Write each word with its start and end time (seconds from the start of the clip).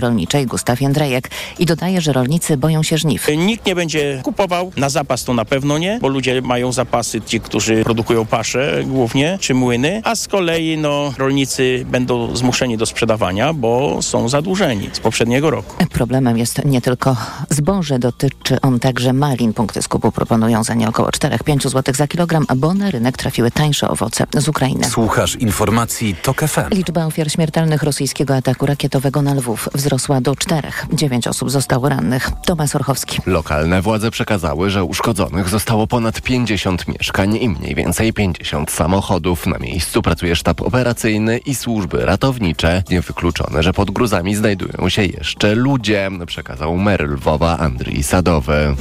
rolniczej 0.00 0.46
Gustaw 0.46 0.80
Jędrejek 0.80 1.30
i 1.58 1.66
dodaje, 1.66 2.00
że 2.00 2.12
rolnicy 2.12 2.56
boją 2.56 2.82
się 2.82 2.98
żniw. 2.98 3.28
Nikt 3.36 3.66
nie 3.66 3.74
będzie 3.74 4.20
kupował, 4.22 4.72
na 4.76 4.88
zapas 4.88 5.24
to 5.24 5.34
na 5.34 5.44
pewno 5.44 5.78
nie, 5.78 5.98
bo 6.02 6.08
ludzie 6.08 6.42
mają 6.42 6.72
zapasy, 6.72 7.20
ci, 7.20 7.40
którzy 7.40 7.84
produkują 7.84 8.26
pasze 8.26 8.82
głównie, 8.86 9.38
czy 9.40 9.54
młyny, 9.54 10.00
a 10.04 10.16
z 10.16 10.28
kolei 10.28 10.78
no, 10.78 11.14
rolnicy 11.18 11.86
będą 11.90 12.36
zmuszeni 12.36 12.76
do 12.76 12.86
sprzedawania, 12.86 13.52
bo 13.52 14.02
są 14.02 14.28
zadłużeni 14.28 14.90
z 14.92 15.00
poprzedniego 15.00 15.50
roku. 15.50 15.84
Problemem 15.92 16.38
jest 16.38 16.64
nie 16.64 16.80
tylko 16.80 17.16
zboże, 17.50 17.98
dotyczy 17.98 18.60
on 18.60 18.80
także 18.80 19.12
malin. 19.12 19.52
Punkty 19.52 19.82
skupu 19.82 20.12
proponują 20.12 20.64
za 20.64 20.74
nie 20.74 20.88
około 20.88 21.08
4-5 21.08 21.68
zł 21.68 21.94
za 21.94 22.08
kilogram, 22.08 22.46
bo 22.56 22.74
na 22.74 22.90
rynek 22.90 23.16
trafiły 23.16 23.50
tańsze 23.50 23.88
owoce 23.88 24.26
z 24.36 24.48
Ukrainy. 24.48 24.84
Słuchasz 24.84 25.36
informacji 25.36 26.16
TOK 26.22 26.40
FM. 26.40 26.70
Liczba 26.70 27.06
ofiar 27.06 27.30
śmiertelnych 27.30 27.82
rosyjskiego 27.82 28.36
ataku 28.36 28.66
rakietowego 28.66 29.22
na 29.22 29.34
Lwów 29.34 29.68
wzrosła 29.84 30.20
do 30.20 30.36
czterech. 30.36 30.86
Dziewięć 30.92 31.28
osób 31.28 31.50
zostało 31.50 31.88
rannych. 31.88 32.30
Tomasz 32.46 32.76
Orchowski. 32.76 33.18
Lokalne 33.26 33.82
władze 33.82 34.10
przekazały, 34.10 34.70
że 34.70 34.84
uszkodzonych 34.84 35.48
zostało 35.48 35.86
ponad 35.86 36.20
50 36.20 36.88
mieszkań 36.88 37.36
i 37.36 37.48
mniej 37.48 37.74
więcej 37.74 38.12
50 38.12 38.70
samochodów. 38.70 39.46
Na 39.46 39.58
miejscu 39.58 40.02
pracuje 40.02 40.36
sztab 40.36 40.62
operacyjny 40.62 41.38
i 41.38 41.54
służby 41.54 42.06
ratownicze. 42.06 42.82
Niewykluczone, 42.90 43.62
że 43.62 43.72
pod 43.72 43.90
gruzami 43.90 44.34
znajdują 44.34 44.88
się 44.88 45.04
jeszcze 45.04 45.54
ludzie, 45.54 46.10
przekazał 46.26 46.76
mer 46.76 47.10
Lwowa 47.10 47.58
Andrii 47.58 48.02
Sadowy. 48.02 48.76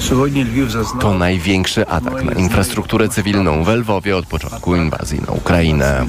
To 1.02 1.14
największy 1.14 1.88
atak 1.88 2.24
na 2.24 2.32
infrastrukturę 2.32 3.10
cywilną 3.10 3.64
w 3.64 3.68
Lwowie 3.68 4.18
od 4.18 4.26
początku 4.26 4.76
inwazji 4.76 5.22
na 5.28 5.34
Ukrainę. 5.34 6.06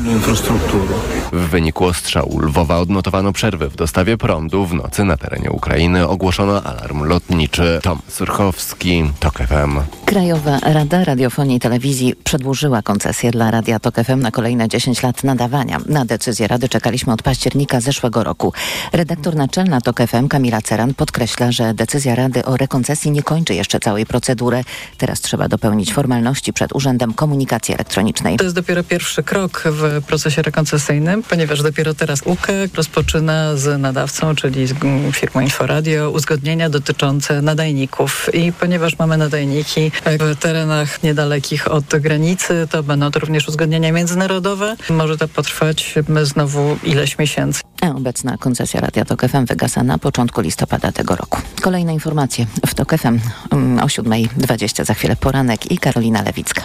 W 1.32 1.48
wyniku 1.48 1.84
ostrzału 1.84 2.40
Lwowa 2.40 2.78
odnotowano 2.78 3.32
przerwy 3.32 3.68
w 3.70 3.76
dostawie 3.76 4.16
prądu. 4.16 4.66
W 4.66 4.74
nocy 4.74 4.83
na 5.04 5.16
terenie 5.16 5.50
Ukrainy 5.50 6.08
ogłoszono 6.08 6.62
alarm 6.62 7.02
lotniczy. 7.02 7.80
Tom 7.82 7.98
Surchowski, 8.08 9.04
TOK 9.20 9.38
FM. 9.38 9.80
Krajowa 10.04 10.58
Rada 10.58 11.04
Radiofonii 11.04 11.56
i 11.56 11.60
Telewizji 11.60 12.14
przedłużyła 12.24 12.82
koncesję 12.82 13.30
dla 13.30 13.50
Radia 13.50 13.78
Tok 13.78 13.94
FM 14.04 14.20
na 14.20 14.30
kolejne 14.30 14.68
10 14.68 15.02
lat 15.02 15.24
nadawania. 15.24 15.78
Na 15.86 16.04
decyzję 16.04 16.48
Rady 16.48 16.68
czekaliśmy 16.68 17.12
od 17.12 17.22
października 17.22 17.80
zeszłego 17.80 18.24
roku. 18.24 18.52
Redaktor 18.92 19.36
naczelna 19.36 19.80
Tok 19.80 20.00
FM 20.02 20.28
Kamila 20.28 20.62
Ceran 20.62 20.94
podkreśla, 20.94 21.52
że 21.52 21.74
decyzja 21.74 22.14
Rady 22.14 22.44
o 22.44 22.56
rekoncesji 22.56 23.10
nie 23.10 23.22
kończy 23.22 23.54
jeszcze 23.54 23.80
całej 23.80 24.06
procedury. 24.06 24.64
Teraz 24.98 25.20
trzeba 25.20 25.48
dopełnić 25.48 25.92
formalności 25.92 26.52
przed 26.52 26.72
Urzędem 26.74 27.14
Komunikacji 27.14 27.74
Elektronicznej. 27.74 28.36
To 28.36 28.44
jest 28.44 28.56
dopiero 28.56 28.84
pierwszy 28.84 29.22
krok 29.22 29.62
w 29.66 30.02
procesie 30.06 30.42
rekoncesyjnym, 30.42 31.22
ponieważ 31.22 31.62
dopiero 31.62 31.94
teraz 31.94 32.22
UKE 32.22 32.68
rozpoczyna 32.74 33.56
z 33.56 33.80
nadawcą, 33.80 34.34
czyli 34.34 34.66
z 34.66 34.73
firmą 35.12 35.40
Inforadio, 35.40 36.10
uzgodnienia 36.10 36.70
dotyczące 36.70 37.42
nadajników. 37.42 38.34
I 38.34 38.52
ponieważ 38.52 38.98
mamy 38.98 39.16
nadajniki 39.16 39.92
w 40.20 40.36
terenach 40.36 41.02
niedalekich 41.02 41.70
od 41.70 41.84
granicy, 41.84 42.68
to 42.70 42.82
będą 42.82 43.10
to 43.10 43.18
również 43.18 43.48
uzgodnienia 43.48 43.92
międzynarodowe. 43.92 44.76
Może 44.90 45.16
to 45.16 45.28
potrwać 45.28 45.94
znowu 46.22 46.76
ileś 46.84 47.18
miesięcy. 47.18 47.62
A 47.80 47.88
obecna 47.88 48.36
koncesja 48.38 48.80
Radia 48.80 49.04
Tok 49.04 49.22
FM 49.28 49.46
wygasa 49.46 49.82
na 49.82 49.98
początku 49.98 50.40
listopada 50.40 50.92
tego 50.92 51.16
roku. 51.16 51.38
Kolejne 51.62 51.94
informacje 51.94 52.46
w 52.66 52.74
Tok 52.74 52.94
FM 52.98 53.18
mm, 53.50 53.78
o 53.78 53.86
7.20 53.86 54.84
za 54.84 54.94
chwilę 54.94 55.16
poranek 55.16 55.72
i 55.72 55.78
Karolina 55.78 56.22
Lewicka. 56.22 56.62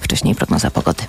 Wcześniej 0.00 0.34
prognoza 0.34 0.70
pogody. 0.70 1.02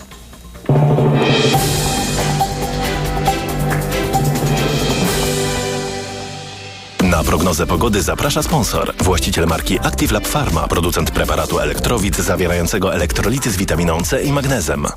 Prognozę 7.26 7.68
pogody 7.68 8.02
zaprasza 8.02 8.44
sponsor. 8.44 8.94
Właściciel 8.98 9.46
marki 9.48 9.80
Active 9.80 10.12
Lab 10.12 10.28
Pharma, 10.28 10.68
producent 10.68 11.12
preparatu 11.12 11.60
elektrowid 11.60 12.18
zawierającego 12.18 12.94
elektrolity 12.94 13.52
z 13.52 13.58
witaminą 13.58 14.02
C 14.02 14.24
i 14.24 14.32
magnezem. 14.32 14.88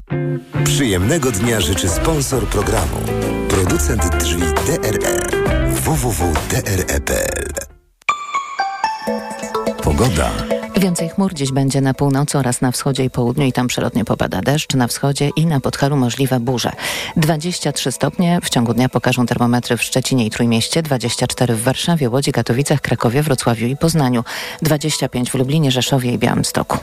Przyjemnego 0.65 1.31
dnia 1.31 1.61
życzy 1.61 1.89
sponsor 1.89 2.47
programu. 2.47 2.97
Producent 3.49 4.17
drzwi 4.17 4.43
DRE. 4.43 5.21
www.dre.pl 5.71 7.53
Pogoda. 9.83 10.58
Więcej 10.79 11.09
chmur 11.09 11.35
dziś 11.35 11.53
będzie 11.53 11.81
na 11.81 11.95
północy 11.95 12.39
oraz 12.39 12.61
na 12.61 12.73
wschodzie 12.73 13.05
i 13.05 13.11
południu 13.11 13.47
i 13.47 13.53
tam 13.53 13.67
przelotnie 13.67 14.05
popada 14.05 14.41
deszcz. 14.41 14.75
Na 14.75 14.87
wschodzie 14.87 15.31
i 15.37 15.47
na 15.47 15.61
Podhalu 15.61 15.97
możliwe 15.97 16.41
burze. 16.41 16.73
23 17.17 17.93
stopnie 17.93 18.39
w 18.43 18.51
ciągu 18.51 18.75
dnia 18.75 18.89
pokażą 18.89 19.27
termometry 19.27 19.77
w 19.77 19.83
Szczecinie 19.83 20.27
i 20.27 20.31
Trójmieście, 20.31 20.83
24 20.83 21.55
w 21.55 21.63
Warszawie, 21.63 22.11
Łodzi, 22.11 22.33
Katowicach, 22.33 22.81
Krakowie, 22.81 23.23
Wrocławiu 23.23 23.67
i 23.67 23.77
Poznaniu, 23.77 24.25
25 24.63 25.31
w 25.31 25.35
Lublinie, 25.35 25.71
Rzeszowie 25.71 26.13
i 26.13 26.19
Białymstoku. 26.19 26.79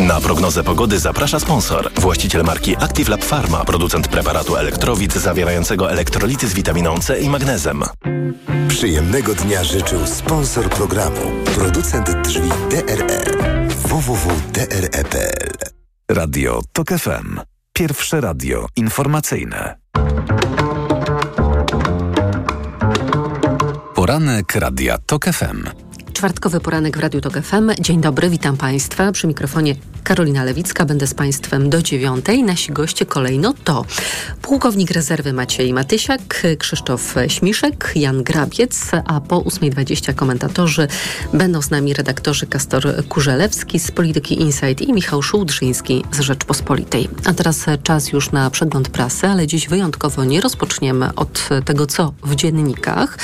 Na 0.00 0.20
prognozę 0.20 0.64
pogody 0.64 0.98
zaprasza 0.98 1.40
sponsor. 1.40 1.90
Właściciel 2.00 2.44
marki 2.44 2.76
Active 2.76 3.08
Lab 3.08 3.24
Pharma, 3.24 3.64
producent 3.64 4.08
preparatu 4.08 4.56
elektrowid 4.56 5.14
zawierającego 5.14 5.90
elektrolity 5.90 6.48
z 6.48 6.54
witaminą 6.54 6.98
C 6.98 7.20
i 7.20 7.28
magnezem. 7.28 7.82
Przyjemnego 8.68 9.34
dnia 9.34 9.64
życzył 9.64 10.06
sponsor 10.06 10.70
programu. 10.70 11.20
Producent 11.54 12.10
drzwi 12.10 12.48
DRE. 12.70 13.68
www.dre.pl 13.68 15.52
Radio 16.10 16.60
TOK 16.72 16.88
FM. 16.88 17.40
Pierwsze 17.72 18.20
radio 18.20 18.66
informacyjne. 18.76 19.78
Poranek 23.94 24.54
Radia 24.54 24.98
TOK 24.98 25.24
FM. 25.24 25.87
Czwartkowy 26.18 26.60
poranek 26.60 26.96
w 26.96 27.00
Radiu 27.00 27.20
Tok 27.20 27.40
FM. 27.42 27.70
Dzień 27.80 28.00
dobry, 28.00 28.30
witam 28.30 28.56
Państwa. 28.56 29.12
Przy 29.12 29.26
mikrofonie 29.26 29.74
Karolina 30.04 30.44
Lewicka. 30.44 30.84
Będę 30.84 31.06
z 31.06 31.14
Państwem 31.14 31.70
do 31.70 31.82
dziewiątej. 31.82 32.42
Nasi 32.42 32.72
goście 32.72 33.06
kolejno 33.06 33.54
to 33.64 33.84
pułkownik 34.42 34.90
rezerwy 34.90 35.32
Maciej 35.32 35.72
Matysiak, 35.72 36.20
Krzysztof 36.58 37.14
Śmiszek, 37.28 37.92
Jan 37.96 38.22
Grabiec, 38.22 38.90
a 39.06 39.20
po 39.20 39.40
8.20 39.40 40.14
komentatorzy 40.14 40.88
będą 41.32 41.62
z 41.62 41.70
nami 41.70 41.94
redaktorzy 41.94 42.46
Kastor 42.46 43.06
Kurzelewski 43.08 43.78
z 43.78 43.90
Polityki 43.90 44.40
Insight 44.40 44.82
i 44.82 44.92
Michał 44.92 45.22
Szułdrzyński 45.22 46.04
z 46.12 46.20
Rzeczpospolitej. 46.20 47.08
A 47.24 47.34
teraz 47.34 47.66
czas 47.82 48.12
już 48.12 48.32
na 48.32 48.50
przegląd 48.50 48.88
prasy, 48.88 49.26
ale 49.26 49.46
dziś 49.46 49.68
wyjątkowo 49.68 50.24
nie 50.24 50.40
rozpoczniemy 50.40 51.14
od 51.14 51.48
tego, 51.64 51.86
co 51.86 52.12
w 52.24 52.34
dziennikach, 52.34 53.18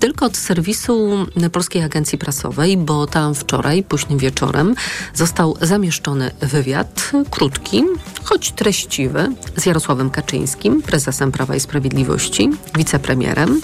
tylko 0.00 0.26
od 0.26 0.36
serwisu 0.36 1.26
Polskiej 1.52 1.82
Agencji 1.82 2.18
Prasowej, 2.18 2.39
bo 2.78 3.06
tam 3.06 3.34
wczoraj, 3.34 3.82
późnym 3.82 4.18
wieczorem, 4.18 4.74
został 5.14 5.56
zamieszczony 5.60 6.30
wywiad, 6.40 7.10
krótki, 7.30 7.84
choć 8.24 8.52
treściwy, 8.52 9.28
z 9.56 9.66
Jarosławem 9.66 10.10
Kaczyńskim, 10.10 10.82
prezesem 10.82 11.32
Prawa 11.32 11.56
i 11.56 11.60
Sprawiedliwości, 11.60 12.50
wicepremierem. 12.76 13.60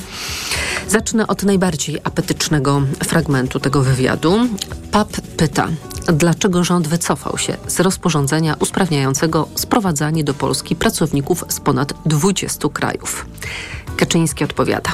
Zacznę 0.89 1.27
od 1.27 1.43
najbardziej 1.43 1.99
apetycznego 2.05 2.83
fragmentu 3.05 3.61
tego 3.61 3.83
wywiadu. 3.83 4.39
PAP 4.91 5.21
pyta, 5.37 5.69
dlaczego 6.13 6.65
rząd 6.65 6.89
wycofał 6.89 7.39
się 7.39 7.57
z 7.67 7.81
rozporządzenia 7.81 8.57
usprawniającego 8.61 9.49
sprowadzanie 9.55 10.25
do 10.25 10.35
Polski 10.35 10.77
pracowników 10.77 11.45
z 11.49 11.61
ponad 11.61 11.93
20 12.07 12.69
krajów. 12.69 13.27
Kaczyński 13.97 14.45
odpowiada. 14.45 14.93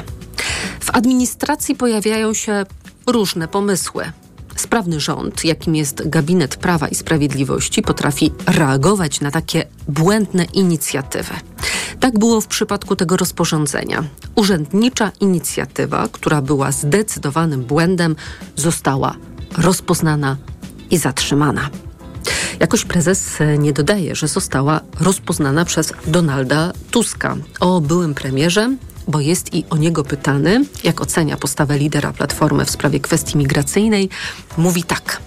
W 0.79 0.89
administracji 0.89 1.75
pojawiają 1.75 2.33
się 2.33 2.65
różne 3.07 3.47
pomysły. 3.47 4.11
Sprawny 4.55 4.99
rząd, 4.99 5.45
jakim 5.45 5.75
jest 5.75 6.09
Gabinet 6.09 6.55
Prawa 6.55 6.87
i 6.87 6.95
Sprawiedliwości, 6.95 7.81
potrafi 7.81 8.31
reagować 8.47 9.21
na 9.21 9.31
takie 9.31 9.65
błędne 9.87 10.43
inicjatywy. 10.43 11.33
Tak 11.99 12.19
było 12.19 12.41
w 12.41 12.47
przypadku 12.47 12.95
tego 12.95 13.17
rozporządzenia. 13.17 14.03
Urzędnicza 14.35 15.11
inicjatywa, 15.19 16.07
która 16.11 16.41
była 16.41 16.71
zdecydowanym 16.71 17.63
błędem, 17.63 18.15
została 18.55 19.15
rozpoznana 19.57 20.37
i 20.91 20.97
zatrzymana. 20.97 21.69
Jakoś 22.59 22.85
prezes 22.85 23.39
nie 23.57 23.73
dodaje, 23.73 24.15
że 24.15 24.27
została 24.27 24.79
rozpoznana 24.99 25.65
przez 25.65 25.93
Donalda 26.07 26.73
Tuska. 26.91 27.35
O 27.59 27.81
byłym 27.81 28.13
premierze 28.13 28.75
bo 29.07 29.19
jest 29.19 29.53
i 29.53 29.65
o 29.69 29.77
niego 29.77 30.03
pytany, 30.03 30.65
jak 30.83 31.01
ocenia 31.01 31.37
postawę 31.37 31.77
lidera 31.77 32.13
Platformy 32.13 32.65
w 32.65 32.71
sprawie 32.71 32.99
kwestii 32.99 33.37
migracyjnej, 33.37 34.09
mówi 34.57 34.83
tak. 34.83 35.21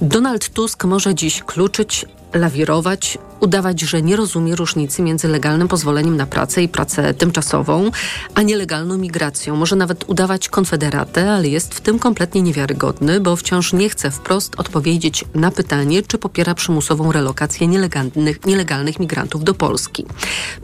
Donald 0.00 0.48
Tusk 0.48 0.84
może 0.84 1.14
dziś 1.14 1.42
kluczyć, 1.42 2.06
lawirować, 2.34 3.18
udawać, 3.40 3.80
że 3.80 4.02
nie 4.02 4.16
rozumie 4.16 4.56
różnicy 4.56 5.02
między 5.02 5.28
legalnym 5.28 5.68
pozwoleniem 5.68 6.16
na 6.16 6.26
pracę 6.26 6.62
i 6.62 6.68
pracę 6.68 7.14
tymczasową, 7.14 7.90
a 8.34 8.42
nielegalną 8.42 8.98
migracją. 8.98 9.56
Może 9.56 9.76
nawet 9.76 10.08
udawać 10.08 10.48
konfederatę, 10.48 11.32
ale 11.32 11.48
jest 11.48 11.74
w 11.74 11.80
tym 11.80 11.98
kompletnie 11.98 12.42
niewiarygodny, 12.42 13.20
bo 13.20 13.36
wciąż 13.36 13.72
nie 13.72 13.88
chce 13.88 14.10
wprost 14.10 14.60
odpowiedzieć 14.60 15.24
na 15.34 15.50
pytanie, 15.50 16.02
czy 16.02 16.18
popiera 16.18 16.54
przymusową 16.54 17.12
relokację 17.12 17.66
nielegalnych, 17.66 18.46
nielegalnych 18.46 19.00
migrantów 19.00 19.44
do 19.44 19.54
Polski. 19.54 20.06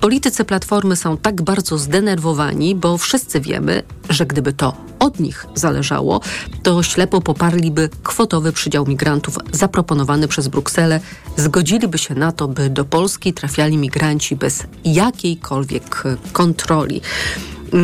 Politycy 0.00 0.44
Platformy 0.44 0.96
są 0.96 1.16
tak 1.16 1.42
bardzo 1.42 1.78
zdenerwowani, 1.78 2.74
bo 2.74 2.98
wszyscy 2.98 3.40
wiemy, 3.40 3.82
że 4.08 4.26
gdyby 4.26 4.52
to 4.52 4.74
od 4.98 5.20
nich 5.20 5.46
zależało, 5.54 6.20
to 6.62 6.82
ślepo 6.82 7.20
poparliby 7.20 7.88
kwotowy 8.02 8.52
przydział 8.52 8.86
migrantów 8.86 9.38
zaproponowany 9.52 10.28
przez 10.28 10.48
Brukselę, 10.48 11.00
zgodziliby 11.56 11.98
się 11.98 12.14
na 12.14 12.32
to, 12.32 12.48
by 12.48 12.70
do 12.70 12.84
Polski 12.84 13.32
trafiali 13.32 13.76
migranci 13.76 14.36
bez 14.36 14.64
jakiejkolwiek 14.84 16.02
kontroli. 16.32 17.00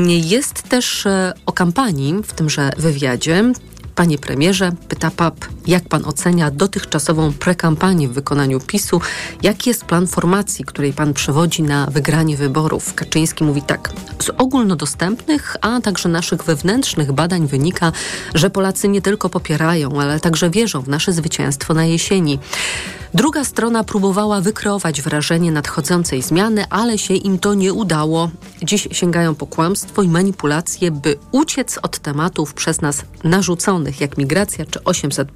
Jest 0.06 0.62
też 0.62 1.06
e, 1.06 1.32
o 1.46 1.52
kampanii 1.52 2.14
w 2.22 2.32
tymże 2.32 2.70
wywiadzie. 2.76 3.52
Panie 3.94 4.18
premierze, 4.18 4.72
pyta 4.88 5.10
PAP, 5.10 5.36
jak 5.66 5.88
pan 5.88 6.04
ocenia 6.04 6.50
dotychczasową 6.50 7.32
prekampanię 7.32 8.08
w 8.08 8.12
wykonaniu 8.12 8.60
PiSu? 8.60 9.00
Jaki 9.42 9.70
jest 9.70 9.84
plan 9.84 10.06
formacji, 10.06 10.64
której 10.64 10.92
pan 10.92 11.14
przewodzi 11.14 11.62
na 11.62 11.86
wygranie 11.86 12.36
wyborów? 12.36 12.94
Kaczyński 12.94 13.44
mówi 13.44 13.62
tak. 13.62 13.92
Z 14.22 14.30
ogólnodostępnych, 14.38 15.56
a 15.60 15.80
także 15.80 16.08
naszych 16.08 16.44
wewnętrznych 16.44 17.12
badań 17.12 17.46
wynika, 17.46 17.92
że 18.34 18.50
Polacy 18.50 18.88
nie 18.88 19.02
tylko 19.02 19.28
popierają, 19.28 20.00
ale 20.00 20.20
także 20.20 20.50
wierzą 20.50 20.80
w 20.80 20.88
nasze 20.88 21.12
zwycięstwo 21.12 21.74
na 21.74 21.84
jesieni. 21.84 22.38
Druga 23.14 23.44
strona 23.44 23.84
próbowała 23.84 24.40
wykreować 24.40 25.02
wrażenie 25.02 25.52
nadchodzącej 25.52 26.22
zmiany, 26.22 26.64
ale 26.70 26.98
się 26.98 27.14
im 27.14 27.38
to 27.38 27.54
nie 27.54 27.72
udało. 27.72 28.30
Dziś 28.62 28.88
sięgają 28.92 29.34
po 29.34 29.46
kłamstwo 29.46 30.02
i 30.02 30.08
manipulacje, 30.08 30.90
by 30.90 31.18
uciec 31.32 31.78
od 31.82 31.98
tematów 31.98 32.54
przez 32.54 32.80
nas 32.80 33.02
narzuconych, 33.24 33.81
jak 34.00 34.18
migracja 34.18 34.66
czy 34.66 34.84
800. 34.84 35.28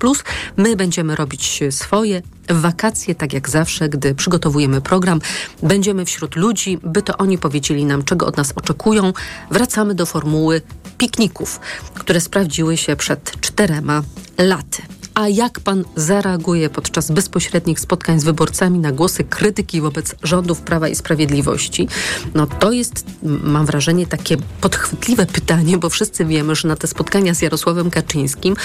My 0.56 0.76
będziemy 0.76 1.16
robić 1.16 1.60
swoje. 1.70 2.22
Wakacje, 2.48 3.14
tak 3.14 3.32
jak 3.32 3.48
zawsze, 3.48 3.88
gdy 3.88 4.14
przygotowujemy 4.14 4.80
program, 4.80 5.20
będziemy 5.62 6.04
wśród 6.04 6.36
ludzi, 6.36 6.78
by 6.82 7.02
to 7.02 7.16
oni 7.16 7.38
powiedzieli 7.38 7.84
nam, 7.84 8.04
czego 8.04 8.26
od 8.26 8.36
nas 8.36 8.52
oczekują. 8.56 9.12
Wracamy 9.50 9.94
do 9.94 10.06
formuły 10.06 10.62
pikników, 10.98 11.60
które 11.94 12.20
sprawdziły 12.20 12.76
się 12.76 12.96
przed 12.96 13.40
czterema 13.40 14.02
laty. 14.38 14.82
A 15.16 15.28
jak 15.28 15.60
pan 15.60 15.84
zareaguje 15.96 16.70
podczas 16.70 17.10
bezpośrednich 17.10 17.80
spotkań 17.80 18.20
z 18.20 18.24
wyborcami 18.24 18.78
na 18.78 18.92
głosy 18.92 19.24
krytyki 19.24 19.80
wobec 19.80 20.14
rządów 20.22 20.60
Prawa 20.60 20.88
i 20.88 20.94
Sprawiedliwości? 20.94 21.88
No 22.34 22.46
to 22.46 22.72
jest, 22.72 23.04
mam 23.22 23.66
wrażenie, 23.66 24.06
takie 24.06 24.36
podchwytliwe 24.60 25.26
pytanie, 25.26 25.78
bo 25.78 25.90
wszyscy 25.90 26.24
wiemy, 26.24 26.54
że 26.54 26.68
na 26.68 26.76
te 26.76 26.86
spotkania 26.86 27.34
z 27.34 27.42
Jarosławem 27.42 27.90
Kaczyńskim 27.90 28.56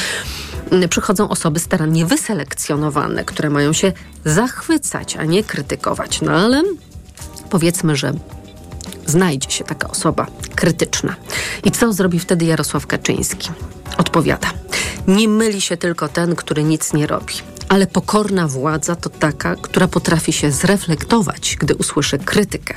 mm, 0.71 0.89
przychodzą 0.89 1.29
osoby 1.29 1.59
starannie 1.59 2.05
wyselekcjonowane, 2.05 3.25
które 3.25 3.49
mają 3.49 3.73
się 3.73 3.93
zachwycać, 4.25 5.17
a 5.17 5.25
nie 5.25 5.43
krytykować. 5.43 6.21
No 6.21 6.31
ale 6.31 6.63
powiedzmy, 7.49 7.95
że 7.95 8.13
znajdzie 9.11 9.51
się 9.51 9.63
taka 9.63 9.87
osoba 9.87 10.27
krytyczna. 10.55 11.15
I 11.63 11.71
co 11.71 11.93
zrobi 11.93 12.19
wtedy 12.19 12.45
Jarosław 12.45 12.87
Kaczyński? 12.87 13.49
Odpowiada. 13.97 14.47
Nie 15.07 15.27
myli 15.27 15.61
się 15.61 15.77
tylko 15.77 16.07
ten, 16.07 16.35
który 16.35 16.63
nic 16.63 16.93
nie 16.93 17.07
robi. 17.07 17.33
Ale 17.69 17.87
pokorna 17.87 18.47
władza 18.47 18.95
to 18.95 19.09
taka, 19.09 19.55
która 19.55 19.87
potrafi 19.87 20.33
się 20.33 20.51
zreflektować, 20.51 21.57
gdy 21.59 21.75
usłyszy 21.75 22.19
krytykę. 22.19 22.73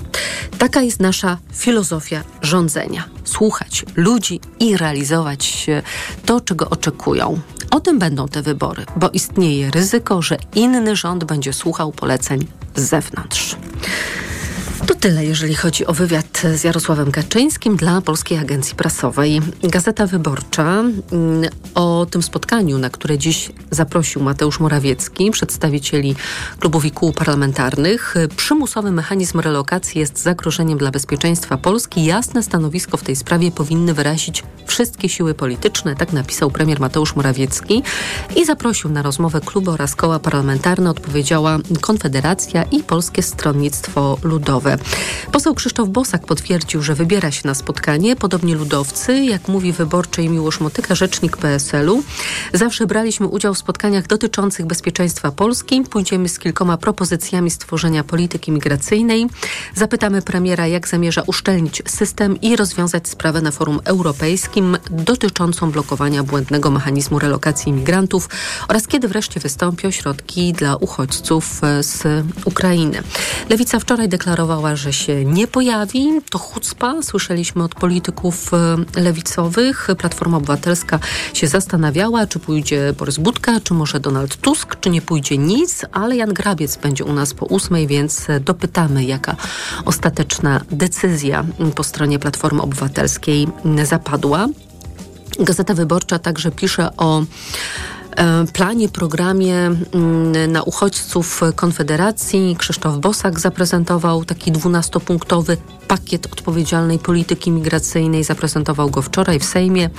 Taka 0.59 0.83
jest 0.83 1.01
nasza 1.01 1.39
filozofia 1.53 2.25
rządzenia: 2.43 3.05
słuchać 3.25 3.85
ludzi 3.97 4.41
i 4.61 4.77
realizować 4.77 5.67
to, 6.27 6.41
czego 6.41 6.71
oczekują. 6.71 7.41
O 7.71 7.81
tym 7.81 7.99
będą 7.99 8.29
te 8.29 8.43
wybory, 8.43 8.87
bo 8.97 9.11
istnieje 9.11 9.71
ryzyko, 9.71 10.23
że 10.23 10.37
inny 10.55 10.97
rząd 10.97 11.25
będzie 11.25 11.53
słuchał 11.53 11.93
poleceń 11.93 12.47
z 12.77 12.83
zewnątrz. 12.83 13.57
To 14.87 14.95
tyle, 14.95 15.25
jeżeli 15.25 15.55
chodzi 15.55 15.87
o 15.87 15.93
wywiad 15.93 16.43
z 16.55 16.65
Jarosławem 16.65 17.13
Kaczyńskim 17.13 17.77
dla 17.77 18.01
Polskiej 18.01 18.39
Agencji 18.39 18.75
Prasowej. 18.75 19.41
Gazeta 19.63 20.07
Wyborcza 20.07 20.85
mm, 21.13 21.51
o 21.75 22.07
tym 22.11 22.23
spotkaniu, 22.23 22.79
na 22.79 22.91
które 22.91 23.19
dziś 23.19 23.53
zaprosił 23.71 24.23
Mateusz 24.23 24.61
Morawiecki, 24.61 25.31
przedstawicieli 25.31 26.15
klubów 26.61 26.85
i 26.85 26.91
kół 26.91 27.13
parlamentarnych. 27.13 28.15
Przymusowy 28.37 28.93
mechanizm 28.93 29.41
relokacji 29.41 30.01
jest 30.01 30.19
zagrożeniem 30.23 30.79
dla 30.79 30.91
bezpieczeństwa 30.91 31.57
Polski. 31.57 32.05
Jasne 32.05 32.43
stanowisko 32.43 32.97
w 32.97 33.03
tej 33.03 33.17
sprawie 33.17 33.51
powinny 33.51 33.95
wyrazić 33.95 34.43
wszystkie 34.67 35.09
siły 35.09 35.35
polityczne, 35.35 35.97
tak 35.97 36.13
napisał 36.13 36.51
premier 36.51 36.81
Mateusz 36.81 37.17
Morawiecki 37.17 37.83
i 38.37 38.45
zaprosił 38.45 38.91
na 38.91 39.03
rozmowę 39.03 39.41
kluby 39.41 39.71
oraz 39.71 39.95
koła 39.95 40.19
parlamentarne, 40.19 40.91
odpowiedziała 40.91 41.59
Konfederacja 41.81 42.63
i 42.63 42.83
Polskie 42.83 43.23
Stronnictwo 43.23 44.19
Ludowe. 44.23 44.74
Poseł 45.33 45.55
Krzysztof 45.55 45.89
Bosak 45.89 46.27
potwierdził, 46.27 46.83
że 46.83 46.95
wybiera 46.95 47.31
się 47.31 47.43
na 47.45 47.55
spotkanie, 47.55 48.17
podobnie 48.17 48.55
ludowcy, 48.55 49.25
jak 49.25 49.49
mówi 49.49 49.73
wyborczej 49.73 50.29
Miłosz 50.29 50.61
Motyka, 50.61 50.95
rzecznik 50.95 51.37
PSL-u. 51.37 52.03
Zawsze 52.53 52.87
braliśmy 52.87 53.27
udział 53.27 53.55
w 53.55 53.59
spotkaniach 53.59 54.07
dotyczących 54.07 54.67
bezpieczeństwa 54.67 55.31
Polski. 55.31 55.83
Pójdziemy 55.91 56.29
z 56.29 56.39
kilkoma 56.39 56.77
propozycjami 56.77 57.51
stworzenia 57.51 58.05
polityki 58.05 58.53
migracyjnej. 58.53 59.27
Zapytamy 59.75 60.23
premiera, 60.23 60.67
jak 60.67 60.89
zamierza 60.89 61.23
uszczelnić 61.27 61.83
system 61.87 62.41
i 62.41 62.57
rozwiązać 62.57 63.09
sprawę 63.09 63.41
na 63.41 63.51
forum 63.51 63.81
europejskim 63.85 64.77
dotyczącą 64.91 65.71
blokowania 65.71 66.23
błędnego 66.23 66.71
mechanizmu 66.71 67.19
relokacji 67.19 67.71
imigrantów 67.71 68.29
oraz 68.69 68.87
kiedy 68.87 69.09
wreszcie 69.09 69.41
wystąpią 69.41 69.91
środki 69.91 70.53
dla 70.53 70.77
uchodźców 70.77 71.61
z 71.81 72.25
Ukrainy. 72.45 73.03
Lewica 73.49 73.79
wczoraj 73.79 74.09
deklarowała, 74.09 74.64
że 74.73 74.93
się 74.93 75.25
nie 75.25 75.47
pojawi. 75.47 76.09
To 76.31 76.39
chucpa. 76.39 77.03
Słyszeliśmy 77.03 77.65
od 77.65 77.75
polityków 77.75 78.51
e, 78.55 79.01
lewicowych. 79.01 79.89
Platforma 79.99 80.37
Obywatelska 80.37 80.99
się 81.35 81.47
zastanawiała, 81.47 82.27
czy 82.27 82.39
pójdzie 82.39 82.93
Borys 82.99 83.19
Budka, 83.19 83.61
czy 83.61 83.75
może 83.75 84.01
Donald 84.01 84.37
Tusk, 84.37 84.77
czy 84.81 84.91
nie 84.91 85.03
pójdzie 85.03 85.39
nic, 85.39 85.85
ale 85.93 86.17
Jan 86.17 86.33
Grabiec 86.33 86.77
będzie 86.77 87.05
u 87.05 87.13
nas 87.13 87.35
po 87.35 87.47
ósmej, 87.47 87.87
więc 87.87 88.27
dopytamy, 88.41 89.05
jaka 89.05 89.37
ostateczna 89.85 90.61
decyzja 90.71 91.45
po 91.75 91.85
stronie 91.85 92.19
Platformy 92.19 92.63
Obywatelskiej 92.63 93.49
zapadła. 93.85 94.47
Gazeta 95.39 95.75
Wyborcza 95.75 96.19
także 96.19 96.51
pisze 96.51 96.97
o 96.97 97.23
E, 97.23 97.27
planie, 98.53 98.89
programie 98.89 99.57
mm, 99.57 100.53
na 100.53 100.63
uchodźców 100.63 101.41
Konfederacji 101.57 102.57
Krzysztof 102.59 102.99
Bosak 102.99 103.41
zaprezentował 103.41 104.25
taki 104.25 104.53
dwunastopunktowy 104.53 105.57
pakiet 105.89 106.27
odpowiedzialnej 106.27 106.99
polityki 106.99 107.51
migracyjnej. 107.51 108.25
Zaprezentował 108.25 108.91
go 108.91 109.03
wczoraj 109.03 109.39
w 109.39 109.45
Sejmie. 109.45 109.91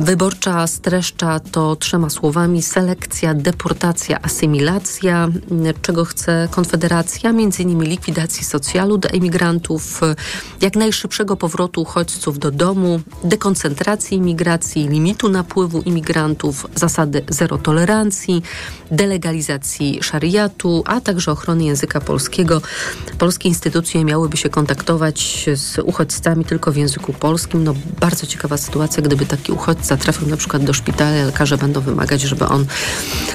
Wyborcza 0.00 0.66
streszcza 0.66 1.40
to 1.40 1.76
trzema 1.76 2.10
słowami: 2.10 2.62
selekcja, 2.62 3.34
deportacja, 3.34 4.22
asymilacja. 4.22 5.28
Czego 5.82 6.04
chce 6.04 6.48
Konfederacja? 6.50 7.32
Między 7.32 7.62
innymi 7.62 7.86
likwidacji 7.86 8.44
socjalu 8.44 8.98
dla 8.98 9.10
emigrantów, 9.10 10.00
jak 10.60 10.76
najszybszego 10.76 11.36
powrotu 11.36 11.82
uchodźców 11.82 12.38
do 12.38 12.50
domu, 12.50 13.00
dekoncentracji 13.24 14.16
imigracji, 14.16 14.88
limitu 14.88 15.28
napływu 15.28 15.80
imigrantów, 15.80 16.66
zasady 16.74 17.24
zero 17.28 17.58
tolerancji, 17.58 18.42
delegalizacji 18.90 20.02
szariatu, 20.02 20.82
a 20.86 21.00
także 21.00 21.32
ochrony 21.32 21.64
języka 21.64 22.00
polskiego. 22.00 22.62
Polskie 23.18 23.48
instytucje 23.48 24.04
miałyby 24.04 24.36
się 24.36 24.48
kontaktować 24.48 25.46
z 25.54 25.78
uchodźcami 25.78 26.44
tylko 26.44 26.72
w 26.72 26.76
języku 26.76 27.12
polskim. 27.12 27.64
No, 27.64 27.74
bardzo 28.00 28.26
ciekawa 28.26 28.56
sytuacja, 28.56 29.02
gdyby 29.02 29.26
taki 29.26 29.53
uchodźca 29.54 29.96
trafił 29.96 30.28
na 30.28 30.36
przykład 30.36 30.64
do 30.64 30.72
szpitala, 30.72 31.24
lekarze 31.24 31.58
będą 31.58 31.80
wymagać, 31.80 32.20
żeby 32.20 32.46
on 32.46 32.66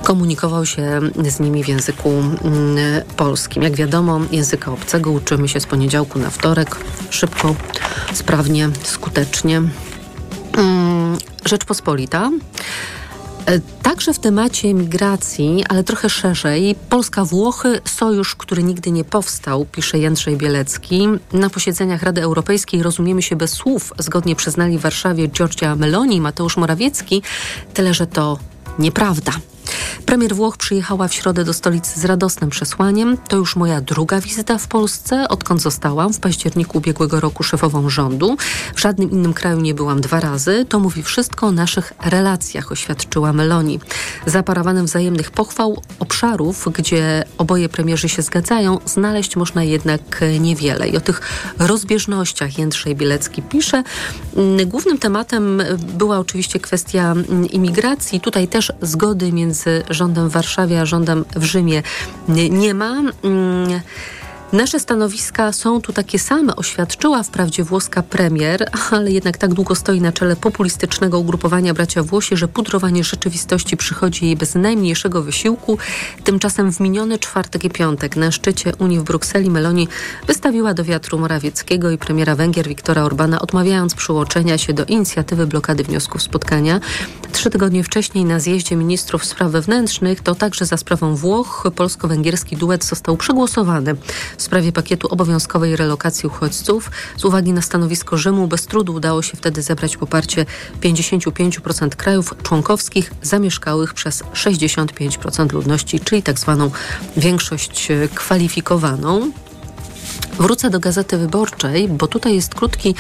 komunikował 0.04 0.66
się 0.66 1.00
z 1.30 1.40
nimi 1.40 1.64
w 1.64 1.68
języku 1.68 2.10
mm, 2.10 2.78
polskim. 3.18 3.64
Jak 3.64 3.76
wiadomo, 3.76 4.22
języka 4.32 4.72
obcego 4.72 5.12
uczymy 5.12 5.48
się 5.48 5.60
z 5.60 5.66
poniedziałku 5.66 6.20
na 6.20 6.30
wtorek. 6.30 6.76
Szybko, 7.10 7.56
sprawnie, 8.14 8.70
skutecznie. 8.84 9.62
Mm, 10.58 11.18
Rzeczpospolita. 11.46 12.32
E, 13.50 13.60
także 13.60 14.14
w 14.14 14.20
temacie 14.20 14.74
migracji, 14.74 15.64
ale 15.70 15.84
trochę 15.84 16.10
szerzej, 16.10 16.76
Polska-Włochy, 16.90 17.82
sojusz, 17.86 18.36
który 18.36 18.64
nigdy 18.64 18.92
nie 18.92 19.04
powstał, 19.04 19.66
pisze 19.72 20.00
Jędrzej 20.00 20.38
Bielecki. 20.38 21.08
Na 21.34 21.50
posiedzeniach 21.50 22.04
Rady 22.04 22.22
Europejskiej 22.22 22.84
rozumiemy 22.84 23.22
się 23.22 23.36
bez 23.36 23.52
słów, 23.52 23.94
zgodnie 24.00 24.36
przyznali 24.36 24.78
w 24.78 24.82
Warszawie 24.82 25.28
Giorgia 25.28 25.76
Meloni 25.76 26.16
i 26.16 26.22
Mateusz 26.22 26.58
Morawiecki, 26.58 27.22
tyle 27.74 27.94
że 27.94 28.08
to 28.08 28.40
nieprawda. 28.80 29.32
Premier 30.06 30.36
Włoch 30.36 30.58
przyjechała 30.58 31.08
w 31.08 31.14
środę 31.14 31.44
do 31.44 31.54
stolicy 31.54 32.00
z 32.00 32.06
radosnym 32.06 32.50
przesłaniem. 32.50 33.18
To 33.28 33.38
już 33.38 33.56
moja 33.56 33.82
druga 33.82 34.22
wizyta 34.22 34.58
w 34.58 34.68
Polsce, 34.68 35.28
odkąd 35.28 35.62
zostałam 35.62 36.14
w 36.14 36.20
październiku 36.20 36.78
ubiegłego 36.78 37.20
roku 37.20 37.44
szefową 37.44 37.90
rządu. 37.90 38.38
W 38.76 38.80
żadnym 38.80 39.12
innym 39.12 39.34
kraju 39.34 39.62
nie 39.62 39.74
byłam 39.74 40.02
dwa 40.02 40.20
razy. 40.20 40.66
To 40.70 40.80
mówi 40.80 41.04
wszystko 41.04 41.48
o 41.48 41.52
naszych 41.52 41.94
relacjach, 42.06 42.72
oświadczyła 42.72 43.34
Meloni. 43.34 43.80
Zaparawanym 44.26 44.86
wzajemnych 44.86 45.32
pochwał 45.32 45.82
obszarów, 46.00 46.68
gdzie 46.74 47.24
oboje 47.38 47.70
premierzy 47.70 48.10
się 48.10 48.22
zgadzają, 48.22 48.80
znaleźć 48.86 49.36
można 49.36 49.64
jednak 49.64 50.22
niewiele. 50.40 50.90
I 50.90 50.98
o 50.98 51.02
tych 51.02 51.22
rozbieżnościach 51.60 52.58
Jędrzej 52.58 52.96
Bielecki 52.96 53.42
pisze. 53.42 53.84
Głównym 54.66 54.98
tematem 54.98 55.62
była 55.78 56.20
oczywiście 56.20 56.60
kwestia 56.60 57.16
imigracji. 57.52 58.20
Tutaj 58.20 58.48
też 58.48 58.72
zgody 58.82 59.32
między 59.32 59.59
rządem 59.90 60.30
w 60.30 60.32
Warszawie 60.32 60.82
a 60.82 60.86
rządem 60.86 61.26
w 61.36 61.44
Rzymie 61.44 61.84
nie 62.50 62.74
ma. 62.74 63.02
Mm, 63.24 63.82
Nasze 64.54 64.80
stanowiska 64.80 65.52
są 65.52 65.82
tu 65.82 65.94
takie 65.94 66.20
same, 66.20 66.56
oświadczyła 66.56 67.24
wprawdzie 67.24 67.64
włoska 67.64 68.04
premier, 68.04 68.70
ale 68.92 69.12
jednak 69.12 69.38
tak 69.38 69.54
długo 69.54 69.76
stoi 69.76 70.02
na 70.02 70.12
czele 70.12 70.36
populistycznego 70.36 71.20
ugrupowania 71.20 71.74
bracia 71.74 72.04
Włosi, 72.04 72.38
że 72.38 72.48
pudrowanie 72.48 73.04
rzeczywistości 73.04 73.78
przychodzi 73.78 74.26
jej 74.26 74.36
bez 74.36 74.56
najmniejszego 74.56 75.24
wysiłku. 75.24 75.78
Tymczasem 76.24 76.72
w 76.72 76.80
miniony 76.80 77.20
czwartek 77.20 77.64
i 77.64 77.70
piątek 77.70 78.16
na 78.16 78.32
szczycie 78.32 78.76
Unii 78.80 79.00
w 79.00 79.04
Brukseli 79.04 79.50
Meloni 79.50 79.88
wystawiła 80.28 80.74
do 80.74 80.84
wiatru 80.84 81.20
Morawieckiego 81.20 81.92
i 81.92 81.98
premiera 81.98 82.36
Węgier 82.36 82.68
Viktora 82.68 83.04
Orbana, 83.04 83.42
odmawiając 83.42 83.96
przyłączenia 83.96 84.58
się 84.58 84.74
do 84.74 84.86
inicjatywy 84.86 85.48
blokady 85.48 85.84
wniosków 85.84 86.22
spotkania. 86.22 86.80
Trzy 87.32 87.50
tygodnie 87.50 87.84
wcześniej 87.84 88.26
na 88.26 88.40
zjeździe 88.40 88.76
ministrów 88.76 89.26
spraw 89.26 89.52
wewnętrznych, 89.52 90.22
to 90.22 90.36
także 90.36 90.66
za 90.66 90.78
sprawą 90.78 91.16
Włoch, 91.16 91.68
polsko-węgierski 91.76 92.58
duet 92.58 92.86
został 92.86 93.18
przegłosowany 93.18 93.96
w 94.38 94.42
sprawie 94.42 94.72
pakietu 94.72 95.08
obowiązkowej 95.08 95.76
relokacji 95.76 96.28
uchodźców. 96.28 96.92
Z 97.18 97.26
uwagi 97.26 97.54
na 97.54 97.62
stanowisko 97.62 98.18
Rzymu 98.18 98.48
bez 98.48 98.66
trudu 98.66 98.94
udało 98.94 99.22
się 99.22 99.38
wtedy 99.38 99.62
zebrać 99.62 99.98
poparcie 99.98 100.46
55% 100.82 101.90
krajów 101.90 102.34
członkowskich 102.44 103.12
zamieszkałych 103.22 103.94
przez 103.94 104.24
65% 104.24 105.54
ludności, 105.54 106.00
czyli 106.00 106.24
tak 106.24 106.40
zwaną 106.40 106.72
większość 107.18 107.88
kwalifikowaną. 108.16 109.32
Wrócę 110.40 110.70
do 110.70 110.80
Gazety 110.80 111.18
Wyborczej, 111.18 111.88
bo 111.88 112.08
tutaj 112.08 112.36
jest 112.36 112.56
krótki 112.56 112.96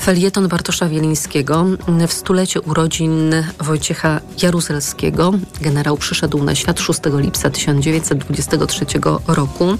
felieton 0.00 0.48
Bartosza 0.48 0.88
Wielińskiego 0.88 1.66
w 2.08 2.12
stulecie 2.12 2.60
urodzin 2.60 3.34
Wojciecha 3.60 4.20
Jaruzelskiego. 4.42 5.32
Generał 5.60 5.96
przyszedł 5.96 6.44
na 6.44 6.54
świat 6.54 6.80
6 6.80 7.00
lipca 7.16 7.50
1923 7.50 8.86
roku. 9.26 9.78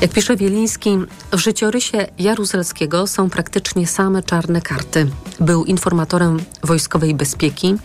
Jak 0.00 0.10
pisze 0.10 0.36
Wieliński, 0.36 0.98
w 1.32 1.38
życiorysie 1.38 2.06
Jaruzelskiego 2.18 3.06
są 3.06 3.30
praktycznie 3.30 3.86
same 3.86 4.22
czarne 4.22 4.60
karty. 4.60 5.06
Był 5.40 5.64
informatorem 5.64 6.38
wojskowej 6.62 7.14
bezpieki. 7.14 7.76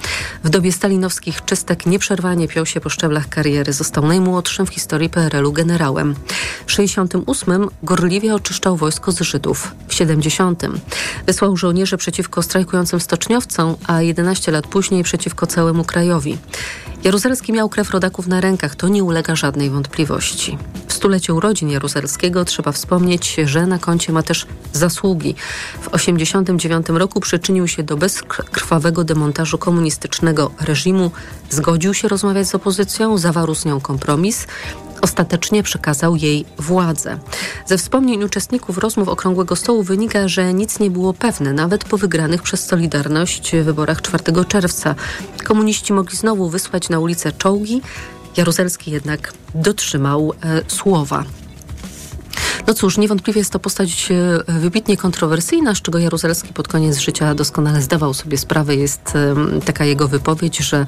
W 0.43 0.49
dobie 0.49 0.71
stalinowskich 0.71 1.45
czystek 1.45 1.85
nieprzerwanie 1.85 2.47
piął 2.47 2.65
się 2.65 2.81
po 2.81 2.89
szczeblach 2.89 3.29
kariery. 3.29 3.73
Został 3.73 4.07
najmłodszym 4.07 4.65
w 4.65 4.69
historii 4.69 5.09
PRL-u 5.09 5.51
generałem. 5.51 6.15
W 6.65 6.71
68 6.71 7.67
gorliwie 7.83 8.35
oczyszczał 8.47 8.75
wojsko 8.75 9.11
z 9.11 9.19
Żydów. 9.19 9.75
W 9.87 9.93
70 9.93 10.63
wysłał 11.25 11.57
żołnierzy 11.57 11.97
przeciwko 11.97 12.43
strajkującym 12.43 12.99
stoczniowcom, 12.99 13.75
a 13.87 14.01
11 14.01 14.51
lat 14.51 14.67
później 14.67 15.03
przeciwko 15.03 15.47
całemu 15.47 15.83
krajowi. 15.83 16.37
Jaruzelski 17.03 17.53
miał 17.53 17.69
krew 17.69 17.91
rodaków 17.91 18.27
na 18.27 18.41
rękach, 18.41 18.75
to 18.75 18.87
nie 18.87 19.03
ulega 19.03 19.35
żadnej 19.35 19.69
wątpliwości. 19.69 20.57
W 20.87 20.93
stulecie 20.93 21.33
urodzin 21.33 21.69
Jaruzelskiego 21.69 22.45
trzeba 22.45 22.71
wspomnieć, 22.71 23.35
że 23.45 23.65
na 23.65 23.79
koncie 23.79 24.13
ma 24.13 24.23
też 24.23 24.45
zasługi. 24.73 25.35
W 25.81 25.87
89 25.87 26.87
roku 26.89 27.19
przyczynił 27.19 27.67
się 27.67 27.83
do 27.83 27.97
bezkrwawego 27.97 29.03
demontażu 29.03 29.57
komunistycznego 29.57 30.51
reżimu, 30.59 31.11
zgodził 31.49 31.93
się 31.93 32.07
rozmawiać 32.07 32.47
z 32.47 32.55
opozycją, 32.55 33.17
zawarł 33.17 33.55
z 33.55 33.65
nią 33.65 33.81
kompromis, 33.81 34.47
ostatecznie 35.01 35.63
przekazał 35.63 36.15
jej 36.15 36.45
władzę. 36.57 37.17
Ze 37.65 37.77
wspomnień 37.77 38.23
uczestników 38.23 38.77
rozmów 38.77 39.09
Okrągłego 39.09 39.55
Stołu 39.55 39.83
wynika, 39.83 40.27
że 40.27 40.53
nic 40.53 40.79
nie 40.79 40.91
było 40.91 41.13
pewne, 41.13 41.53
nawet 41.53 41.83
po 41.85 41.97
wygranych 41.97 42.41
przez 42.41 42.65
Solidarność 42.65 43.55
wyborach 43.55 44.01
4 44.01 44.45
czerwca. 44.47 44.95
Komuniści 45.43 45.93
mogli 45.93 46.17
znowu 46.17 46.49
wysłać 46.49 46.89
na 46.89 46.99
ulicę 46.99 47.31
czołgi, 47.31 47.81
Jaruzelski 48.37 48.91
jednak 48.91 49.33
dotrzymał 49.55 50.33
e, 50.43 50.61
słowa. 50.67 51.23
No 52.67 52.73
cóż, 52.73 52.97
niewątpliwie 52.97 53.39
jest 53.39 53.51
to 53.51 53.59
postać 53.59 54.09
e, 54.11 54.59
wybitnie 54.59 54.97
kontrowersyjna, 54.97 55.75
z 55.75 55.81
czego 55.81 55.99
Jaruzelski 55.99 56.53
pod 56.53 56.67
koniec 56.67 56.97
życia 56.97 57.35
doskonale 57.35 57.81
zdawał 57.81 58.13
sobie 58.13 58.37
sprawę. 58.37 58.75
Jest 58.75 59.13
taka 59.65 59.85
jego 59.85 60.07
wypowiedź, 60.07 60.57
że, 60.57 60.85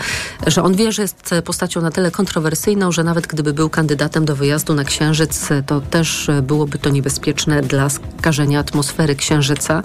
że 0.48 0.64
on 0.64 0.76
wie, 0.76 0.92
że 0.92 1.02
jest 1.02 1.36
postacią 1.46 1.82
na 1.82 1.92
tyle 1.92 2.12
kontrowersyjną, 2.12 2.92
że 2.92 3.04
nawet 3.04 3.28
gdyby 3.28 3.54
był 3.54 3.70
kandydatem 3.70 4.26
do 4.26 4.36
wyjazdu 4.36 4.74
na 4.74 4.84
Księżyc, 4.84 5.50
to 5.66 5.82
też 5.82 6.28
byłoby 6.44 6.78
to 6.78 6.90
niebezpieczne 6.90 7.62
dla 7.62 7.90
skażenia 7.90 8.60
atmosfery 8.60 9.16
Księżyca. 9.16 9.84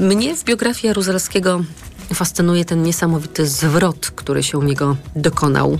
Mnie 0.00 0.36
w 0.36 0.44
biografii 0.44 0.86
Jaruzelskiego 0.86 1.60
fascynuje 2.14 2.64
ten 2.64 2.82
niesamowity 2.82 3.46
zwrot, 3.46 4.10
który 4.10 4.42
się 4.42 4.58
u 4.58 4.62
niego 4.62 4.96
dokonał 5.16 5.78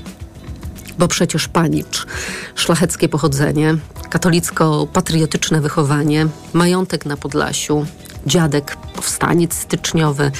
bo 0.98 1.08
przecież 1.08 1.48
panicz, 1.48 2.06
szlacheckie 2.54 3.08
pochodzenie, 3.08 3.76
katolicko-patriotyczne 4.10 5.60
wychowanie, 5.60 6.26
majątek 6.52 7.06
na 7.06 7.16
Podlasiu, 7.16 7.86
dziadek, 8.26 8.76
powstaniec 8.94 9.54
styczniowy, 9.54 10.30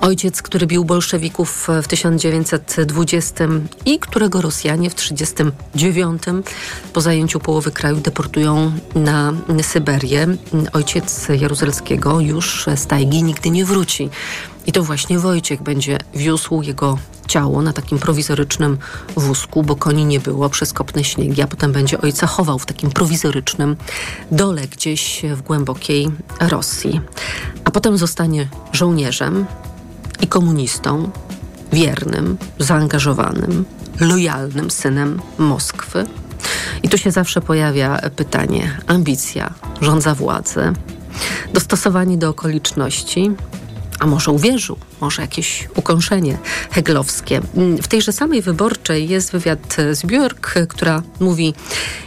ojciec, 0.00 0.42
który 0.42 0.66
bił 0.66 0.84
bolszewików 0.84 1.68
w 1.82 1.88
1920 1.88 3.44
i 3.86 3.98
którego 3.98 4.40
Rosjanie 4.40 4.90
w 4.90 4.94
1939 4.94 6.22
po 6.92 7.00
zajęciu 7.00 7.40
połowy 7.40 7.70
kraju 7.70 7.96
deportują 7.96 8.72
na 8.94 9.32
Syberię. 9.62 10.26
Ojciec 10.72 11.28
Jaruzelskiego 11.40 12.20
już 12.20 12.66
z 12.76 12.86
tajgi 12.86 13.22
nigdy 13.22 13.50
nie 13.50 13.64
wróci. 13.64 14.10
I 14.66 14.72
to 14.72 14.82
właśnie 14.82 15.18
Wojciech 15.18 15.62
będzie 15.62 15.98
wiózł 16.14 16.62
jego 16.62 16.98
ciało 17.26 17.62
na 17.62 17.72
takim 17.72 17.98
prowizorycznym 17.98 18.78
wózku, 19.16 19.62
bo 19.62 19.76
koni 19.76 20.04
nie 20.04 20.20
było 20.20 20.48
przez 20.48 20.72
kopne 20.72 21.04
śniegi, 21.04 21.42
a 21.42 21.46
potem 21.46 21.72
będzie 21.72 22.00
ojca 22.00 22.26
chował 22.26 22.58
w 22.58 22.66
takim 22.66 22.90
prowizorycznym 22.90 23.76
dole 24.30 24.68
gdzieś 24.68 25.22
w 25.34 25.42
głębokiej 25.42 26.10
Rosji. 26.40 27.00
A 27.64 27.70
potem 27.70 27.98
zostanie 27.98 28.48
żołnierzem 28.72 29.46
i 30.20 30.26
komunistą, 30.26 31.10
wiernym, 31.72 32.38
zaangażowanym, 32.58 33.64
lojalnym 34.00 34.70
synem 34.70 35.20
Moskwy. 35.38 36.06
I 36.82 36.88
tu 36.88 36.98
się 36.98 37.10
zawsze 37.10 37.40
pojawia 37.40 38.00
pytanie: 38.16 38.78
ambicja, 38.86 39.54
rządza 39.80 40.14
władzy, 40.14 40.72
dostosowanie 41.52 42.18
do 42.18 42.28
okoliczności, 42.28 43.30
a 44.00 44.06
może 44.06 44.30
uwierzył, 44.30 44.76
może 45.00 45.22
jakieś 45.22 45.68
ukąszenie 45.76 46.38
heglowskie. 46.70 47.40
W 47.82 47.88
tejże 47.88 48.12
samej 48.12 48.42
wyborczej 48.42 49.08
jest 49.08 49.32
wywiad 49.32 49.76
z 49.92 50.06
Björk, 50.06 50.66
która 50.68 51.02
mówi: 51.20 51.54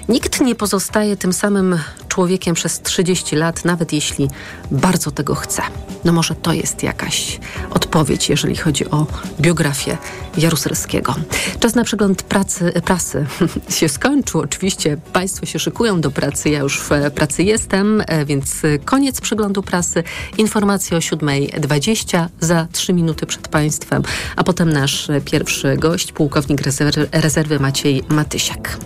Nikt 0.10 0.41
nie 0.41 0.56
pozostaje 0.56 1.17
tym 1.17 1.34
samym 1.34 1.79
człowiekiem 2.08 2.56
przez 2.56 2.82
30 2.82 3.36
lat, 3.36 3.65
nawet 3.65 3.94
jeśli 3.94 4.29
bardzo 4.72 5.12
tego 5.12 5.36
chce. 5.36 5.62
No 6.06 6.13
może 6.13 6.36
to 6.36 6.53
jest 6.53 6.84
jakaś 6.84 7.39
odpowiedź, 7.70 8.29
jeżeli 8.29 8.56
chodzi 8.56 8.89
o 8.89 9.08
biografię 9.41 9.98
Jaruzelskiego. 10.38 11.15
Czas 11.60 11.75
na 11.75 11.84
przegląd 11.84 12.24
pracy, 12.24 12.72
prasy 12.86 13.25
się 13.77 13.89
skończył. 13.89 14.41
Oczywiście 14.41 14.98
Państwo 15.13 15.46
się 15.46 15.60
szykują 15.60 16.01
do 16.01 16.12
pracy, 16.12 16.50
ja 16.50 16.60
już 16.60 16.79
w 16.79 16.89
pracy 17.15 17.44
jestem, 17.44 18.03
e, 18.08 18.25
więc 18.25 18.62
koniec 18.86 19.22
przeglądu 19.22 19.63
prasy. 19.63 20.03
Informacje 20.38 20.98
o 20.98 21.00
7.20 21.00 22.27
za 22.39 22.67
3 22.72 22.87
minuty 22.94 23.25
przed 23.25 23.48
Państwem, 23.48 24.03
a 24.36 24.44
potem 24.44 24.74
nasz 24.74 25.08
pierwszy 25.25 25.77
gość, 25.77 26.12
pułkownik 26.12 26.62
rezerwy, 26.62 27.08
rezerwy 27.12 27.60
Maciej 27.60 28.03
Matysiak. 28.10 28.77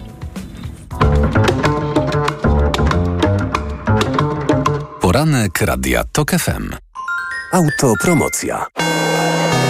Poranek 5.01 5.61
Radia 5.61 6.03
TOK 6.11 6.31
FM. 6.31 6.75
Autopromocja. 7.53 8.65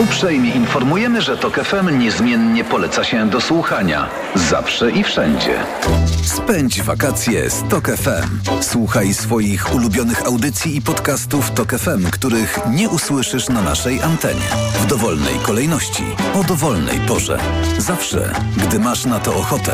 Uprzejmie 0.02 0.52
informujemy, 0.52 1.22
że 1.22 1.38
TOK 1.38 1.56
FM 1.56 2.00
niezmiennie 2.00 2.64
poleca 2.64 3.04
się 3.04 3.30
do 3.30 3.42
słuchania. 3.42 4.10
Zawsze 4.36 4.92
i 4.92 5.04
wszędzie. 5.04 5.60
Spędź 6.24 6.82
wakacje 6.82 7.50
z 7.50 7.64
TOK 7.70 7.88
FM. 7.88 8.52
Słuchaj 8.62 9.14
swoich 9.14 9.76
ulubionych 9.76 10.26
audycji 10.26 10.78
i 10.78 10.82
podcastów 10.82 11.52
TOK 11.52 11.72
FM, 11.72 12.12
których 12.12 12.60
nie 12.70 12.90
usłyszysz 12.90 13.50
na 13.50 13.62
naszej 13.62 14.02
antenie. 14.02 14.50
W 14.80 14.86
dowolnej 14.86 15.36
kolejności, 15.36 16.04
o 16.34 16.44
dowolnej 16.44 17.00
porze. 17.00 17.40
Zawsze, 17.78 18.34
gdy 18.58 18.80
masz 18.80 19.06
na 19.06 19.20
to 19.20 19.36
ochotę. 19.36 19.72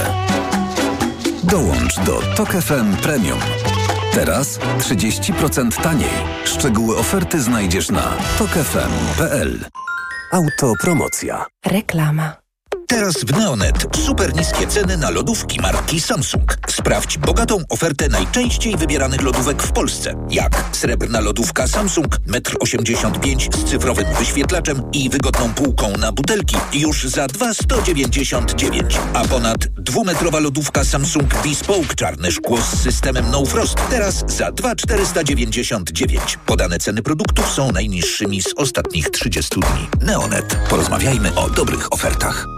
Dołącz 1.44 2.00
do 2.00 2.22
TOK 2.36 2.50
FM 2.50 2.98
Premium. 3.02 3.40
Teraz 4.14 4.60
30% 4.80 5.82
taniej. 5.82 6.10
Szczegóły 6.46 6.98
oferty 6.98 7.42
znajdziesz 7.42 7.90
na 7.90 8.14
tokefm.pl. 8.38 9.60
Autopromocja. 10.32 11.46
Reklama. 11.66 12.47
Teraz 12.88 13.16
w 13.16 13.32
Neonet 13.32 13.88
super 14.06 14.36
niskie 14.36 14.68
ceny 14.68 14.98
na 14.98 15.10
lodówki 15.10 15.62
marki 15.62 16.02
Samsung. 16.02 16.58
Sprawdź 16.70 17.18
bogatą 17.18 17.58
ofertę 17.70 18.10
najczęściej 18.10 18.78
wybieranych 18.78 19.22
lodówek 19.22 19.64
w 19.64 19.72
Polsce. 19.72 20.14
Jak 20.30 20.64
srebrna 20.72 21.20
lodówka 21.20 21.68
Samsung 21.68 22.08
1,85 22.28 23.32
m 23.34 23.40
z 23.40 23.70
cyfrowym 23.70 24.06
wyświetlaczem 24.20 24.82
i 24.94 25.10
wygodną 25.10 25.54
półką 25.54 25.98
na 25.98 26.12
butelki 26.12 26.56
już 26.74 27.04
za 27.04 27.28
2,199. 27.28 29.00
A 29.14 29.26
ponad 29.26 29.58
dwumetrowa 29.68 30.40
lodówka 30.40 30.84
Samsung 30.86 31.44
Bespoke 31.44 31.96
czarne 31.96 32.32
szkło 32.32 32.62
z 32.62 32.82
systemem 32.82 33.26
No 33.32 33.46
Frost 33.46 33.78
teraz 33.90 34.24
za 34.28 34.52
2,499. 34.52 36.40
Podane 36.46 36.80
ceny 36.80 37.02
produktów 37.02 37.52
są 37.54 37.72
najniższymi 37.72 38.42
z 38.42 38.54
ostatnich 38.56 39.10
30 39.10 39.60
dni. 39.60 39.88
Neonet. 40.02 40.58
Porozmawiajmy 40.70 41.36
o 41.36 41.50
dobrych 41.50 41.94
ofertach. 41.94 42.57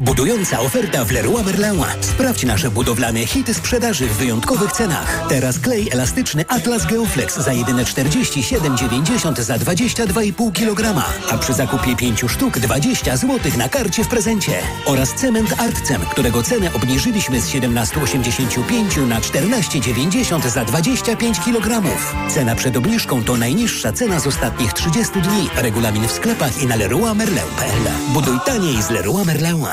Budująca 0.00 0.60
oferta 0.60 1.04
w 1.04 1.10
Leroy 1.10 1.44
Merlin. 1.44 1.84
Sprawdź 2.00 2.44
nasze 2.44 2.70
budowlane 2.70 3.26
hity 3.26 3.54
sprzedaży 3.54 4.06
w 4.06 4.16
wyjątkowych 4.16 4.72
cenach. 4.72 5.26
Teraz 5.28 5.58
klej 5.58 5.90
elastyczny 5.90 6.44
Atlas 6.48 6.86
Geoflex 6.86 7.38
za 7.38 7.52
jedyne 7.52 7.84
47,90 7.84 9.40
za 9.42 9.56
22,5 9.56 10.52
kg. 10.52 11.04
A 11.30 11.38
przy 11.38 11.52
zakupie 11.52 11.96
5 11.96 12.24
sztuk 12.28 12.58
20 12.58 13.16
zł 13.16 13.52
na 13.58 13.68
karcie 13.68 14.04
w 14.04 14.08
prezencie. 14.08 14.52
Oraz 14.86 15.14
cement 15.14 15.54
Artcem, 15.58 16.00
którego 16.10 16.42
cenę 16.42 16.72
obniżyliśmy 16.74 17.40
z 17.40 17.48
17,85 17.48 19.06
na 19.06 19.20
14,90 19.20 20.48
za 20.48 20.64
25 20.64 21.40
kg. 21.40 21.82
Cena 22.28 22.54
przed 22.54 22.76
obniżką 22.76 23.24
to 23.24 23.36
najniższa 23.36 23.92
cena 23.92 24.20
z 24.20 24.26
ostatnich 24.26 24.72
30 24.72 25.20
dni. 25.20 25.48
Regulamin 25.56 26.08
w 26.08 26.12
sklepach 26.12 26.62
i 26.62 26.66
na 26.66 26.76
leroymerlin.pl. 26.76 28.12
Buduj 28.12 28.38
taniej 28.46 28.82
z 28.82 28.90
Leroy 28.90 29.24
Merlin. 29.24 29.69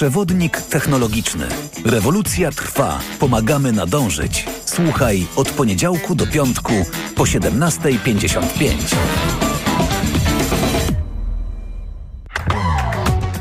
Przewodnik 0.00 0.60
technologiczny. 0.60 1.48
Rewolucja 1.84 2.50
trwa. 2.50 3.00
Pomagamy 3.18 3.72
nadążyć. 3.72 4.46
Słuchaj 4.64 5.26
od 5.36 5.50
poniedziałku 5.50 6.14
do 6.14 6.26
piątku 6.26 6.72
po 7.16 7.24
17.55. 7.24 8.96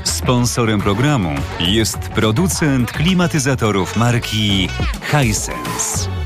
Sponsorem 0.04 0.82
programu 0.82 1.36
jest 1.60 1.98
producent 1.98 2.92
klimatyzatorów 2.92 3.98
marki 3.98 4.70
Hisense. 5.12 6.19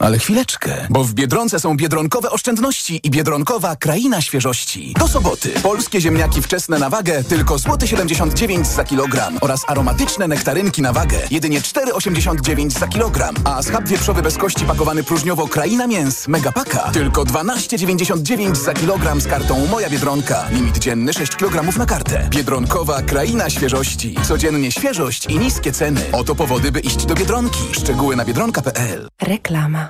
Ale 0.00 0.18
chwileczkę, 0.18 0.86
bo 0.90 1.04
w 1.04 1.14
Biedronce 1.14 1.60
są 1.60 1.76
biedronkowe 1.76 2.30
oszczędności 2.30 3.00
i 3.02 3.10
biedronkowa 3.10 3.76
kraina 3.76 4.20
świeżości. 4.20 4.94
Do 4.98 5.08
soboty 5.08 5.48
polskie 5.48 6.00
ziemniaki 6.00 6.42
wczesne 6.42 6.78
na 6.78 6.90
wagę 6.90 7.24
tylko 7.24 7.58
złoty 7.58 7.88
79 7.88 8.66
za 8.66 8.84
kilogram 8.84 9.38
oraz 9.40 9.60
aromatyczne 9.68 10.28
nektarynki 10.28 10.82
na 10.82 10.92
wagę 10.92 11.18
jedynie 11.30 11.60
4,89 11.60 12.70
za 12.70 12.88
kilogram, 12.88 13.34
a 13.44 13.62
schab 13.62 13.88
wieprzowy 13.88 14.22
bez 14.22 14.36
kości 14.36 14.64
pakowany 14.64 15.04
próżniowo 15.04 15.48
kraina 15.48 15.86
mięs 15.86 16.28
megapaka 16.28 16.90
tylko 16.92 17.22
12,99 17.22 18.54
za 18.54 18.74
kilogram 18.74 19.20
z 19.20 19.26
kartą 19.26 19.66
Moja 19.66 19.90
Biedronka. 19.90 20.44
Limit 20.52 20.78
dzienny 20.78 21.12
6 21.12 21.36
kg 21.36 21.78
na 21.78 21.86
kartę. 21.86 22.28
Biedronkowa 22.30 23.02
kraina 23.02 23.50
świeżości. 23.50 24.14
Codziennie 24.28 24.72
świeżość 24.72 25.26
i 25.26 25.38
niskie 25.38 25.72
ceny. 25.72 26.00
Oto 26.12 26.34
powody, 26.34 26.72
by 26.72 26.80
iść 26.80 27.06
do 27.06 27.14
Biedronki. 27.14 27.60
Szczegóły 27.72 28.16
na 28.16 28.24
biedronka.pl. 28.24 29.08
Reklama. 29.22 29.89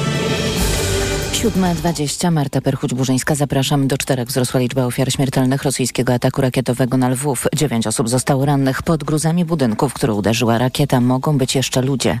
7.20. 1.41 2.31
Marta 2.31 2.61
Perchuć-Burzyńska. 2.61 3.35
Zapraszam. 3.35 3.87
Do 3.87 3.97
czterech 3.97 4.27
wzrosła 4.27 4.59
liczba 4.59 4.85
ofiar 4.85 5.11
śmiertelnych 5.11 5.63
rosyjskiego 5.63 6.13
ataku 6.13 6.41
rakietowego 6.41 6.97
na 6.97 7.09
Lwów. 7.09 7.47
Dziewięć 7.55 7.87
osób 7.87 8.09
zostało 8.09 8.45
rannych. 8.45 8.83
Pod 8.83 9.03
gruzami 9.03 9.45
budynku, 9.45 9.89
w 9.89 9.93
który 9.93 10.13
uderzyła 10.13 10.57
rakieta, 10.57 11.01
mogą 11.01 11.37
być 11.37 11.55
jeszcze 11.55 11.81
ludzie. 11.81 12.19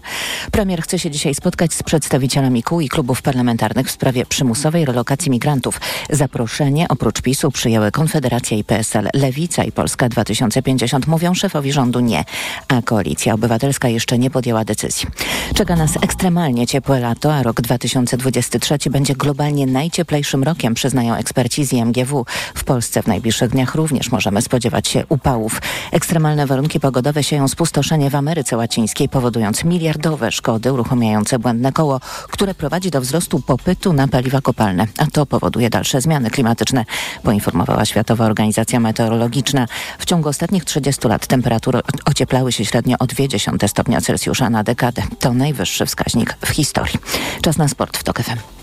Premier 0.51 0.81
chce 0.81 0.99
się 0.99 1.11
dzisiaj 1.11 1.35
spotkać 1.35 1.73
z 1.73 1.83
przedstawicielami 1.83 2.63
kół 2.63 2.81
i 2.81 2.89
klubów 2.89 3.21
parlamentarnych 3.21 3.87
w 3.87 3.91
sprawie 3.91 4.25
przymusowej 4.25 4.85
relokacji 4.85 5.31
migrantów. 5.31 5.81
Zaproszenie 6.09 6.85
oprócz 6.89 7.21
PiSu 7.21 7.51
przyjęły 7.51 7.91
Konfederacja 7.91 8.57
i 8.57 8.63
PSL. 8.63 9.09
Lewica 9.13 9.63
i 9.63 9.71
Polska 9.71 10.09
2050 10.09 11.07
mówią 11.07 11.33
szefowi 11.33 11.71
rządu 11.71 11.99
nie, 11.99 12.23
a 12.67 12.81
Koalicja 12.81 13.33
Obywatelska 13.33 13.87
jeszcze 13.87 14.17
nie 14.17 14.29
podjęła 14.29 14.65
decyzji. 14.65 15.07
Czeka 15.55 15.75
nas 15.75 15.91
ekstremalnie 16.01 16.67
ciepłe 16.67 16.99
lato, 16.99 17.33
a 17.33 17.43
rok 17.43 17.61
2023 17.61 18.77
będzie 18.89 19.10
globalnie 19.15 19.67
najcieplejszym 19.67 20.43
rokiem, 20.43 20.73
przyznają 20.73 21.15
eksperci 21.15 21.65
z 21.65 21.73
IMGW. 21.73 22.25
W 22.55 22.63
Polsce 22.63 23.03
w 23.03 23.07
najbliższych 23.07 23.49
dniach 23.49 23.75
również 23.75 24.11
możemy 24.11 24.41
spodziewać 24.41 24.87
się 24.87 25.03
upałów. 25.09 25.61
Ekstremalne 25.91 26.47
warunki 26.47 26.79
pogodowe 26.79 27.23
sieją 27.23 27.47
spustoszenie 27.47 28.09
w 28.09 28.15
Ameryce 28.15 28.57
Łacińskiej, 28.57 29.09
powodując 29.09 29.63
miliardowe 29.63 30.31
szkody 30.31 30.73
uruchamiające 30.73 31.39
błędne 31.39 31.71
koło, 31.71 31.99
które 32.29 32.53
prowadzi 32.53 32.91
do 32.91 33.01
wzrostu 33.01 33.39
popytu 33.39 33.93
na 33.93 34.07
paliwa 34.07 34.41
kopalne, 34.41 34.87
a 34.97 35.05
to 35.05 35.25
powoduje 35.25 35.69
dalsze 35.69 36.01
zmiany 36.01 36.29
klimatyczne, 36.29 36.85
poinformowała 37.23 37.85
Światowa 37.85 38.25
Organizacja 38.25 38.79
Meteorologiczna. 38.79 39.67
W 39.99 40.05
ciągu 40.05 40.29
ostatnich 40.29 40.65
30 40.65 41.07
lat 41.07 41.27
temperatury 41.27 41.79
ocieplały 42.05 42.51
się 42.51 42.65
średnio 42.65 42.97
o 42.99 43.05
0,2 43.05 43.67
stopnia 43.67 44.01
Celsjusza 44.01 44.49
na 44.49 44.63
dekadę. 44.63 45.03
To 45.19 45.33
najwyższy 45.33 45.85
wskaźnik 45.85 46.37
w 46.45 46.49
historii. 46.49 46.99
Czas 47.41 47.57
na 47.57 47.67
sport 47.67 47.97
w 47.97 48.03
TOK 48.03 48.21
FM. 48.21 48.60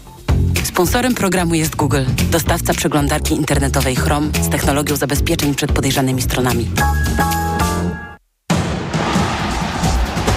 Sponsorem 0.64 1.14
programu 1.14 1.55
jest 1.55 1.77
Google, 1.77 2.05
dostawca 2.31 2.75
przeglądarki 2.75 3.35
internetowej 3.35 3.97
Chrome 3.97 4.29
z 4.43 4.49
technologią 4.49 4.97
zabezpieczeń 4.97 5.55
przed 5.55 5.73
podejrzanymi 5.73 6.23
stronami. 6.23 6.71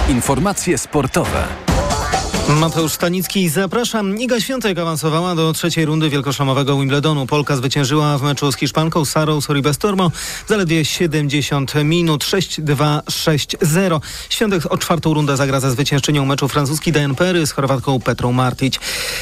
Informacje 0.08 0.78
sportowe. 0.78 1.61
Mateusz 2.48 2.92
Stanicki, 2.92 3.48
zapraszam. 3.48 4.18
Iga 4.18 4.40
Świątek 4.40 4.78
awansowała 4.78 5.34
do 5.34 5.52
trzeciej 5.52 5.84
rundy 5.84 6.10
wielkoszamowego 6.10 6.78
Wimbledonu. 6.78 7.26
Polka 7.26 7.56
zwyciężyła 7.56 8.18
w 8.18 8.22
meczu 8.22 8.52
z 8.52 8.56
Hiszpanką 8.56 9.04
Sarą 9.04 9.40
Soribestormo 9.40 10.10
zaledwie 10.48 10.84
70 10.84 11.74
minut 11.84 12.24
6-2-6-0. 12.24 14.00
Świątek 14.28 14.72
o 14.72 14.78
czwartą 14.78 15.14
rundę 15.14 15.36
zagra 15.36 15.60
ze 15.60 15.70
zwyciężczynią 15.70 16.24
meczu 16.24 16.48
francuski 16.48 16.92
Diane 16.92 17.14
Perry 17.14 17.46
z 17.46 17.52
Chorwatką 17.52 18.00
Petrą 18.00 18.32
Martic. 18.32 18.74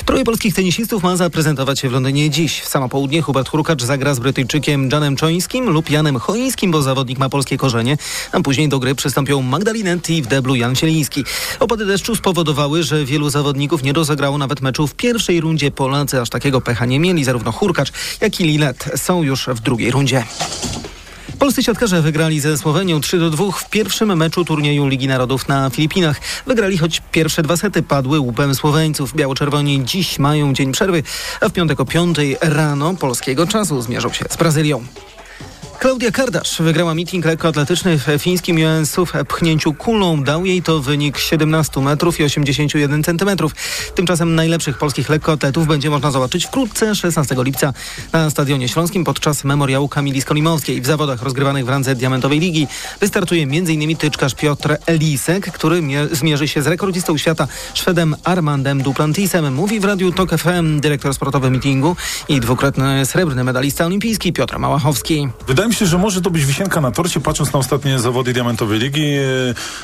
Troje 0.05 0.25
polskich 0.25 0.55
tenisistów 0.55 1.03
ma 1.03 1.17
zaprezentować 1.17 1.79
się 1.81 1.89
w 1.89 1.93
Londynie 1.93 2.31
dziś. 2.31 2.61
W 2.61 2.69
samo 2.69 2.89
południe 2.89 3.23
Hubert 3.23 3.49
Hurkacz 3.49 3.83
zagra 3.83 4.15
z 4.15 4.19
Brytyjczykiem 4.19 4.89
Janem 4.93 5.17
Czońskim 5.17 5.71
lub 5.71 5.91
Janem 5.91 6.19
Choińskim, 6.19 6.71
bo 6.71 6.83
zawodnik 6.83 7.19
ma 7.19 7.29
polskie 7.29 7.57
korzenie, 7.57 7.97
a 8.33 8.41
później 8.41 8.69
do 8.69 8.79
gry 8.79 8.95
przystąpią 8.95 9.43
Magdalinetti 9.43 10.23
w 10.23 10.27
deblu 10.27 10.55
Jan 10.55 10.77
Sieliński. 10.77 11.25
Opady 11.61 11.87
deszczu 11.87 12.17
spowodowały, 12.17 12.83
że 12.83 13.05
wielu 13.05 13.20
zawodników 13.29 13.83
nie 13.83 13.93
rozegrało 13.93 14.39
nawet 14.39 14.61
meczu 14.61 14.87
w 14.87 14.95
pierwszej 14.95 15.41
rundzie. 15.41 15.71
Polacy 15.71 16.21
aż 16.21 16.31
takiego 16.31 16.61
pecha 16.61 16.87
nie 16.87 17.01
mieli. 17.01 17.25
Zarówno 17.25 17.53
Hurkacz, 17.53 17.93
jak 18.21 18.41
i 18.41 18.45
Lilet 18.45 18.85
są 18.97 19.23
już 19.23 19.47
w 19.47 19.61
drugiej 19.61 19.91
rundzie. 19.91 20.25
Polscy 21.39 21.63
siatkarze 21.63 22.03
wygrali 22.03 22.41
ze 22.41 22.59
Słowenią 22.59 23.01
3 23.01 23.19
do 23.19 23.31
2 23.31 23.51
w 23.53 23.71
pierwszym 23.71 24.17
meczu 24.17 24.45
turnieju 24.45 24.87
Ligi 24.87 25.09
Narodów 25.09 25.49
na 25.49 25.71
Filipinach. 25.71 26.21
Wygrali, 26.47 26.79
choć 26.79 27.03
pierwsze 27.13 27.43
dwa 27.43 27.57
sety 27.57 27.83
padły 27.83 28.21
łupem 28.21 28.55
Słoweńców. 28.55 29.15
Biało-czerwoni 29.15 29.85
dziś 29.85 30.19
mają 30.19 30.53
dzień 30.53 30.73
przerwy, 30.73 31.03
a 31.41 31.49
w 31.49 31.53
piątek 31.53 31.81
o 31.81 31.85
5 31.85 32.17
rano 32.41 32.95
polskiego 32.95 33.47
czasu 33.47 33.83
zmierzą 33.83 34.13
się 34.13 34.25
z 34.31 34.37
Brazylią. 34.37 34.85
Klaudia 35.81 36.11
Kardasz 36.11 36.63
wygrała 36.63 36.95
meeting 36.95 37.25
lekkoatletyczny 37.25 37.99
w 37.99 38.07
fińskim 38.19 38.59
Joensuu 38.59 39.07
w 39.07 39.13
pchnięciu 39.29 39.75
kulą. 39.75 40.23
Dał 40.23 40.47
jej 40.47 40.63
to 40.63 40.81
wynik 40.81 41.19
17 41.19 41.81
metrów 41.81 42.21
i 42.21 42.25
81 42.25 43.05
centymetrów. 43.05 43.55
Tymczasem 43.95 44.35
najlepszych 44.35 44.79
polskich 44.79 45.09
lekkoatletów 45.09 45.67
będzie 45.67 45.91
można 45.91 46.11
zobaczyć 46.11 46.47
wkrótce, 46.47 46.95
16 46.95 47.37
lipca 47.39 47.73
na 48.13 48.31
Stadionie 48.31 48.69
Śląskim 48.69 49.05
podczas 49.05 49.45
memoriału 49.45 49.89
Kamili 49.89 50.23
Skolimowskiej. 50.23 50.81
W 50.81 50.87
zawodach 50.87 51.23
rozgrywanych 51.23 51.65
w 51.65 51.69
randze 51.69 51.95
Diamentowej 51.95 52.41
Ligi 52.41 52.67
wystartuje 53.01 53.43
m.in. 53.43 53.97
tyczkarz 53.97 54.35
Piotr 54.35 54.77
Elisek, 54.87 55.53
który 55.53 55.83
zmierzy 56.13 56.49
się 56.49 56.63
z 56.63 56.67
rekordzistą 56.67 57.19
świata 57.19 57.49
Szwedem 57.75 58.17
Armandem 58.25 58.83
Duplantisem. 58.83 59.55
Mówi 59.55 59.81
w 59.81 59.85
Radiu 59.85 60.13
TOK 60.13 60.31
FM 60.31 60.81
dyrektor 60.81 61.15
sportowy 61.15 61.51
meetingu 61.51 61.97
i 62.29 62.41
dwukrotny 62.41 63.07
srebrny 63.07 63.45
medalista 63.45 63.87
olimpijski 63.87 64.33
Piotr 64.33 64.59
Małachowski. 64.59 65.29
Wydaje 65.47 65.70
się, 65.73 65.87
że 65.87 65.99
może 65.99 66.21
to 66.21 66.31
być 66.31 66.45
wisienka 66.45 66.81
na 66.81 66.91
torcie, 66.91 67.21
patrząc 67.21 67.53
na 67.53 67.59
ostatnie 67.59 67.99
zawody 67.99 68.33
Diamentowej 68.33 68.79
Ligi. 68.79 69.15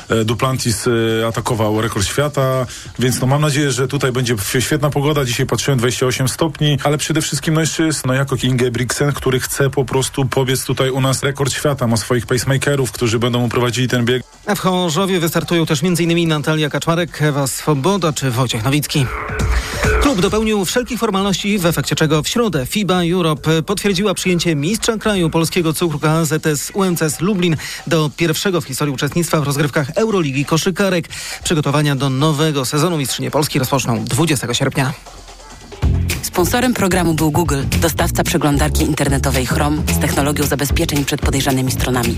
E, 0.09 0.15
e, 0.15 0.25
Duplantis 0.25 0.87
e, 0.87 1.27
atakował 1.27 1.81
rekord 1.81 2.05
świata, 2.05 2.65
więc 2.99 3.21
no 3.21 3.27
mam 3.27 3.41
nadzieję, 3.41 3.71
że 3.71 3.87
tutaj 3.87 4.11
będzie 4.11 4.35
świetna 4.59 4.89
pogoda. 4.89 5.25
Dzisiaj 5.25 5.45
patrzyłem 5.45 5.79
28 5.79 6.27
stopni, 6.27 6.77
ale 6.83 6.97
przede 6.97 7.21
wszystkim 7.21 7.53
no 7.53 7.61
jeszcze 7.61 7.83
jest 7.83 8.05
no 8.05 8.13
jako 8.13 8.35
Ingebrigtsen, 8.43 9.13
który 9.13 9.39
chce 9.39 9.69
po 9.69 9.85
prostu 9.85 10.25
pobiec 10.25 10.65
tutaj 10.65 10.89
u 10.89 11.01
nas 11.01 11.23
rekord 11.23 11.53
świata. 11.53 11.87
Ma 11.87 11.97
swoich 11.97 12.25
pacemakerów, 12.25 12.91
którzy 12.91 13.19
będą 13.19 13.39
mu 13.39 13.49
prowadzili 13.49 13.87
ten 13.87 14.05
bieg. 14.05 14.23
A 14.45 14.55
w 14.55 14.59
Chorzowie 14.59 15.19
wystartują 15.19 15.65
też 15.65 15.83
m.in. 15.83 16.27
Natalia 16.27 16.69
Kaczmarek, 16.69 17.21
Ewa 17.21 17.47
Swoboda 17.47 18.13
czy 18.13 18.31
Wojciech 18.31 18.63
Nowicki. 18.63 19.05
Klub 20.01 20.21
dopełnił 20.21 20.65
wszelkich 20.65 20.99
formalności, 20.99 21.57
w 21.57 21.65
efekcie 21.65 21.95
czego 21.95 22.23
w 22.23 22.27
środę 22.27 22.65
FIBA 22.65 23.01
Europe 23.11 23.63
potwierdziła 23.63 24.13
przyjęcie 24.13 24.55
mistrza 24.55 24.97
kraju 24.97 25.29
polskiego 25.29 25.73
cukru 25.77 25.99
KZS 25.99 26.71
UMCS 26.73 27.21
Lublin 27.21 27.57
do 27.87 28.09
pierwszego 28.17 28.61
w 28.61 28.65
historii 28.65 28.93
uczestnictwa 28.93 29.41
w 29.41 29.43
rozgrywkach 29.43 29.89
Euroligi 29.95 30.45
Koszykarek. 30.45 31.07
Przygotowania 31.43 31.95
do 31.95 32.09
nowego 32.09 32.65
sezonu 32.65 32.97
Mistrzynie 32.97 33.31
Polski 33.31 33.59
rozpoczną 33.59 34.05
20 34.05 34.53
sierpnia. 34.53 34.93
Sponsorem 36.21 36.73
programu 36.73 37.13
był 37.13 37.31
Google, 37.31 37.63
dostawca 37.81 38.23
przeglądarki 38.23 38.83
internetowej 38.83 39.45
Chrome 39.45 39.81
z 39.95 39.99
technologią 39.99 40.45
zabezpieczeń 40.45 41.05
przed 41.05 41.21
podejrzanymi 41.21 41.71
stronami. 41.71 42.17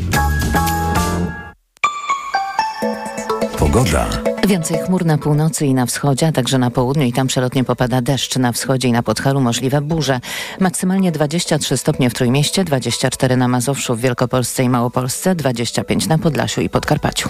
Pogoda. 3.57 4.28
Więcej 4.47 4.77
chmur 4.77 5.05
na 5.05 5.17
północy 5.17 5.65
i 5.65 5.73
na 5.73 5.85
wschodzie, 5.85 6.27
a 6.27 6.31
także 6.31 6.57
na 6.57 6.71
południu 6.71 7.03
i 7.03 7.13
tam 7.13 7.27
przelotnie 7.27 7.63
popada 7.63 8.01
deszcz. 8.01 8.37
Na 8.37 8.51
wschodzie 8.51 8.87
i 8.87 8.91
na 8.91 9.03
Podhalu 9.03 9.41
możliwe 9.41 9.81
burze. 9.81 10.19
Maksymalnie 10.59 11.11
23 11.11 11.77
stopnie 11.77 12.09
w 12.09 12.13
Trójmieście, 12.13 12.63
24 12.63 13.37
na 13.37 13.47
Mazowszu, 13.47 13.95
w 13.95 13.99
Wielkopolsce 13.99 14.63
i 14.63 14.69
Małopolsce, 14.69 15.35
25 15.35 16.07
na 16.07 16.17
Podlasiu 16.17 16.61
i 16.61 16.69
Podkarpaciu. 16.69 17.29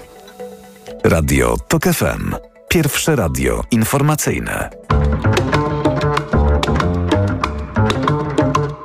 Radio 1.03 1.57
TOK 1.67 1.83
FM. 1.83 2.35
Pierwsze 2.67 3.15
radio 3.15 3.63
informacyjne. 3.71 4.69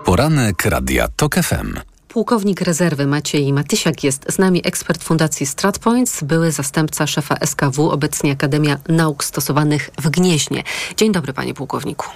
Poranek 0.05 0.65
Radia 0.65 1.09
TOK 1.17 1.35
FM. 1.35 1.94
Pułkownik 2.15 2.61
rezerwy 2.61 3.07
Maciej 3.07 3.53
Matysiak 3.53 4.05
jest 4.05 4.33
z 4.33 4.39
nami, 4.39 4.61
ekspert 4.65 5.05
Fundacji 5.05 5.47
StratPoints, 5.47 6.25
były 6.25 6.53
zastępca 6.53 7.07
szefa 7.07 7.37
SKW, 7.47 7.91
obecnie 7.91 8.33
Akademia 8.33 8.79
Nauk 8.89 9.25
Stosowanych 9.25 9.91
w 9.99 10.11
Gnieźnie. 10.11 10.63
Dzień 10.97 11.13
dobry, 11.13 11.33
panie 11.33 11.55
pułkowniku. 11.55 12.07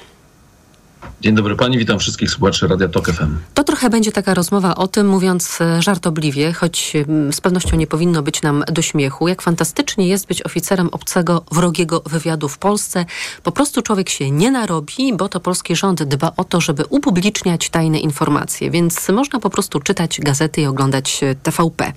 Dzień 1.21 1.35
dobry 1.35 1.57
pani, 1.57 1.79
witam 1.79 1.99
wszystkich 1.99 2.31
słuchaczy 2.31 2.69
Radia 2.69 2.89
Tok 2.89 3.11
FM. 3.11 3.37
To 3.55 3.65
trochę 3.65 3.91
będzie 3.91 4.13
taka 4.13 4.35
rozmowa 4.35 4.75
o 4.75 4.89
tym, 4.89 5.09
mówiąc 5.09 5.61
e, 5.61 5.83
żartobliwie, 5.83 6.53
choć 6.53 6.93
mm, 6.97 7.33
z 7.33 7.41
pewnością 7.41 7.77
nie 7.77 7.87
powinno 7.87 8.23
być 8.23 8.43
nam 8.43 8.65
do 8.73 8.83
śmiechu, 8.83 9.29
jak 9.29 9.43
fantastycznie 9.43 10.09
jest 10.09 10.27
być 10.27 10.43
oficerem 10.43 10.89
obcego, 10.93 11.45
wrogiego 11.53 12.03
wywiadu 12.07 12.49
w 12.49 12.59
Polsce. 12.59 13.05
Po 13.43 13.53
prostu 13.53 13.83
człowiek 13.83 14.09
się 14.09 14.31
nie 14.31 14.51
narobi, 14.51 15.13
bo 15.17 15.29
to 15.29 15.41
polski 15.41 15.77
rząd 15.77 16.03
dba 16.03 16.33
o 16.37 16.45
to, 16.45 16.61
żeby 16.61 16.85
upubliczniać 16.91 17.71
tajne 17.71 17.99
informacje, 17.99 18.71
więc 18.71 19.09
można 19.09 19.41
po 19.41 19.51
prostu 19.51 19.81
czytać 19.81 20.21
gazety 20.21 20.61
i 20.61 20.67
oglądać 20.67 21.21
e, 21.23 21.35
TVP. 21.35 21.93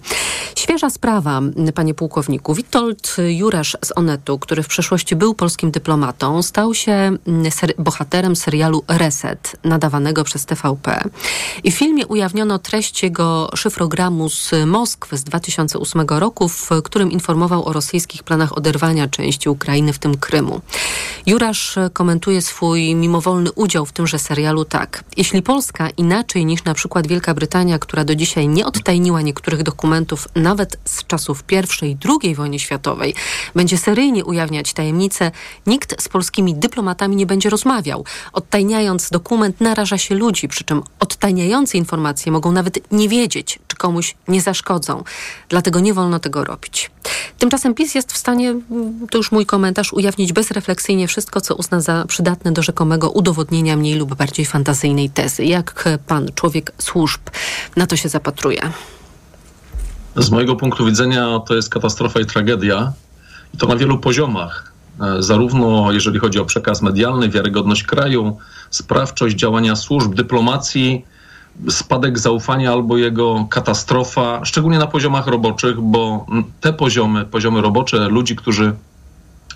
Świeża 0.55 0.89
sprawa, 0.89 1.41
panie 1.75 1.93
pułkowniku. 1.93 2.55
Witold 2.55 3.15
Jurasz 3.27 3.77
z 3.85 3.91
Onetu, 3.95 4.39
który 4.39 4.63
w 4.63 4.67
przeszłości 4.67 5.15
był 5.15 5.33
polskim 5.33 5.71
dyplomatą, 5.71 6.43
stał 6.43 6.73
się 6.73 7.17
ser 7.49 7.73
bohaterem 7.77 8.35
serialu 8.35 8.83
Reset, 8.97 9.55
nadawanego 9.63 10.23
przez 10.23 10.45
TVP. 10.45 11.03
I 11.63 11.71
w 11.71 11.75
filmie 11.75 12.07
ujawniono 12.07 12.59
treść 12.59 13.03
jego 13.03 13.49
szyfrogramu 13.55 14.29
z 14.29 14.51
Moskwy 14.65 15.17
z 15.17 15.23
2008 15.23 16.01
roku, 16.09 16.49
w 16.49 16.69
którym 16.83 17.11
informował 17.11 17.65
o 17.65 17.73
rosyjskich 17.73 18.23
planach 18.23 18.57
oderwania 18.57 19.07
części 19.07 19.49
Ukrainy, 19.49 19.93
w 19.93 19.99
tym 19.99 20.17
Krymu. 20.17 20.61
Jurasz 21.25 21.75
komentuje 21.93 22.41
swój 22.41 22.95
mimowolny 22.95 23.51
udział 23.51 23.85
w 23.85 23.91
tymże 23.91 24.19
serialu 24.19 24.65
tak. 24.65 25.03
Jeśli 25.17 25.41
Polska 25.41 25.89
inaczej 25.89 26.45
niż 26.45 26.63
na 26.63 26.73
przykład 26.73 27.07
Wielka 27.07 27.33
Brytania, 27.33 27.79
która 27.79 28.03
do 28.03 28.15
dzisiaj 28.15 28.47
nie 28.47 28.65
odtajniła 28.65 29.21
niektórych 29.21 29.63
dokumentów 29.63 30.27
nawet 30.35 30.77
z 30.85 31.05
czasów 31.05 31.43
I 31.51 31.87
i 31.87 31.97
II 32.23 32.35
wojny 32.35 32.59
światowej, 32.59 33.15
będzie 33.55 33.77
seryjnie 33.77 34.25
ujawniać 34.25 34.73
tajemnice, 34.73 35.31
nikt 35.67 36.01
z 36.01 36.09
polskimi 36.09 36.55
dyplomatami 36.55 37.15
nie 37.15 37.25
będzie 37.25 37.49
rozmawiał. 37.49 38.05
Dokument 39.11 39.61
naraża 39.61 39.97
się 39.97 40.15
ludzi, 40.15 40.47
przy 40.47 40.63
czym 40.63 40.83
odtajniający 40.99 41.77
informacje 41.77 42.31
mogą 42.31 42.51
nawet 42.51 42.91
nie 42.91 43.09
wiedzieć, 43.09 43.59
czy 43.67 43.77
komuś 43.77 44.15
nie 44.27 44.41
zaszkodzą. 44.41 45.03
Dlatego 45.49 45.79
nie 45.79 45.93
wolno 45.93 46.19
tego 46.19 46.43
robić. 46.43 46.91
Tymczasem 47.37 47.73
PiS 47.73 47.95
jest 47.95 48.13
w 48.13 48.17
stanie, 48.17 48.55
to 49.09 49.17
już 49.17 49.31
mój 49.31 49.45
komentarz, 49.45 49.93
ujawnić 49.93 50.33
bezrefleksyjnie 50.33 51.07
wszystko, 51.07 51.41
co 51.41 51.55
uzna 51.55 51.81
za 51.81 52.05
przydatne 52.07 52.51
do 52.51 52.63
rzekomego 52.63 53.09
udowodnienia 53.09 53.77
mniej 53.77 53.95
lub 53.95 54.15
bardziej 54.15 54.45
fantazyjnej 54.45 55.09
tezy. 55.09 55.45
Jak 55.45 55.89
pan, 56.07 56.27
człowiek 56.35 56.71
służb, 56.77 57.21
na 57.75 57.87
to 57.87 57.95
się 57.95 58.09
zapatruje? 58.09 58.61
Z 60.15 60.29
mojego 60.29 60.55
punktu 60.55 60.85
widzenia 60.85 61.39
to 61.47 61.55
jest 61.55 61.69
katastrofa 61.69 62.19
i 62.19 62.25
tragedia. 62.25 62.93
I 63.53 63.57
to 63.57 63.67
na 63.67 63.75
wielu 63.75 63.99
poziomach. 63.99 64.70
E, 65.01 65.23
zarówno 65.23 65.91
jeżeli 65.91 66.19
chodzi 66.19 66.39
o 66.39 66.45
przekaz 66.45 66.81
medialny, 66.81 67.29
wiarygodność 67.29 67.83
kraju, 67.83 68.37
sprawczość 68.69 69.35
działania 69.35 69.75
służb, 69.75 70.13
dyplomacji, 70.13 71.05
spadek 71.69 72.19
zaufania 72.19 72.71
albo 72.71 72.97
jego 72.97 73.47
katastrofa, 73.49 74.45
szczególnie 74.45 74.79
na 74.79 74.87
poziomach 74.87 75.27
roboczych, 75.27 75.81
bo 75.81 76.25
te 76.61 76.73
poziomy, 76.73 77.25
poziomy 77.25 77.61
robocze 77.61 78.09
ludzi, 78.09 78.35
którzy 78.35 78.73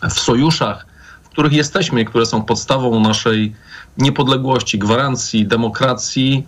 w 0.10 0.20
sojuszach, 0.20 0.86
w 1.24 1.30
których 1.30 1.54
jesteśmy 1.54 2.06
które 2.06 2.26
są 2.26 2.44
podstawą 2.44 3.00
naszej 3.00 3.56
niepodległości, 3.98 4.80
gwarancji, 4.80 5.48
demokracji, 5.48 6.48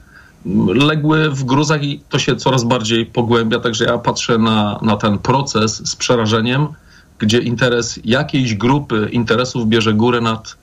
legły 0.67 1.29
w 1.29 1.43
gruzach 1.43 1.83
i 1.83 2.01
to 2.10 2.19
się 2.19 2.36
coraz 2.36 2.63
bardziej 2.63 3.05
pogłębia. 3.05 3.60
Także 3.60 3.86
ja 3.86 3.97
patrzę 3.97 4.38
na, 4.38 4.79
na 4.81 4.97
ten 4.97 5.17
proces 5.17 5.89
z 5.89 5.95
przerażeniem, 5.95 6.67
gdzie 7.19 7.39
interes 7.39 7.99
jakiejś 8.06 8.56
grupy 8.56 9.10
interesów 9.12 9.67
bierze 9.67 9.93
górę 9.93 10.21
nad 10.21 10.56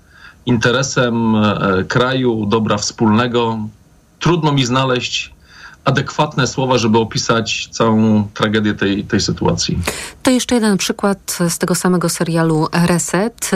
interesem 0.46 1.36
e, 1.36 1.84
kraju, 1.88 2.46
dobra 2.46 2.76
wspólnego. 2.76 3.58
Trudno 4.20 4.52
mi 4.52 4.64
znaleźć 4.64 5.34
adekwatne 5.84 6.46
słowa, 6.46 6.78
żeby 6.78 6.98
opisać 6.98 7.68
całą 7.70 8.28
tragedię 8.34 8.74
tej, 8.74 9.04
tej 9.04 9.20
sytuacji. 9.20 9.78
To 10.22 10.30
jeszcze 10.30 10.54
jeden 10.54 10.76
przykład 10.76 11.38
z 11.48 11.58
tego 11.58 11.74
samego 11.74 12.08
serialu 12.08 12.68
Reset. 12.86 13.50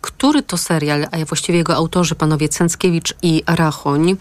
Który 0.00 0.42
to 0.42 0.56
serial, 0.56 1.06
a 1.12 1.24
właściwie 1.24 1.58
jego 1.58 1.74
autorzy, 1.74 2.14
panowie 2.14 2.48
Cęckiewicz 2.48 3.14
i 3.22 3.42
Rachoń, 3.46 4.16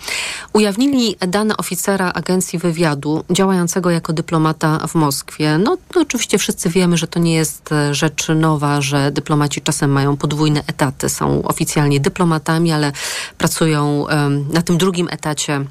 ujawnili 0.54 1.16
dane 1.28 1.58
oficera 1.58 2.12
agencji 2.14 2.60
wywiadu 2.60 3.24
działającego 3.32 3.90
jako 3.90 4.14
dyplomata 4.14 4.88
w 4.88 4.96
Moskwie. 4.96 5.58
No, 5.58 5.78
oczywiście 5.96 6.38
wszyscy 6.38 6.70
wiemy, 6.70 6.98
że 6.98 7.08
to 7.08 7.20
nie 7.20 7.36
jest 7.36 7.70
rzecz 7.92 8.28
nowa, 8.36 8.82
że 8.82 9.12
dyplomaci 9.12 9.62
czasem 9.62 9.92
mają 9.92 10.18
podwójne 10.18 10.64
etaty. 10.68 11.10
Są 11.10 11.44
oficjalnie 11.44 12.00
dyplomatami, 12.00 12.72
ale 12.72 12.92
pracują 13.38 14.06
um, 14.10 14.46
na 14.54 14.62
tym 14.62 14.78
drugim 14.78 15.08
etacie 15.12 15.66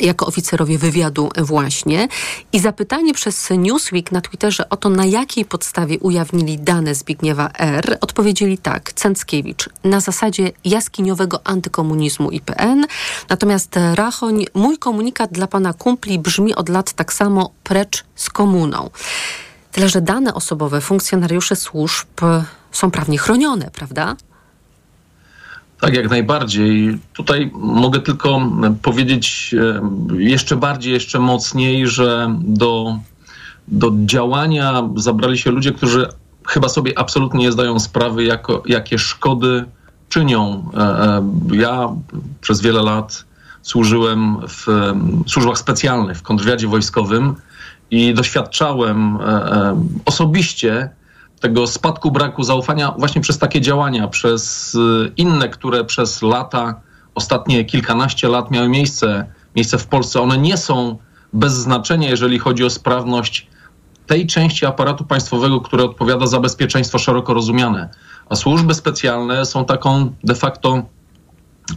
jako 0.00 0.26
oficerowie 0.26 0.78
wywiadu 0.78 1.30
właśnie. 1.38 2.08
I 2.52 2.60
zapytanie 2.60 3.14
przez 3.14 3.50
Newsweek 3.50 4.12
na 4.12 4.20
Twitterze 4.20 4.68
o 4.68 4.76
to, 4.76 4.88
na 4.88 5.04
jakiej 5.04 5.44
podstawie 5.44 5.98
ujawnili 5.98 6.58
dane 6.58 6.94
Zbigniewa 6.94 7.50
R., 7.58 7.98
odpowiedzieli 8.00 8.58
tak. 8.58 8.92
Cęckiewicz, 8.92 9.68
na 9.84 10.00
zasadzie 10.00 10.52
jaskiniowego 10.64 11.40
antykomunizmu 11.44 12.30
IPN. 12.30 12.86
Natomiast 13.28 13.78
Rachoń, 13.94 14.44
mój 14.54 14.78
komunikat 14.78 15.32
dla 15.32 15.46
pana 15.46 15.72
kumpli 15.72 16.18
brzmi 16.18 16.54
od 16.54 16.68
lat 16.68 16.92
tak 16.92 17.12
samo 17.12 17.50
precz 17.64 18.04
z 18.14 18.30
komuną. 18.30 18.90
Tyle, 19.72 19.88
że 19.88 20.00
dane 20.00 20.34
osobowe 20.34 20.80
funkcjonariuszy 20.80 21.56
służb 21.56 22.08
są 22.72 22.90
prawnie 22.90 23.18
chronione, 23.18 23.70
prawda? 23.70 24.16
Tak, 25.80 25.94
jak 25.94 26.10
najbardziej. 26.10 26.98
Tutaj 27.12 27.50
mogę 27.54 28.00
tylko 28.00 28.52
powiedzieć 28.82 29.54
e, 29.58 29.80
jeszcze 30.22 30.56
bardziej, 30.56 30.92
jeszcze 30.92 31.18
mocniej, 31.18 31.86
że 31.86 32.38
do, 32.40 32.98
do 33.68 33.92
działania 34.04 34.88
zabrali 34.96 35.38
się 35.38 35.50
ludzie, 35.50 35.72
którzy 35.72 36.08
chyba 36.46 36.68
sobie 36.68 36.98
absolutnie 36.98 37.40
nie 37.40 37.52
zdają 37.52 37.78
sprawy, 37.78 38.24
jako, 38.24 38.62
jakie 38.66 38.98
szkody 38.98 39.64
czynią. 40.08 40.70
E, 40.74 40.80
e, 40.80 41.22
ja 41.52 41.88
przez 42.40 42.60
wiele 42.60 42.82
lat 42.82 43.24
służyłem 43.62 44.36
w 44.48 44.66
służbach 45.26 45.58
specjalnych, 45.58 46.18
w 46.18 46.22
kontrwywiadzie 46.22 46.68
wojskowym 46.68 47.34
i 47.90 48.14
doświadczałem 48.14 49.18
osobiście 50.04 50.90
tego 51.40 51.66
spadku 51.66 52.10
braku 52.10 52.42
zaufania 52.42 52.94
właśnie 52.98 53.20
przez 53.20 53.38
takie 53.38 53.60
działania, 53.60 54.08
przez 54.08 54.74
y, 54.74 55.12
inne, 55.16 55.48
które 55.48 55.84
przez 55.84 56.22
lata, 56.22 56.80
ostatnie 57.14 57.64
kilkanaście 57.64 58.28
lat 58.28 58.50
miały 58.50 58.68
miejsce, 58.68 59.26
miejsce 59.56 59.78
w 59.78 59.86
Polsce. 59.86 60.20
One 60.20 60.38
nie 60.38 60.56
są 60.56 60.98
bez 61.32 61.52
znaczenia, 61.52 62.08
jeżeli 62.08 62.38
chodzi 62.38 62.64
o 62.64 62.70
sprawność 62.70 63.46
tej 64.06 64.26
części 64.26 64.66
aparatu 64.66 65.04
państwowego, 65.04 65.60
które 65.60 65.84
odpowiada 65.84 66.26
za 66.26 66.40
bezpieczeństwo 66.40 66.98
szeroko 66.98 67.34
rozumiane. 67.34 67.88
A 68.28 68.36
służby 68.36 68.74
specjalne 68.74 69.46
są 69.46 69.64
taką 69.64 70.14
de 70.24 70.34
facto 70.34 70.82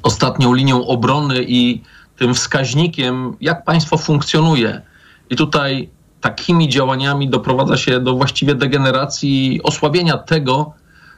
ostatnią 0.04 0.54
linią 0.54 0.88
obrony 0.88 1.44
i 1.48 1.82
tym 2.16 2.34
wskaźnikiem, 2.34 3.36
jak 3.42 3.66
państwo 3.66 3.98
funkcjonuje. 3.98 4.82
I 5.30 5.36
tutaj 5.36 5.90
takimi 6.22 6.70
działaniami 6.70 7.30
doprowadza 7.30 7.78
się 7.78 8.00
do 8.00 8.14
właściwie 8.14 8.56
degeneracji, 8.56 9.60
osłabienia 9.64 10.18
tego, 10.18 10.74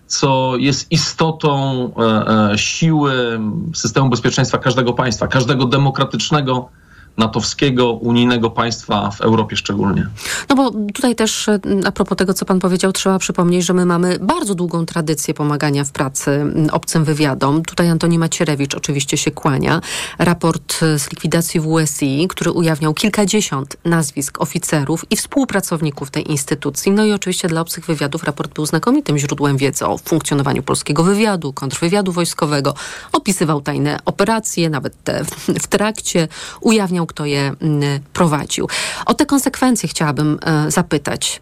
co 0.08 0.54
jest 0.58 0.92
istotą 0.92 1.74
e, 1.98 2.52
e, 2.52 2.58
siły 2.58 3.40
systemu 3.74 4.10
bezpieczeństwa 4.10 4.58
każdego 4.58 4.94
państwa, 4.94 5.28
każdego 5.28 5.66
demokratycznego 5.66 6.70
natowskiego, 7.17 7.91
unijnego 7.91 8.50
państwa 8.50 9.12
w 9.12 9.21
Europie 9.21 9.56
szczególnie. 9.56 10.08
No 10.50 10.56
bo 10.56 10.71
tutaj 10.93 11.15
też 11.15 11.50
e, 11.50 11.60
a 11.86 11.91
propos 11.91 12.17
tego, 12.17 12.34
co 12.34 12.45
pan 12.45 12.60
powiedział, 12.60 12.91
trzeba 12.91 13.19
przypomnieć, 13.19 13.65
że 13.65 13.74
my 13.74 13.86
mamy 13.86 14.19
bardzo 14.19 14.56
długą 14.56 14.86
tradycję 14.86 15.34
pomagania 15.34 15.84
w 15.84 15.91
pracy 15.91 16.45
obcym 16.71 17.04
wywiadom. 17.04 17.63
Tutaj 17.63 17.89
Antoni 17.89 18.19
Macierewicz 18.19 18.76
oczywiście 18.76 19.17
się 19.17 19.32
kłania. 19.32 19.82
Raport 20.19 20.84
e, 20.84 21.00
z 21.00 21.10
likwidacji 21.10 21.60
WSI, 21.60 22.28
który 22.30 22.52
ujawniał 22.52 22.93
kilkadziesiąt 22.93 23.78
nazwisk 23.86 24.41
oficerów 24.41 25.06
i 25.10 25.15
współpracowników 25.15 26.12
tej 26.12 26.32
instytucji. 26.32 26.91
No 26.91 27.06
i 27.06 27.12
oczywiście 27.12 27.47
dla 27.47 27.62
obcych 27.62 27.86
wywiadów 27.86 28.24
raport 28.24 28.54
był 28.54 28.65
znakomitym 28.65 29.17
źródłem 29.17 29.58
wiedzy 29.58 29.86
o 29.86 29.97
funkcjonowaniu 29.97 30.63
polskiego 30.63 31.04
wywiadu, 31.04 31.54
kontrwywiadu 31.54 32.12
wojskowego. 32.12 32.74
Opisywał 33.12 33.62
tajne 33.62 34.00
operacje, 34.06 34.69
nawet 34.69 35.04
te 35.04 35.26
w 35.62 35.67
trakcie. 35.67 36.28
Ujawniał 36.62 37.01
kto 37.08 37.26
je 37.26 37.54
mm, 37.62 38.00
prowadził. 38.14 38.68
O 39.06 39.14
te 39.14 39.26
konsekwencje 39.26 39.90
chciałabym 39.90 40.40
e, 40.42 40.72
zapytać. 40.72 41.42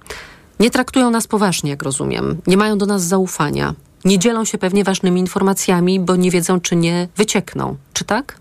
Nie 0.59 0.69
traktują 0.69 1.11
nas 1.11 1.27
poważnie, 1.27 1.69
jak 1.69 1.83
rozumiem. 1.83 2.41
Nie 2.47 2.57
mają 2.57 2.77
do 2.77 2.85
nas 2.85 3.03
zaufania. 3.03 3.73
Nie 4.05 4.19
dzielą 4.19 4.45
się 4.45 4.57
pewnie 4.57 4.83
ważnymi 4.83 5.19
informacjami, 5.19 5.99
bo 5.99 6.15
nie 6.15 6.31
wiedzą, 6.31 6.59
czy 6.59 6.75
nie 6.75 7.07
wyciekną. 7.17 7.75
Czy 7.93 8.05
tak? 8.05 8.39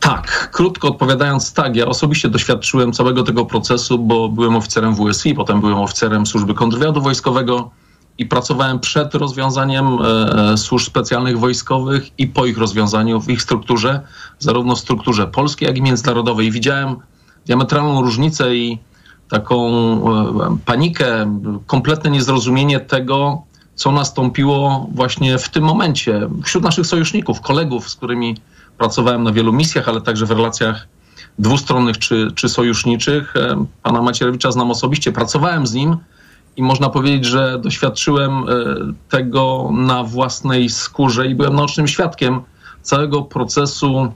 Tak, 0.00 0.50
krótko 0.52 0.88
odpowiadając, 0.88 1.52
tak. 1.52 1.76
Ja 1.76 1.86
osobiście 1.86 2.28
doświadczyłem 2.28 2.92
całego 2.92 3.22
tego 3.22 3.44
procesu, 3.46 3.98
bo 3.98 4.28
byłem 4.28 4.56
oficerem 4.56 4.94
WSI, 4.94 5.34
potem 5.34 5.60
byłem 5.60 5.78
oficerem 5.78 6.26
służby 6.26 6.54
kontrwywiadu 6.54 7.02
wojskowego 7.02 7.70
i 8.18 8.26
pracowałem 8.26 8.80
przed 8.80 9.14
rozwiązaniem 9.14 9.86
e, 9.86 10.52
e, 10.52 10.56
służb 10.56 10.86
specjalnych 10.86 11.38
wojskowych 11.38 12.18
i 12.18 12.26
po 12.26 12.46
ich 12.46 12.58
rozwiązaniu 12.58 13.20
w 13.20 13.30
ich 13.30 13.42
strukturze, 13.42 14.00
zarówno 14.38 14.76
w 14.76 14.78
strukturze 14.78 15.26
polskiej, 15.26 15.66
jak 15.66 15.76
i 15.76 15.82
międzynarodowej. 15.82 16.50
Widziałem 16.50 16.96
diametralną 17.46 18.02
różnicę 18.02 18.56
i 18.56 18.78
taką 19.28 19.68
e, 19.68 20.56
panikę, 20.64 21.38
kompletne 21.66 22.10
niezrozumienie 22.10 22.80
tego, 22.80 23.42
co 23.74 23.92
nastąpiło 23.92 24.88
właśnie 24.94 25.38
w 25.38 25.48
tym 25.48 25.64
momencie 25.64 26.28
wśród 26.44 26.64
naszych 26.64 26.86
sojuszników, 26.86 27.40
kolegów, 27.40 27.88
z 27.88 27.94
którymi 27.94 28.36
pracowałem 28.78 29.22
na 29.22 29.32
wielu 29.32 29.52
misjach, 29.52 29.88
ale 29.88 30.00
także 30.00 30.26
w 30.26 30.30
relacjach 30.30 30.88
dwustronnych 31.38 31.98
czy, 31.98 32.32
czy 32.34 32.48
sojuszniczych. 32.48 33.34
Pana 33.82 34.02
Macierewicza 34.02 34.52
znam 34.52 34.70
osobiście, 34.70 35.12
pracowałem 35.12 35.66
z 35.66 35.74
nim 35.74 35.96
i 36.56 36.62
można 36.62 36.88
powiedzieć, 36.88 37.24
że 37.24 37.58
doświadczyłem 37.58 38.32
e, 38.32 38.44
tego 39.08 39.70
na 39.72 40.04
własnej 40.04 40.68
skórze 40.68 41.26
i 41.26 41.34
byłem 41.34 41.56
naocznym 41.56 41.88
świadkiem 41.88 42.40
całego 42.82 43.22
procesu 43.22 44.12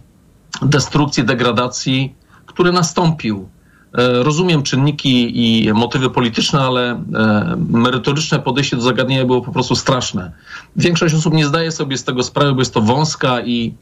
destrukcji, 0.62 1.24
degradacji, 1.24 2.14
który 2.46 2.72
nastąpił. 2.72 3.48
E, 3.94 4.22
rozumiem 4.22 4.62
czynniki 4.62 5.32
i 5.64 5.72
motywy 5.72 6.10
polityczne, 6.10 6.60
ale 6.60 6.90
e, 6.90 7.56
merytoryczne 7.70 8.38
podejście 8.38 8.76
do 8.76 8.82
zagadnienia 8.82 9.24
było 9.24 9.42
po 9.42 9.52
prostu 9.52 9.76
straszne. 9.76 10.32
Większość 10.76 11.14
osób 11.14 11.34
nie 11.34 11.46
zdaje 11.46 11.72
sobie 11.72 11.98
z 11.98 12.04
tego 12.04 12.22
sprawy, 12.22 12.52
bo 12.52 12.60
jest 12.60 12.74
to 12.74 12.80
wąska 12.80 13.40
i 13.40 13.74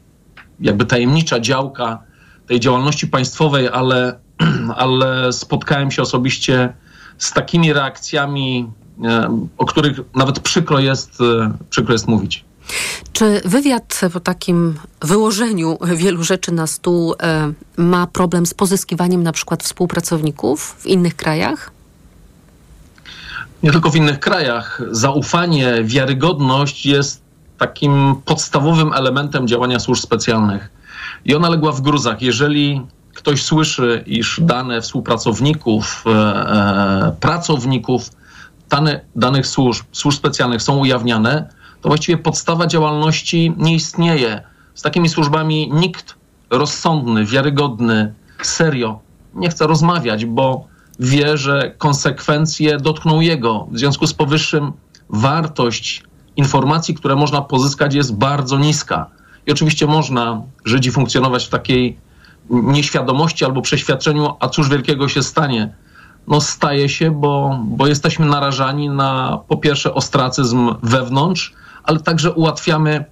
jakby 0.59 0.85
tajemnicza 0.85 1.39
działka 1.39 1.99
tej 2.47 2.59
działalności 2.59 3.07
państwowej, 3.07 3.69
ale, 3.69 4.19
ale 4.75 5.33
spotkałem 5.33 5.91
się 5.91 6.01
osobiście 6.01 6.73
z 7.17 7.33
takimi 7.33 7.73
reakcjami, 7.73 8.67
e, 9.03 9.47
o 9.57 9.65
których 9.65 9.99
nawet 10.15 10.39
przykro 10.39 10.79
jest, 10.79 11.21
e, 11.21 11.51
przykro 11.69 11.93
jest 11.93 12.07
mówić. 12.07 12.45
Czy 13.13 13.41
wywiad 13.45 14.01
po 14.13 14.19
takim 14.19 14.79
wyłożeniu 15.01 15.77
wielu 15.95 16.23
rzeczy 16.23 16.51
na 16.51 16.67
stół 16.67 17.15
e, 17.19 17.53
ma 17.77 18.07
problem 18.07 18.45
z 18.45 18.53
pozyskiwaniem 18.53 19.23
na 19.23 19.31
przykład 19.31 19.63
współpracowników 19.63 20.75
w 20.79 20.85
innych 20.85 21.15
krajach? 21.15 21.71
Nie 23.63 23.71
tylko 23.71 23.89
w 23.89 23.95
innych 23.95 24.19
krajach. 24.19 24.81
Zaufanie, 24.91 25.83
wiarygodność 25.83 26.85
jest 26.85 27.21
takim 27.57 28.15
podstawowym 28.25 28.93
elementem 28.93 29.47
działania 29.47 29.79
służb 29.79 30.03
specjalnych. 30.03 30.69
I 31.25 31.35
ona 31.35 31.49
legła 31.49 31.71
w 31.71 31.81
gruzach. 31.81 32.21
Jeżeli 32.21 32.81
ktoś 33.15 33.43
słyszy, 33.43 34.03
iż 34.05 34.39
dane 34.43 34.81
współpracowników, 34.81 36.03
e, 36.05 36.09
e, 36.11 37.15
pracowników 37.19 38.09
dane, 38.69 39.01
danych 39.15 39.47
służb, 39.47 39.85
służb 39.91 40.17
specjalnych 40.17 40.61
są 40.61 40.77
ujawniane, 40.77 41.49
to 41.81 41.89
właściwie 41.89 42.17
podstawa 42.17 42.67
działalności 42.67 43.53
nie 43.57 43.75
istnieje. 43.75 44.41
Z 44.75 44.81
takimi 44.81 45.09
służbami 45.09 45.71
nikt 45.73 46.15
rozsądny, 46.49 47.25
wiarygodny, 47.25 48.13
serio 48.41 48.99
nie 49.35 49.49
chce 49.49 49.67
rozmawiać, 49.67 50.25
bo 50.25 50.67
wie, 50.99 51.37
że 51.37 51.71
konsekwencje 51.77 52.77
dotkną 52.77 53.19
jego. 53.19 53.67
W 53.71 53.79
związku 53.79 54.07
z 54.07 54.13
powyższym 54.13 54.71
wartość 55.09 56.03
informacji, 56.35 56.95
które 56.95 57.15
można 57.15 57.41
pozyskać, 57.41 57.95
jest 57.95 58.15
bardzo 58.15 58.57
niska. 58.57 59.05
I 59.47 59.51
oczywiście 59.51 59.87
można 59.87 60.41
żyć 60.65 60.87
i 60.87 60.91
funkcjonować 60.91 61.45
w 61.45 61.49
takiej 61.49 61.97
nieświadomości 62.49 63.45
albo 63.45 63.61
przeświadczeniu, 63.61 64.33
a 64.39 64.49
cóż 64.49 64.69
wielkiego 64.69 65.07
się 65.07 65.23
stanie. 65.23 65.75
No 66.27 66.41
staje 66.41 66.89
się, 66.89 67.11
bo, 67.11 67.59
bo 67.63 67.87
jesteśmy 67.87 68.25
narażani 68.25 68.89
na 68.89 69.39
po 69.47 69.57
pierwsze 69.57 69.93
ostracyzm 69.93 70.75
wewnątrz, 70.83 71.53
ale 71.83 71.99
także 71.99 72.31
ułatwiamy 72.31 73.05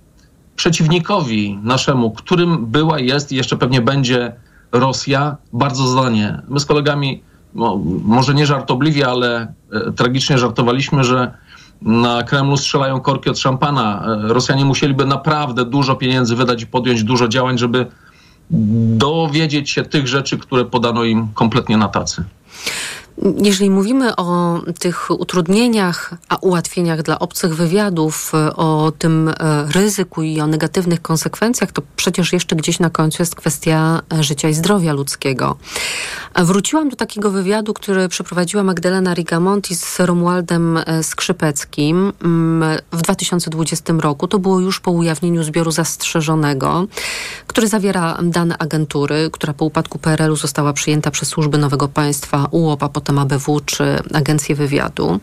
przeciwnikowi 0.56 1.60
naszemu, 1.64 2.12
którym 2.12 2.66
była, 2.66 3.00
jest 3.00 3.32
i 3.32 3.36
jeszcze 3.36 3.58
pewnie 3.58 3.82
będzie 3.82 4.36
Rosja, 4.72 5.38
bardzo 5.54 5.88
zdanie. 5.88 6.42
My 6.48 6.60
z 6.60 6.66
kolegami, 6.66 7.24
no, 7.56 7.80
może 8.04 8.34
nie 8.34 8.46
żartobliwie, 8.46 9.08
ale 9.08 9.54
e, 9.72 9.92
tragicznie 9.92 10.38
żartowaliśmy, 10.38 11.04
że 11.04 11.34
na 11.82 12.24
Kremlu 12.24 12.58
strzelają 12.58 13.02
korki 13.02 13.30
od 13.30 13.40
szampana. 13.40 14.06
E, 14.06 14.34
Rosjanie 14.34 14.66
musieliby 14.66 15.06
naprawdę 15.06 15.66
dużo 15.66 15.96
pieniędzy 15.96 16.36
wydać 16.36 16.62
i 16.62 16.68
podjąć 16.68 17.04
dużo 17.04 17.28
działań, 17.28 17.58
żeby 17.58 17.86
dowiedzieć 18.50 19.70
się 19.70 19.84
tych 19.84 20.08
rzeczy, 20.08 20.38
które 20.38 20.66
podano 20.66 21.04
im 21.04 21.28
kompletnie 21.34 21.78
na 21.78 21.88
tacy. 21.88 22.24
Jeżeli 23.38 23.70
mówimy 23.70 24.16
o 24.16 24.62
tych 24.80 25.12
utrudnieniach, 25.12 26.14
a 26.30 26.36
ułatwieniach 26.36 27.02
dla 27.02 27.20
obcych 27.20 27.56
wywiadów, 27.56 28.32
o 28.56 28.92
tym 28.98 29.30
e, 29.30 29.34
ryzyku 29.72 30.24
i 30.24 30.42
o 30.42 30.48
negatywnych 30.48 31.02
konsekwencjach, 31.02 31.72
to 31.72 31.82
przecież 31.96 32.34
jeszcze 32.34 32.56
gdzieś 32.56 32.80
na 32.80 32.90
końcu 32.90 33.22
jest 33.22 33.36
kwestia 33.36 34.02
życia 34.20 34.50
i 34.50 34.54
zdrowia 34.54 34.94
ludzkiego. 34.94 35.58
Wróciłam 36.36 36.90
do 36.90 36.96
takiego 36.96 37.32
wywiadu, 37.32 37.74
który 37.74 38.10
przeprowadziła 38.10 38.64
Magdalena 38.64 39.14
Rigamonti 39.14 39.76
z 39.76 40.00
Romualdem 40.00 40.78
e, 40.78 41.04
Skrzypeckim 41.04 42.14
mm, 42.24 42.80
w 42.92 43.02
2020 43.02 43.94
roku. 44.00 44.28
To 44.28 44.40
było 44.40 44.60
już 44.60 44.80
po 44.80 44.92
ujawnieniu 44.92 45.44
zbioru 45.44 45.72
zastrzeżonego, 45.72 46.86
który 47.48 47.68
zawiera 47.68 48.18
dane 48.24 48.58
agentury, 48.58 49.30
która 49.32 49.54
po 49.54 49.66
upadku 49.66 50.00
PRL-u 50.00 50.36
została 50.36 50.74
przyjęta 50.74 51.12
przez 51.12 51.30
służby 51.30 51.58
nowego 51.58 51.88
państwa 51.88 52.48
UOP, 52.52 52.84
a 52.84 52.90
potem 53.04 53.20
ABW 53.20 53.60
czy 53.66 53.84
Agencję 54.14 54.56
Wywiadu. 54.56 55.20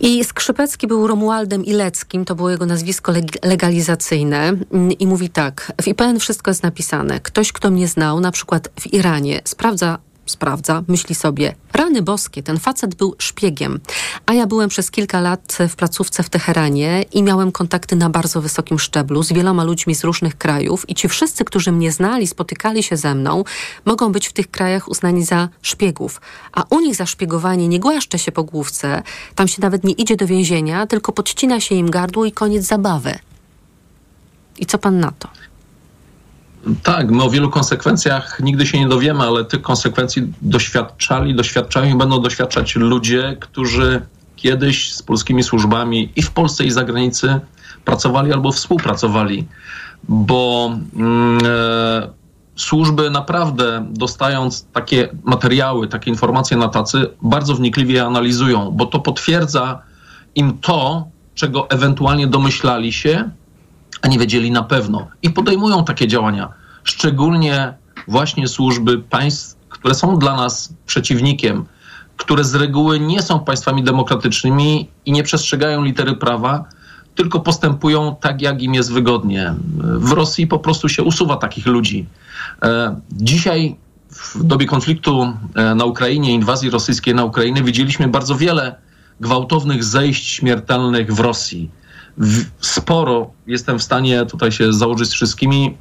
I 0.00 0.24
Skrzypecki 0.24 0.86
był 0.86 1.06
Romualdem 1.06 1.64
Ileckim, 1.64 2.24
to 2.24 2.34
było 2.34 2.50
jego 2.50 2.66
nazwisko 2.66 3.12
legalizacyjne 3.44 4.52
i 4.98 5.06
mówi 5.06 5.30
tak, 5.30 5.72
w 5.82 5.88
IPN 5.88 6.20
wszystko 6.20 6.50
jest 6.50 6.62
napisane. 6.62 7.20
Ktoś, 7.20 7.52
kto 7.52 7.70
mnie 7.70 7.88
znał, 7.88 8.20
na 8.20 8.30
przykład 8.30 8.68
w 8.80 8.92
Iranie, 8.92 9.40
sprawdza 9.44 9.98
sprawdza, 10.26 10.82
myśli 10.88 11.14
sobie, 11.14 11.54
rany 11.72 12.02
boskie, 12.02 12.42
ten 12.42 12.58
facet 12.58 12.94
był 12.94 13.14
szpiegiem. 13.18 13.80
A 14.26 14.32
ja 14.32 14.46
byłem 14.46 14.68
przez 14.68 14.90
kilka 14.90 15.20
lat 15.20 15.58
w 15.68 15.76
placówce 15.76 16.22
w 16.22 16.30
Teheranie 16.30 17.04
i 17.12 17.22
miałem 17.22 17.52
kontakty 17.52 17.96
na 17.96 18.10
bardzo 18.10 18.40
wysokim 18.40 18.78
szczeblu 18.78 19.22
z 19.22 19.32
wieloma 19.32 19.64
ludźmi 19.64 19.94
z 19.94 20.04
różnych 20.04 20.38
krajów 20.38 20.90
i 20.90 20.94
ci 20.94 21.08
wszyscy, 21.08 21.44
którzy 21.44 21.72
mnie 21.72 21.92
znali, 21.92 22.26
spotykali 22.26 22.82
się 22.82 22.96
ze 22.96 23.14
mną, 23.14 23.44
mogą 23.84 24.12
być 24.12 24.28
w 24.28 24.32
tych 24.32 24.50
krajach 24.50 24.88
uznani 24.88 25.24
za 25.24 25.48
szpiegów. 25.62 26.20
A 26.52 26.64
u 26.70 26.80
nich 26.80 26.96
za 26.96 27.06
szpiegowanie 27.06 27.68
nie 27.68 27.80
głaszcze 27.80 28.18
się 28.18 28.32
po 28.32 28.44
główce, 28.44 29.02
tam 29.34 29.48
się 29.48 29.62
nawet 29.62 29.84
nie 29.84 29.92
idzie 29.92 30.16
do 30.16 30.26
więzienia, 30.26 30.86
tylko 30.86 31.12
podcina 31.12 31.60
się 31.60 31.74
im 31.74 31.90
gardło 31.90 32.24
i 32.24 32.32
koniec 32.32 32.64
zabawy. 32.64 33.18
I 34.58 34.66
co 34.66 34.78
pan 34.78 35.00
na 35.00 35.12
to? 35.18 35.28
Tak, 36.82 37.10
my 37.10 37.22
o 37.22 37.30
wielu 37.30 37.50
konsekwencjach 37.50 38.40
nigdy 38.40 38.66
się 38.66 38.80
nie 38.80 38.88
dowiemy, 38.88 39.24
ale 39.24 39.44
tych 39.44 39.62
konsekwencji 39.62 40.32
doświadczali, 40.42 41.34
doświadczają 41.34 41.94
i 41.94 41.98
będą 41.98 42.22
doświadczać 42.22 42.76
ludzie, 42.76 43.36
którzy 43.40 44.00
kiedyś 44.36 44.94
z 44.94 45.02
polskimi 45.02 45.42
służbami 45.42 46.12
i 46.16 46.22
w 46.22 46.30
Polsce, 46.30 46.64
i 46.64 46.70
za 46.70 46.84
granicy 46.84 47.40
pracowali 47.84 48.32
albo 48.32 48.52
współpracowali, 48.52 49.46
bo 50.08 50.72
mm, 50.96 51.38
e, 51.46 52.10
służby 52.56 53.10
naprawdę 53.10 53.86
dostając 53.90 54.66
takie 54.72 55.08
materiały, 55.24 55.88
takie 55.88 56.10
informacje 56.10 56.56
na 56.56 56.68
tacy, 56.68 57.06
bardzo 57.22 57.54
wnikliwie 57.54 57.94
je 57.94 58.04
analizują, 58.04 58.70
bo 58.70 58.86
to 58.86 59.00
potwierdza 59.00 59.82
im 60.34 60.58
to, 60.58 61.08
czego 61.34 61.70
ewentualnie 61.70 62.26
domyślali 62.26 62.92
się, 62.92 63.30
a 64.02 64.08
nie 64.08 64.18
wiedzieli 64.18 64.50
na 64.50 64.62
pewno. 64.62 65.08
I 65.22 65.30
podejmują 65.30 65.84
takie 65.84 66.08
działania. 66.08 66.48
Szczególnie 66.84 67.74
właśnie 68.08 68.48
służby 68.48 68.98
państw, 68.98 69.56
które 69.68 69.94
są 69.94 70.18
dla 70.18 70.36
nas 70.36 70.74
przeciwnikiem, 70.86 71.64
które 72.16 72.44
z 72.44 72.54
reguły 72.54 73.00
nie 73.00 73.22
są 73.22 73.40
państwami 73.40 73.82
demokratycznymi 73.82 74.88
i 75.06 75.12
nie 75.12 75.22
przestrzegają 75.22 75.84
litery 75.84 76.16
prawa, 76.16 76.64
tylko 77.14 77.40
postępują 77.40 78.16
tak, 78.20 78.42
jak 78.42 78.62
im 78.62 78.74
jest 78.74 78.92
wygodnie. 78.92 79.54
W 79.78 80.12
Rosji 80.12 80.46
po 80.46 80.58
prostu 80.58 80.88
się 80.88 81.02
usuwa 81.02 81.36
takich 81.36 81.66
ludzi. 81.66 82.06
E, 82.62 82.96
dzisiaj, 83.12 83.76
w 84.10 84.44
dobie 84.44 84.66
konfliktu 84.66 85.34
e, 85.54 85.74
na 85.74 85.84
Ukrainie, 85.84 86.34
inwazji 86.34 86.70
rosyjskiej 86.70 87.14
na 87.14 87.24
Ukrainę, 87.24 87.62
widzieliśmy 87.62 88.08
bardzo 88.08 88.36
wiele 88.36 88.74
gwałtownych 89.20 89.84
zejść 89.84 90.26
śmiertelnych 90.26 91.14
w 91.14 91.20
Rosji 91.20 91.70
sporo, 92.60 93.30
jestem 93.46 93.78
w 93.78 93.82
stanie 93.82 94.26
tutaj 94.26 94.52
się 94.52 94.72
założyć 94.72 95.08
z 95.08 95.12
wszystkimi, 95.12 95.76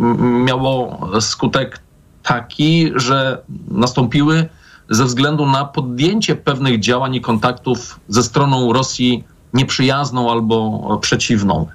miało 0.46 1.00
skutek 1.22 1.80
taki, 2.24 2.92
że 2.96 3.42
nastąpiły 3.68 4.50
ze 4.90 5.06
względu 5.06 5.46
na 5.46 5.66
podjęcie 5.66 6.36
pewnych 6.36 6.80
działań 6.80 7.16
i 7.16 7.22
kontaktów 7.22 8.00
ze 8.08 8.24
stroną 8.24 8.74
Rosji 8.74 9.24
nieprzyjazną 9.54 10.32
albo 10.32 11.00
przeciwną. 11.02 11.68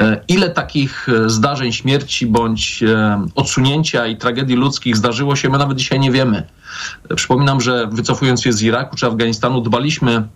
E, 0.00 0.20
ile 0.28 0.50
takich 0.50 1.06
zdarzeń 1.26 1.72
śmierci 1.72 2.26
bądź 2.26 2.82
e, 2.82 3.26
odsunięcia 3.34 4.06
i 4.06 4.16
tragedii 4.16 4.56
ludzkich 4.56 4.96
zdarzyło 4.96 5.36
się, 5.36 5.48
my 5.48 5.58
nawet 5.58 5.78
dzisiaj 5.78 6.00
nie 6.00 6.10
wiemy. 6.10 6.46
Przypominam, 7.16 7.60
że 7.60 7.86
wycofując 7.92 8.42
się 8.42 8.52
z 8.52 8.62
Iraku 8.62 8.96
czy 8.96 9.06
Afganistanu, 9.06 9.60
dbaliśmy 9.60 10.28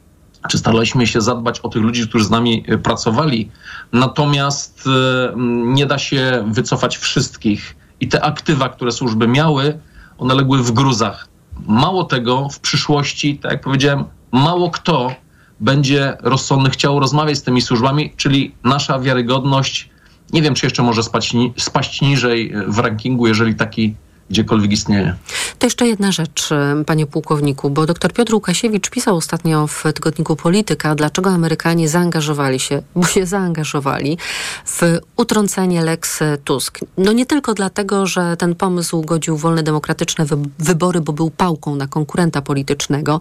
czy 0.49 0.59
staraliśmy 0.59 1.07
się 1.07 1.21
zadbać 1.21 1.61
o 1.61 1.69
tych 1.69 1.83
ludzi, 1.83 2.09
którzy 2.09 2.25
z 2.25 2.31
nami 2.31 2.65
e, 2.69 2.79
pracowali. 2.79 3.51
Natomiast 3.93 4.85
e, 4.87 5.33
nie 5.67 5.87
da 5.87 5.99
się 5.99 6.45
wycofać 6.53 6.97
wszystkich. 6.97 7.77
I 8.01 8.09
te 8.09 8.25
aktywa, 8.25 8.69
które 8.69 8.93
służby 8.93 9.29
miały, 9.29 9.79
one 10.19 10.35
legły 10.35 10.63
w 10.63 10.73
gruzach. 10.73 11.29
Mało 11.67 12.05
tego, 12.05 12.49
w 12.49 12.61
przyszłości, 12.61 13.39
tak 13.39 13.53
jak 13.53 13.61
powiedziałem, 13.61 14.05
mało 14.33 14.71
kto 14.71 15.15
będzie 15.61 16.17
rozsądny 16.21 16.71
chciał 16.71 17.01
rozmawiać 17.01 17.39
z 17.39 17.43
tymi 17.43 17.63
służbami, 17.63 18.13
czyli 18.17 18.55
nasza 18.65 18.99
wiarygodność, 18.99 19.91
nie 20.33 20.43
wiem, 20.43 20.55
czy 20.55 20.67
jeszcze 20.67 20.83
może 20.83 21.03
spaść, 21.03 21.37
spaść 21.57 22.03
niżej 22.03 22.53
w 22.67 22.79
rankingu, 22.79 23.27
jeżeli 23.27 23.55
taki 23.55 23.95
gdziekolwiek 24.31 24.73
istnieje. 24.73 25.17
To 25.59 25.67
jeszcze 25.67 25.87
jedna 25.87 26.13
rzecz, 26.13 26.51
panie 26.87 27.07
pułkowniku, 27.07 27.71
bo 27.71 27.87
dr 27.87 28.13
Piotr 28.13 28.35
Łukasiewicz 28.35 28.91
pisał 28.91 29.17
ostatnio 29.17 29.67
w 29.67 29.85
tygodniku 29.95 30.37
Polityka, 30.37 30.95
dlaczego 30.95 31.31
Amerykanie 31.31 31.89
zaangażowali 31.89 32.61
się, 32.61 32.83
bo 32.97 33.07
się 33.07 33.27
zaangażowali 33.27 34.19
w 34.67 34.99
utrącenie 35.17 35.85
Lex 35.85 36.21
Tusk. 36.45 36.79
No 36.99 37.13
nie 37.13 37.27
tylko 37.27 37.55
dlatego, 37.55 38.07
że 38.07 38.37
ten 38.37 38.55
pomysł 38.55 39.03
godził 39.03 39.37
wolne 39.37 39.63
demokratyczne 39.63 40.25
wybory, 40.59 41.01
bo 41.01 41.13
był 41.13 41.31
pałką 41.31 41.77
na 41.77 41.87
konkurenta 41.87 42.43
politycznego, 42.43 43.21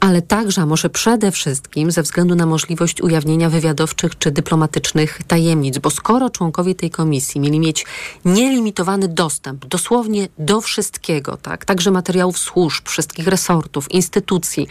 ale 0.00 0.22
także, 0.22 0.62
a 0.62 0.66
może 0.66 0.90
przede 0.90 1.30
wszystkim 1.30 1.90
ze 1.90 2.02
względu 2.02 2.34
na 2.34 2.46
możliwość 2.46 3.02
ujawnienia 3.02 3.50
wywiadowczych 3.50 4.18
czy 4.18 4.30
dyplomatycznych 4.30 5.20
tajemnic, 5.26 5.78
bo 5.78 5.90
skoro 5.90 6.30
członkowie 6.30 6.74
tej 6.74 6.90
komisji 6.90 7.40
mieli 7.40 7.60
mieć 7.60 7.86
nielimitowany 8.24 9.08
dostęp, 9.08 9.66
dosłownie 9.66 10.28
do 10.40 10.60
wszystkiego, 10.60 11.36
tak? 11.36 11.64
Także 11.64 11.90
materiałów 11.90 12.38
służb, 12.38 12.88
wszystkich 12.88 13.26
resortów, 13.26 13.90
instytucji 13.90 14.68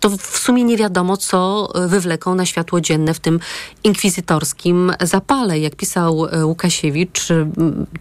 to 0.00 0.10
w 0.10 0.38
sumie 0.38 0.64
nie 0.64 0.76
wiadomo, 0.76 1.16
co 1.16 1.72
wywleką 1.88 2.34
na 2.34 2.46
światło 2.46 2.80
dzienne 2.80 3.14
w 3.14 3.20
tym 3.20 3.40
inkwizytorskim 3.84 4.92
zapale. 5.00 5.58
Jak 5.58 5.76
pisał 5.76 6.26
e, 6.26 6.46
Łukasiewicz, 6.46 7.28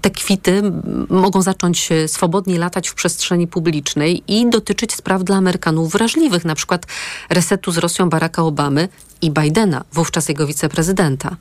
te 0.01 0.11
kwity 0.11 0.61
mogą 1.09 1.41
zacząć 1.41 1.89
swobodnie 2.07 2.59
latać 2.59 2.89
w 2.89 2.93
przestrzeni 2.93 3.47
publicznej 3.47 4.23
i 4.27 4.49
dotyczyć 4.49 4.93
spraw 4.93 5.23
dla 5.23 5.35
Amerykanów 5.35 5.91
wrażliwych, 5.91 6.45
na 6.45 6.55
przykład 6.55 6.85
resetu 7.29 7.71
z 7.71 7.77
Rosją 7.77 8.09
Baracka 8.09 8.43
Obamy 8.43 8.87
i 9.21 9.31
Bidena, 9.31 9.83
wówczas 9.93 10.29
jego 10.29 10.47
wiceprezydenta. 10.47 11.35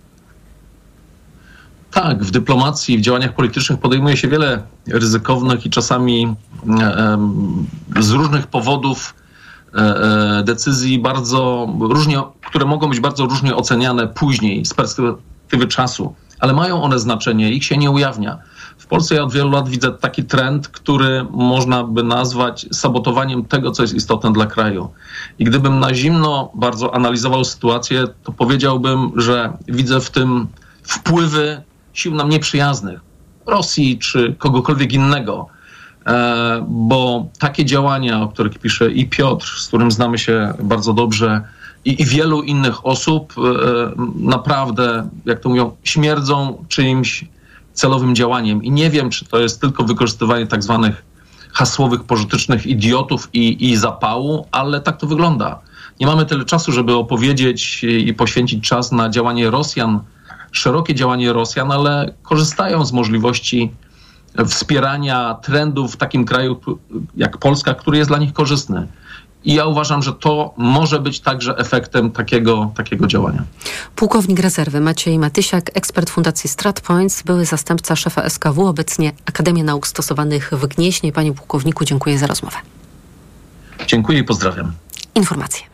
Tak, 1.95 2.25
w 2.25 2.31
dyplomacji, 2.31 2.99
w 2.99 3.01
działaniach 3.01 3.35
politycznych 3.35 3.81
podejmuje 3.81 4.17
się 4.17 4.29
wiele 4.29 4.63
ryzykownych 4.87 5.67
i 5.67 5.71
czasami 5.71 6.37
e, 6.81 7.19
z 8.01 8.11
różnych 8.11 8.47
powodów 8.47 9.15
e, 9.75 9.79
e, 9.79 10.43
decyzji 10.45 10.99
bardzo 10.99 11.69
różnie, 11.81 12.23
które 12.47 12.65
mogą 12.65 12.89
być 12.89 13.01
bardzo 13.01 13.27
różnie 13.27 13.57
oceniane 13.57 14.07
później 14.07 14.65
z 14.65 14.75
perspektywy 14.75 15.67
czasu, 15.69 16.15
ale 16.41 16.53
mają 16.53 16.83
one 16.83 16.99
znaczenie, 16.99 17.53
ich 17.53 17.65
się 17.65 17.77
nie 17.77 17.91
ujawnia. 17.91 18.39
W 18.79 18.87
Polsce 18.87 19.15
ja 19.15 19.23
od 19.23 19.33
wielu 19.33 19.51
lat 19.51 19.69
widzę 19.69 19.93
taki 19.93 20.25
trend, 20.25 20.69
który 20.69 21.27
można 21.31 21.85
by 21.85 22.03
nazwać 22.03 22.67
sabotowaniem 22.73 23.45
tego, 23.45 23.71
co 23.71 23.83
jest 23.83 23.95
istotne 23.95 24.33
dla 24.33 24.47
kraju. 24.47 24.91
I 25.39 25.45
gdybym 25.45 25.81
na 25.81 25.95
zimno 25.95 26.51
bardzo 26.55 26.95
analizował 26.95 27.45
sytuację, 27.45 28.05
to 28.25 28.33
powiedziałbym, 28.33 29.13
że 29.17 29.53
widzę 29.69 30.01
w 30.01 30.11
tym 30.11 30.47
wpływy 30.83 31.63
sił 31.95 32.15
nam 32.15 32.29
nieprzyjaznych, 32.29 33.01
Rosji 33.47 33.99
czy 33.99 34.35
kogokolwiek 34.39 34.93
innego, 34.93 35.47
e, 36.07 36.67
bo 36.69 37.27
takie 37.39 37.65
działania, 37.65 38.23
o 38.23 38.29
których 38.29 38.59
pisze 38.59 38.91
i 38.91 39.07
Piotr, 39.07 39.47
z 39.47 39.69
którym 39.69 39.91
znamy 39.91 40.19
się 40.19 40.55
bardzo 40.63 40.93
dobrze, 40.93 41.43
i, 41.85 42.03
i 42.03 42.05
wielu 42.05 42.43
innych 42.43 42.87
osób, 42.87 43.35
e, 43.39 43.43
naprawdę, 44.17 45.09
jak 45.25 45.41
to 45.41 45.49
mówią, 45.49 45.77
śmierdzą 45.85 46.65
czyimś 46.69 47.25
celowym 47.73 48.15
działaniem. 48.15 48.65
I 48.65 48.71
nie 48.71 48.91
wiem, 48.91 49.11
czy 49.11 49.25
to 49.25 49.39
jest 49.39 49.61
tylko 49.61 49.85
wykorzystywanie 49.85 50.47
tak 50.47 50.63
zwanych 50.63 51.03
hasłowych, 51.53 52.05
pożytecznych 52.05 52.67
idiotów 52.67 53.29
i, 53.33 53.71
i 53.71 53.77
zapału, 53.77 54.47
ale 54.53 54.81
tak 54.81 54.97
to 54.97 55.07
wygląda. 55.07 55.59
Nie 56.01 56.07
mamy 56.07 56.27
tyle 56.27 56.45
czasu, 56.45 56.73
żeby 56.73 56.95
opowiedzieć 56.95 57.85
i 57.85 58.15
poświęcić 58.15 58.69
czas 58.69 58.93
na 58.93 59.11
działanie 59.11 59.51
Rosjan 59.51 60.01
szerokie 60.55 60.95
działanie 60.95 61.33
Rosjan, 61.33 61.73
ale 61.73 62.15
korzystają 62.23 62.85
z 62.85 62.93
możliwości 62.93 63.73
wspierania 64.47 65.35
trendów 65.43 65.95
w 65.95 65.97
takim 65.97 66.25
kraju 66.25 66.61
jak 67.17 67.39
Polska, 67.39 67.75
który 67.75 67.99
jest 67.99 68.11
dla 68.11 68.19
nich 68.19 68.33
korzystny. 68.33 68.87
I 69.45 69.55
ja 69.55 69.67
uważam, 69.67 70.03
że 70.03 70.13
to 70.13 70.55
może 70.57 71.01
być 71.01 71.21
także 71.21 71.57
efektem 71.57 72.11
takiego, 72.11 72.73
takiego 72.75 73.07
działania. 73.07 73.43
Pułkownik 73.97 74.41
rezerwy 74.41 74.81
Maciej 74.81 75.19
Matysiak, 75.19 75.71
ekspert 75.75 76.11
Fundacji 76.11 76.51
StratPoints, 76.51 77.23
były 77.23 77.45
zastępca 77.45 77.97
szefa 77.97 78.29
SKW, 78.29 78.67
obecnie 78.67 79.13
Akademia 79.27 79.65
Nauk 79.65 79.87
Stosowanych 79.87 80.51
w 80.53 80.67
Gnieźnie. 80.67 81.13
Panie 81.13 81.33
pułkowniku, 81.33 81.85
dziękuję 81.85 82.19
za 82.19 82.27
rozmowę. 82.27 82.57
Dziękuję 83.87 84.19
i 84.19 84.25
pozdrawiam. 84.25 84.73
Informacje. 85.15 85.67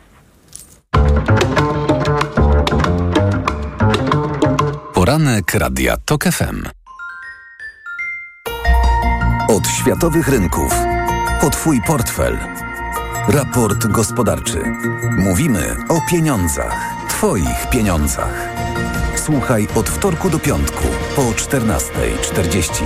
Poranek 5.11 5.53
Radia 5.53 5.97
TOK 6.05 6.23
FM. 6.23 6.63
Od 9.47 9.67
światowych 9.67 10.27
rynków. 10.27 10.73
Po 11.41 11.49
Twój 11.49 11.81
portfel. 11.87 12.37
Raport 13.27 13.87
gospodarczy. 13.87 14.63
Mówimy 15.17 15.75
o 15.89 16.01
pieniądzach. 16.09 16.75
Twoich 17.09 17.69
pieniądzach. 17.69 18.49
Słuchaj 19.15 19.67
od 19.75 19.89
wtorku 19.89 20.29
do 20.29 20.39
piątku 20.39 20.83
po 21.15 21.21
14.40. 21.21 22.83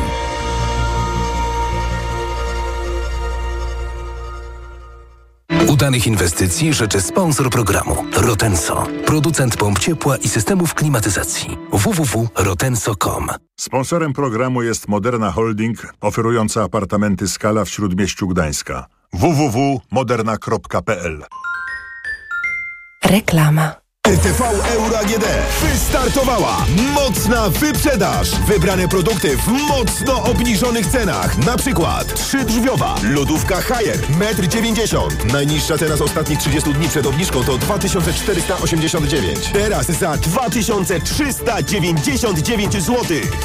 Udanych 5.67 6.07
inwestycji 6.07 6.73
życzy 6.73 7.01
sponsor 7.01 7.49
programu 7.49 8.05
Rotenso, 8.13 8.87
producent 9.05 9.57
pomp 9.57 9.79
ciepła 9.79 10.17
i 10.17 10.29
systemów 10.29 10.73
klimatyzacji 10.73 11.57
www.rotenso.com. 11.71 13.27
Sponsorem 13.59 14.13
programu 14.13 14.63
jest 14.63 14.87
Moderna 14.87 15.31
Holding, 15.31 15.93
oferująca 16.01 16.63
apartamenty 16.63 17.27
Skala 17.27 17.65
w 17.65 17.69
Śródmieściu 17.69 18.27
Gdańska. 18.27 18.85
www.moderna.pl 19.13 21.23
Reklama. 23.05 23.84
RTV 24.05 24.43
Euro 24.73 24.99
AGD 24.99 25.25
wystartowała 25.61 26.65
mocna 26.93 27.49
wyprzedaż. 27.49 28.29
Wybrane 28.47 28.87
produkty 28.87 29.37
w 29.37 29.47
mocno 29.47 30.23
obniżonych 30.23 30.87
cenach. 30.87 31.37
Na 31.37 31.57
przykład 31.57 32.13
trzydrzwiowa 32.13 32.95
lodówka 33.03 33.61
Haier 33.61 33.97
1,90 33.97 35.03
m. 35.03 35.09
Najniższa 35.33 35.77
cena 35.77 35.97
z 35.97 36.01
ostatnich 36.01 36.39
30 36.39 36.73
dni 36.73 36.89
przed 36.89 37.05
obniżką 37.05 37.43
to 37.43 37.57
2489. 37.57 39.49
Teraz 39.53 39.85
za 39.85 40.17
2399 40.17 42.73
zł. 42.73 42.95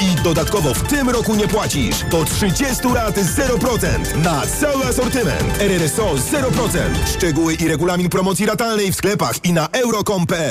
I 0.01 0.15
dodatkowo 0.23 0.73
w 0.73 0.83
tym 0.83 1.09
roku 1.09 1.35
nie 1.35 1.47
płacisz. 1.47 2.03
Do 2.03 2.25
30 2.25 2.87
lat 2.93 3.15
0% 3.15 4.17
na 4.23 4.41
cały 4.59 4.85
asortyment. 4.85 5.61
RRSO 5.61 6.13
0%. 6.13 6.17
Szczegóły 7.17 7.53
i 7.53 7.67
regulamin 7.67 8.09
promocji 8.09 8.45
ratalnej 8.45 8.91
w 8.91 8.95
sklepach 8.95 9.45
i 9.45 9.53
na 9.53 9.67
euro.com.pl 9.67 10.50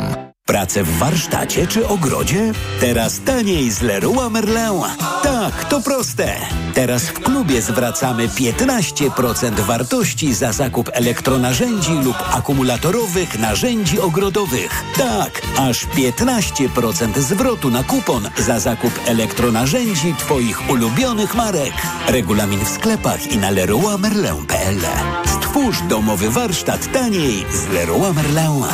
Aflofarm. 0.00 0.30
Pracę 0.50 0.84
w 0.84 0.98
warsztacie 0.98 1.66
czy 1.66 1.88
ogrodzie? 1.88 2.52
Teraz 2.80 3.20
taniej 3.20 3.70
z 3.70 3.82
Leroy 3.82 4.30
Merlin. 4.30 4.82
Tak, 5.22 5.64
to 5.64 5.80
proste. 5.80 6.36
Teraz 6.74 7.02
w 7.02 7.12
klubie 7.12 7.62
zwracamy 7.62 8.28
15% 8.28 9.60
wartości 9.60 10.34
za 10.34 10.52
zakup 10.52 10.90
elektronarzędzi 10.92 11.92
lub 11.92 12.16
akumulatorowych 12.32 13.38
narzędzi 13.38 14.00
ogrodowych. 14.00 14.84
Tak, 14.96 15.42
aż 15.58 15.86
15% 15.86 17.18
zwrotu 17.18 17.70
na 17.70 17.84
kupon 17.84 18.28
za 18.38 18.60
zakup 18.60 18.92
elektronarzędzi 19.06 20.14
Twoich 20.14 20.70
ulubionych 20.70 21.34
marek. 21.34 21.74
Regulamin 22.08 22.64
w 22.64 22.68
sklepach 22.68 23.32
i 23.32 23.38
na 23.38 23.50
leroymerlin.pl. 23.50 24.80
Stwórz 25.26 25.82
domowy 25.88 26.30
warsztat 26.30 26.92
taniej 26.92 27.46
z 27.52 27.68
Leroy 27.68 28.14
Merlin. 28.14 28.64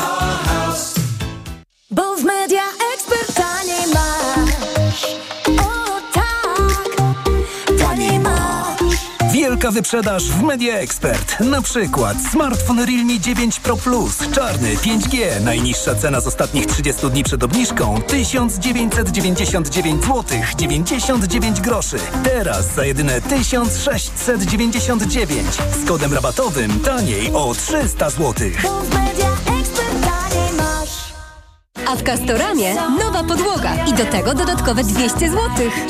Bo 1.91 2.17
w 2.17 2.25
media 2.25 2.63
ekspert 2.95 3.35
taniej 3.35 3.87
masz. 3.95 5.05
O 5.61 6.01
tak, 6.13 6.97
taniej 7.79 8.19
masz. 8.21 8.77
Wielka 9.33 9.71
wyprzedaż 9.71 10.25
w 10.25 10.43
Media 10.43 10.75
Expert. 10.75 11.41
Na 11.41 11.63
przykład 11.63 12.17
smartfon 12.33 12.79
Realme 12.79 13.21
9 13.21 13.61
Pro 13.61 13.77
Plus, 13.77 14.19
czarny 14.33 14.77
5G. 14.77 15.41
Najniższa 15.41 15.95
cena 15.95 16.21
z 16.21 16.27
ostatnich 16.27 16.67
30 16.67 17.11
dni 17.11 17.25
przed 17.25 17.45
obniżką 17.45 18.03
1999 18.07 20.05
zł 20.05 20.25
99 20.57 21.61
groszy. 21.61 21.99
Teraz 22.25 22.75
za 22.75 22.85
jedyne 22.85 23.21
1699 23.21 25.47
z 25.85 25.89
kodem 25.89 26.15
rabatowym 26.15 26.81
taniej 26.81 27.33
o 27.33 27.55
300 27.55 28.11
zł. 28.11 28.35
Bo 28.63 28.81
w 28.81 28.95
media. 28.95 29.16
A 31.89 31.97
w 31.97 32.03
Castoramie 32.03 32.75
nowa 32.75 33.25
podłoga 33.25 33.85
i 33.87 33.93
do 33.95 34.05
tego 34.07 34.35
dodatkowe 34.35 34.85
200 34.85 35.19
zł. 35.31 35.41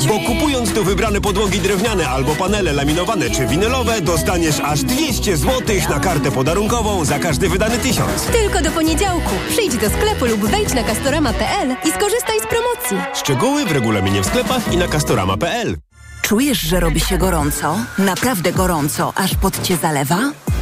Bo 0.07 0.19
kupując 0.19 0.73
tu 0.73 0.83
wybrane 0.83 1.21
podłogi 1.21 1.59
drewniane 1.59 2.07
albo 2.09 2.35
panele 2.35 2.73
laminowane 2.73 3.29
czy 3.29 3.47
winylowe, 3.47 4.01
dostaniesz 4.01 4.59
aż 4.59 4.83
200 4.83 5.37
zł 5.37 5.75
na 5.89 5.99
kartę 5.99 6.31
podarunkową 6.31 7.05
za 7.05 7.19
każdy 7.19 7.49
wydany 7.49 7.77
tysiąc. 7.77 8.23
Tylko 8.31 8.61
do 8.61 8.71
poniedziałku. 8.71 9.31
Przyjdź 9.49 9.77
do 9.77 9.89
sklepu 9.89 10.25
lub 10.25 10.39
wejdź 10.45 10.73
na 10.73 10.83
castorama.pl 10.83 11.75
i 11.85 11.91
skorzystaj 11.91 12.39
z 12.39 12.47
promocji. 12.47 13.11
Szczegóły 13.19 13.65
w 13.65 13.71
regulaminie 13.71 14.21
w 14.21 14.25
sklepach 14.25 14.73
i 14.73 14.77
na 14.77 14.87
castorama.pl. 14.87 15.77
Czujesz, 16.21 16.59
że 16.59 16.79
robi 16.79 16.99
się 16.99 17.17
gorąco? 17.17 17.77
Naprawdę 17.97 18.53
gorąco, 18.53 19.13
aż 19.15 19.35
pot 19.35 19.61
cię 19.63 19.77
zalewa? 19.77 20.17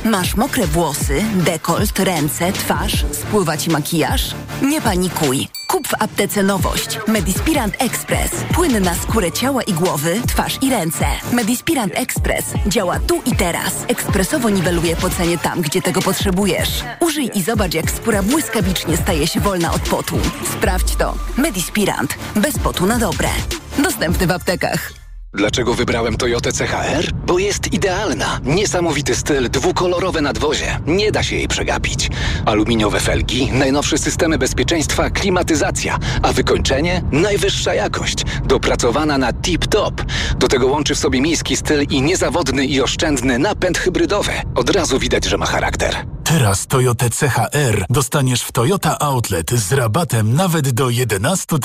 Masz 0.06 0.36
mokre 0.36 0.68
włosy, 0.68 1.24
dekolt, 1.36 2.00
ręce, 2.00 2.52
twarz, 2.54 3.06
spływa 3.12 3.58
ci 3.58 3.70
makijaż? 3.70 4.36
Nie 4.62 4.82
panikuj. 4.82 5.48
Kup 5.68 5.88
w 5.88 5.94
aptece 6.04 6.44
nowość. 6.44 7.00
Medispirant 7.08 7.76
Express. 7.80 8.32
Płyn 8.54 8.84
na 8.84 8.96
skórę 8.96 9.32
ciała 9.32 9.64
i 9.64 9.74
głowy, 9.74 10.22
twarz 10.28 10.58
i 10.62 10.70
ręce. 10.70 11.06
Medispirant 11.34 11.94
Express 11.96 12.46
działa 12.68 13.00
tu 13.00 13.22
i 13.26 13.36
teraz. 13.36 13.74
Ekspresowo 13.88 14.50
niweluje 14.50 14.96
pocenie 14.96 15.38
tam, 15.38 15.62
gdzie 15.62 15.82
tego 15.82 16.02
potrzebujesz. 16.02 16.84
Użyj 17.00 17.32
i 17.34 17.42
zobacz, 17.44 17.74
jak 17.74 17.92
skóra 17.92 18.24
błyskawicznie 18.24 18.98
staje 18.98 19.28
się 19.28 19.40
wolna 19.40 19.74
od 19.74 19.82
potu. 19.82 20.18
Sprawdź 20.58 20.96
to. 20.96 21.16
Medispirant. 21.38 22.18
Bez 22.36 22.60
potu 22.60 22.86
na 22.86 22.98
dobre. 22.98 23.30
Dostępny 23.78 24.28
w 24.28 24.32
aptekach. 24.32 25.05
Dlaczego 25.36 25.74
wybrałem 25.74 26.18
Toyotę 26.18 26.52
CHR? 26.52 27.12
Bo 27.14 27.40
jest 27.40 27.74
idealna. 27.74 28.40
Niesamowity 28.44 29.16
styl, 29.16 29.50
dwukolorowe 29.50 30.22
nadwozie. 30.22 30.80
Nie 30.88 31.12
da 31.12 31.24
się 31.24 31.36
jej 31.36 31.48
przegapić. 31.48 32.10
Aluminiowe 32.46 33.00
felgi, 33.00 33.52
najnowsze 33.52 33.98
systemy 33.98 34.38
bezpieczeństwa, 34.38 35.10
klimatyzacja, 35.10 36.00
a 36.22 36.34
wykończenie? 36.34 37.02
Najwyższa 37.12 37.74
jakość. 37.74 38.24
Dopracowana 38.46 39.18
na 39.18 39.32
tip-top. 39.34 40.06
Do 40.38 40.48
tego 40.48 40.68
łączy 40.68 40.96
w 40.96 41.00
sobie 41.00 41.22
miejski 41.22 41.56
styl 41.56 41.86
i 41.90 42.02
niezawodny 42.02 42.66
i 42.66 42.82
oszczędny 42.82 43.40
napęd 43.40 43.78
hybrydowy. 43.78 44.32
Od 44.56 44.70
razu 44.70 45.00
widać, 45.00 45.26
że 45.26 45.38
ma 45.38 45.46
charakter. 45.46 46.06
Teraz 46.24 46.68
Toyota 46.68 47.06
CHR 47.10 47.86
dostaniesz 47.90 48.42
w 48.42 48.52
Toyota 48.52 49.00
Outlet 49.00 49.52
z 49.52 49.74
rabatem 49.74 50.34
nawet 50.34 50.70
do 50.70 50.90
11 50.90 51.56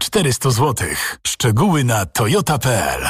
400 0.00 0.50
zł. 0.50 0.88
Szczegóły 1.26 1.84
na 1.84 2.06
toyota.pl. 2.06 3.09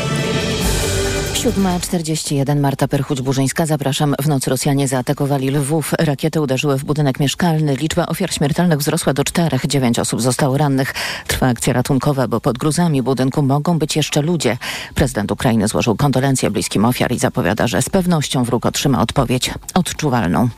7.41 1.41 2.59
Marta 2.59 2.87
Perchuć-Burzyńska. 2.87 3.65
Zapraszam. 3.65 4.15
W 4.21 4.27
nocy 4.27 4.49
Rosjanie 4.49 4.87
zaatakowali 4.87 5.49
Lwów. 5.49 5.93
Rakiety 5.99 6.41
uderzyły 6.41 6.77
w 6.77 6.83
budynek 6.83 7.19
mieszkalny. 7.19 7.75
Liczba 7.75 8.05
ofiar 8.05 8.33
śmiertelnych 8.33 8.79
wzrosła 8.79 9.13
do 9.13 9.23
czterech. 9.23 9.67
Dziewięć 9.67 9.99
osób 9.99 10.21
zostało 10.21 10.57
rannych. 10.57 10.93
Trwa 11.27 11.47
akcja 11.47 11.73
ratunkowa, 11.73 12.27
bo 12.27 12.41
pod 12.41 12.57
gruzami 12.57 13.01
budynku 13.01 13.41
mogą 13.41 13.79
być 13.79 13.95
jeszcze 13.95 14.21
ludzie. 14.21 14.57
Prezydent 14.95 15.31
Ukrainy 15.31 15.67
złożył 15.67 15.95
kondolencje 15.95 16.51
bliskim 16.51 16.85
ofiar 16.85 17.11
i 17.11 17.19
zapowiada, 17.19 17.67
że 17.67 17.81
z 17.81 17.89
pewnością 17.89 18.43
wróg 18.43 18.65
otrzyma 18.65 19.01
odpowiedź 19.01 19.51
odczuwalną. 19.73 20.49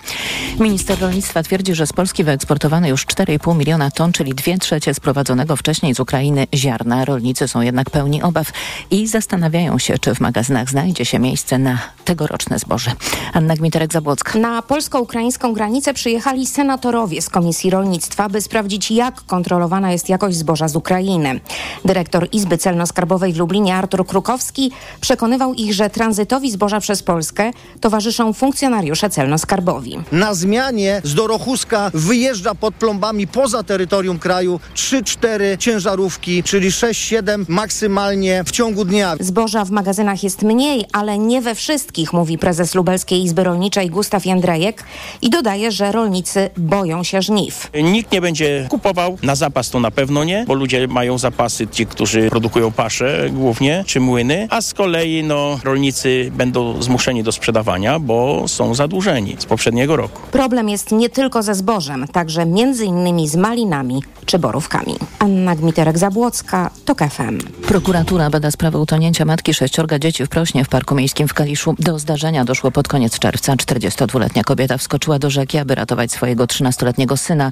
Minister 0.60 1.00
rolnictwa 1.00 1.44
twierdzi, 1.44 1.76
że 1.76 1.88
z 1.88 1.94
Polski 1.94 2.24
wyeksportowano 2.24 2.88
już 2.88 3.06
4,5 3.06 3.56
miliona 3.56 3.92
ton, 3.92 4.12
czyli 4.12 4.34
dwie 4.34 4.58
trzecie 4.58 4.94
sprowadzonego 4.94 5.56
wcześniej 5.56 5.96
z 5.96 6.00
Ukrainy 6.00 6.48
ziarna. 6.54 7.06
Rolnicy 7.06 7.48
są 7.48 7.62
jednak 7.62 7.90
pełni 7.90 8.22
obaw 8.22 8.52
i 8.92 9.08
zastanawiają 9.08 9.80
się, 9.80 9.98
czy 9.98 10.16
w 10.16 10.20
magazynach 10.20 10.73
znajdzie 10.74 11.06
się 11.06 11.20
miejsce 11.20 11.58
na 11.58 11.80
tegoroczne 12.06 12.60
zboże. 12.60 12.92
Anna 13.34 13.56
Gmiterek-Zabłocka. 13.56 14.40
Na 14.40 14.62
polsko-ukraińską 14.62 15.54
granicę 15.54 15.94
przyjechali 15.94 16.48
senatorowie 16.48 17.22
z 17.22 17.30
Komisji 17.30 17.70
Rolnictwa, 17.70 18.30
by 18.30 18.42
sprawdzić, 18.42 18.92
jak 18.92 19.22
kontrolowana 19.22 19.92
jest 19.92 20.10
jakość 20.10 20.38
zboża 20.38 20.68
z 20.68 20.76
Ukrainy. 20.76 21.40
Dyrektor 21.86 22.28
Izby 22.32 22.58
Celno-Skarbowej 22.58 23.34
w 23.34 23.38
Lublinie 23.38 23.76
Artur 23.76 24.06
Krukowski 24.08 24.72
przekonywał 25.02 25.54
ich, 25.54 25.74
że 25.74 25.90
tranzytowi 25.90 26.52
zboża 26.52 26.80
przez 26.80 27.04
Polskę 27.04 27.52
towarzyszą 27.82 28.34
funkcjonariusze 28.34 29.10
celno-skarbowi. 29.10 30.04
Na 30.12 30.34
zmianie 30.34 31.02
z 31.04 31.14
Dorochuska 31.14 31.92
wyjeżdża 31.94 32.56
pod 32.56 32.76
plombami 32.76 33.28
poza 33.28 33.64
terytorium 33.64 34.20
kraju 34.20 34.60
3-4 34.76 35.58
ciężarówki, 35.58 36.44
czyli 36.44 36.70
6-7 36.70 37.46
maksymalnie 37.48 38.44
w 38.44 38.52
ciągu 38.52 38.86
dnia. 38.86 39.16
Zboża 39.20 39.66
w 39.66 39.72
magazynach 39.72 40.24
jest 40.24 40.42
mniej, 40.42 40.63
ale 40.92 41.18
nie 41.18 41.42
we 41.42 41.56
wszystkich, 41.56 42.14
mówi 42.14 42.38
prezes 42.38 42.76
Lubelskiej 42.76 43.24
Izby 43.24 43.44
Rolniczej 43.44 43.90
Gustaw 43.90 44.26
Jędrejek 44.26 44.84
i 45.22 45.30
dodaje, 45.30 45.72
że 45.72 45.92
rolnicy 45.92 46.50
boją 46.58 47.04
się 47.04 47.22
żniw. 47.22 47.72
Nikt 47.84 48.12
nie 48.12 48.22
będzie 48.22 48.68
kupował, 48.70 49.18
na 49.24 49.36
zapas 49.36 49.70
to 49.70 49.80
na 49.80 49.92
pewno 49.92 50.24
nie, 50.24 50.46
bo 50.48 50.54
ludzie 50.54 50.88
mają 50.88 51.18
zapasy, 51.18 51.68
ci, 51.68 51.86
którzy 51.86 52.30
produkują 52.30 52.72
pasze 52.72 53.30
głównie, 53.32 53.84
czy 53.88 54.00
młyny, 54.00 54.48
a 54.50 54.62
z 54.62 54.74
kolei 54.74 55.24
no, 55.24 55.60
rolnicy 55.64 56.32
będą 56.36 56.82
zmuszeni 56.82 57.24
do 57.24 57.32
sprzedawania, 57.32 58.00
bo 58.00 58.48
są 58.48 58.76
zadłużeni 58.76 59.36
z 59.40 59.46
poprzedniego 59.46 59.96
roku. 59.96 60.22
Problem 60.32 60.70
jest 60.70 60.92
nie 60.92 61.10
tylko 61.10 61.44
ze 61.44 61.56
zbożem, 61.56 62.08
także 62.08 62.46
między 62.46 62.86
innymi 62.86 63.28
z 63.28 63.36
malinami 63.36 64.04
czy 64.26 64.40
borówkami. 64.40 64.96
Anna 65.20 65.56
Gmiterek-Zabłocka, 65.56 66.70
TOK 66.86 67.00
FM. 67.00 67.38
Prokuratura 67.68 68.30
bada 68.30 68.52
sprawę 68.52 68.80
utonięcia 68.80 69.26
matki 69.26 69.54
sześciorga 69.54 70.00
dzieci 70.00 70.26
w 70.26 70.30
Prośnie 70.30 70.53
w 70.54 70.68
Parku 70.68 70.96
Miejskim 70.96 71.28
w 71.28 71.34
Kaliszu. 71.34 71.76
Do 71.80 72.00
zdarzenia 72.00 72.46
doszło 72.46 72.72
pod 72.72 72.88
koniec 72.88 73.20
czerwca. 73.20 73.56
42-letnia 73.56 74.44
kobieta 74.44 74.78
wskoczyła 74.78 75.20
do 75.20 75.30
rzeki, 75.30 75.58
aby 75.58 75.76
ratować 75.76 76.12
swojego 76.12 76.46
13-letniego 76.46 77.18
syna. 77.18 77.52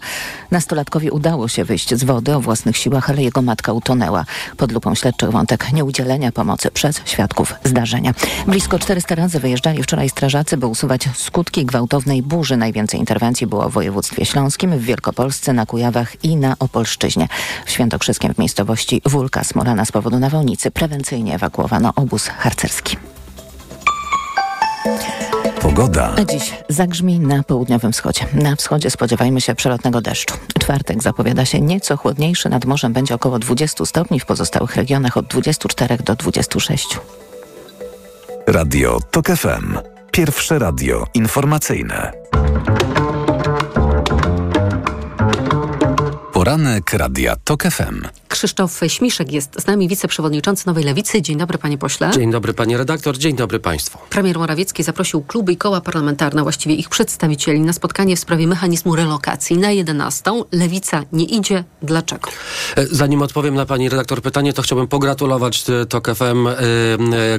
Nastolatkowi 0.51 1.09
udało 1.09 1.47
się 1.47 1.65
wyjść 1.65 1.95
z 1.95 2.03
wody 2.03 2.35
o 2.35 2.41
własnych 2.41 2.77
siłach, 2.77 3.09
ale 3.09 3.21
jego 3.21 3.41
matka 3.41 3.73
utonęła. 3.73 4.25
Pod 4.57 4.71
lupą 4.71 4.95
śledczych 4.95 5.31
wątek 5.31 5.73
nieudzielenia 5.73 6.31
pomocy 6.31 6.71
przez 6.71 7.01
świadków 7.05 7.53
zdarzenia. 7.63 8.13
Blisko 8.47 8.79
400 8.79 9.15
razy 9.15 9.39
wyjeżdżali 9.39 9.83
wczoraj 9.83 10.09
strażacy, 10.09 10.57
by 10.57 10.67
usuwać 10.67 11.09
skutki 11.15 11.65
gwałtownej 11.65 12.23
burzy. 12.23 12.57
Najwięcej 12.57 12.99
interwencji 12.99 13.47
było 13.47 13.69
w 13.69 13.73
województwie 13.73 14.25
śląskim, 14.25 14.77
w 14.77 14.83
Wielkopolsce, 14.83 15.53
na 15.53 15.65
Kujawach 15.65 16.23
i 16.23 16.35
na 16.35 16.55
Opolszczyźnie. 16.59 17.27
W 17.65 17.71
Świętokrzyskiem 17.71 18.33
w 18.33 18.37
miejscowości 18.37 19.01
Wólka 19.05 19.43
Smolana 19.43 19.85
z 19.85 19.91
powodu 19.91 20.19
nawałnicy 20.19 20.71
prewencyjnie 20.71 21.35
ewakuowano 21.35 21.93
obóz 21.95 22.27
harcerski. 22.27 22.90
Pogoda. 25.61 26.15
A 26.17 26.25
dziś 26.25 26.53
zagrzmi 26.69 27.19
na 27.19 27.43
południowym 27.43 27.91
wschodzie. 27.91 28.25
Na 28.33 28.55
wschodzie 28.55 28.91
spodziewajmy 28.91 29.41
się 29.41 29.55
przelotnego 29.55 30.01
deszczu. 30.01 30.35
Czwartek 30.59 31.03
zapowiada 31.03 31.45
się 31.45 31.61
nieco 31.61 31.97
chłodniejszy, 31.97 32.49
nad 32.49 32.65
morzem 32.65 32.93
będzie 32.93 33.15
około 33.15 33.39
20 33.39 33.85
stopni, 33.85 34.19
w 34.19 34.25
pozostałych 34.25 34.75
regionach 34.75 35.17
od 35.17 35.25
24 35.25 35.97
do 35.97 36.15
26. 36.15 36.99
Radio 38.47 38.99
TOK 39.11 39.27
FM. 39.27 39.77
Pierwsze 40.11 40.59
radio 40.59 41.07
informacyjne. 41.13 42.11
Poranek 46.41 46.93
Radia 46.93 47.35
TOK 47.43 47.63
FM. 47.63 48.01
Krzysztof 48.27 48.79
Śmiszek 48.87 49.31
jest 49.31 49.61
z 49.61 49.67
nami, 49.67 49.87
wiceprzewodniczący 49.87 50.67
Nowej 50.67 50.83
Lewicy. 50.83 51.21
Dzień 51.21 51.37
dobry, 51.37 51.57
panie 51.57 51.77
pośle. 51.77 52.11
Dzień 52.13 52.31
dobry, 52.31 52.53
panie 52.53 52.77
redaktor. 52.77 53.17
Dzień 53.17 53.35
dobry 53.35 53.59
państwu. 53.59 53.97
Premier 54.09 54.39
Morawiecki 54.39 54.83
zaprosił 54.83 55.21
kluby 55.21 55.51
i 55.51 55.57
koła 55.57 55.81
parlamentarne, 55.81 56.43
właściwie 56.43 56.75
ich 56.75 56.89
przedstawicieli, 56.89 57.59
na 57.59 57.73
spotkanie 57.73 58.15
w 58.15 58.19
sprawie 58.19 58.47
mechanizmu 58.47 58.95
relokacji 58.95 59.57
na 59.57 59.71
11. 59.71 60.31
Lewica 60.51 61.03
nie 61.13 61.25
idzie. 61.25 61.63
Dlaczego? 61.81 62.29
E, 62.75 62.87
Zanim 62.87 63.21
odpowiem 63.21 63.55
na 63.55 63.65
pani 63.65 63.89
redaktor 63.89 64.21
pytanie, 64.21 64.53
to 64.53 64.61
chciałbym 64.61 64.87
pogratulować 64.87 65.63
e, 65.69 65.85
TOK 65.85 66.07
FM 66.15 66.47
e, 66.47 66.55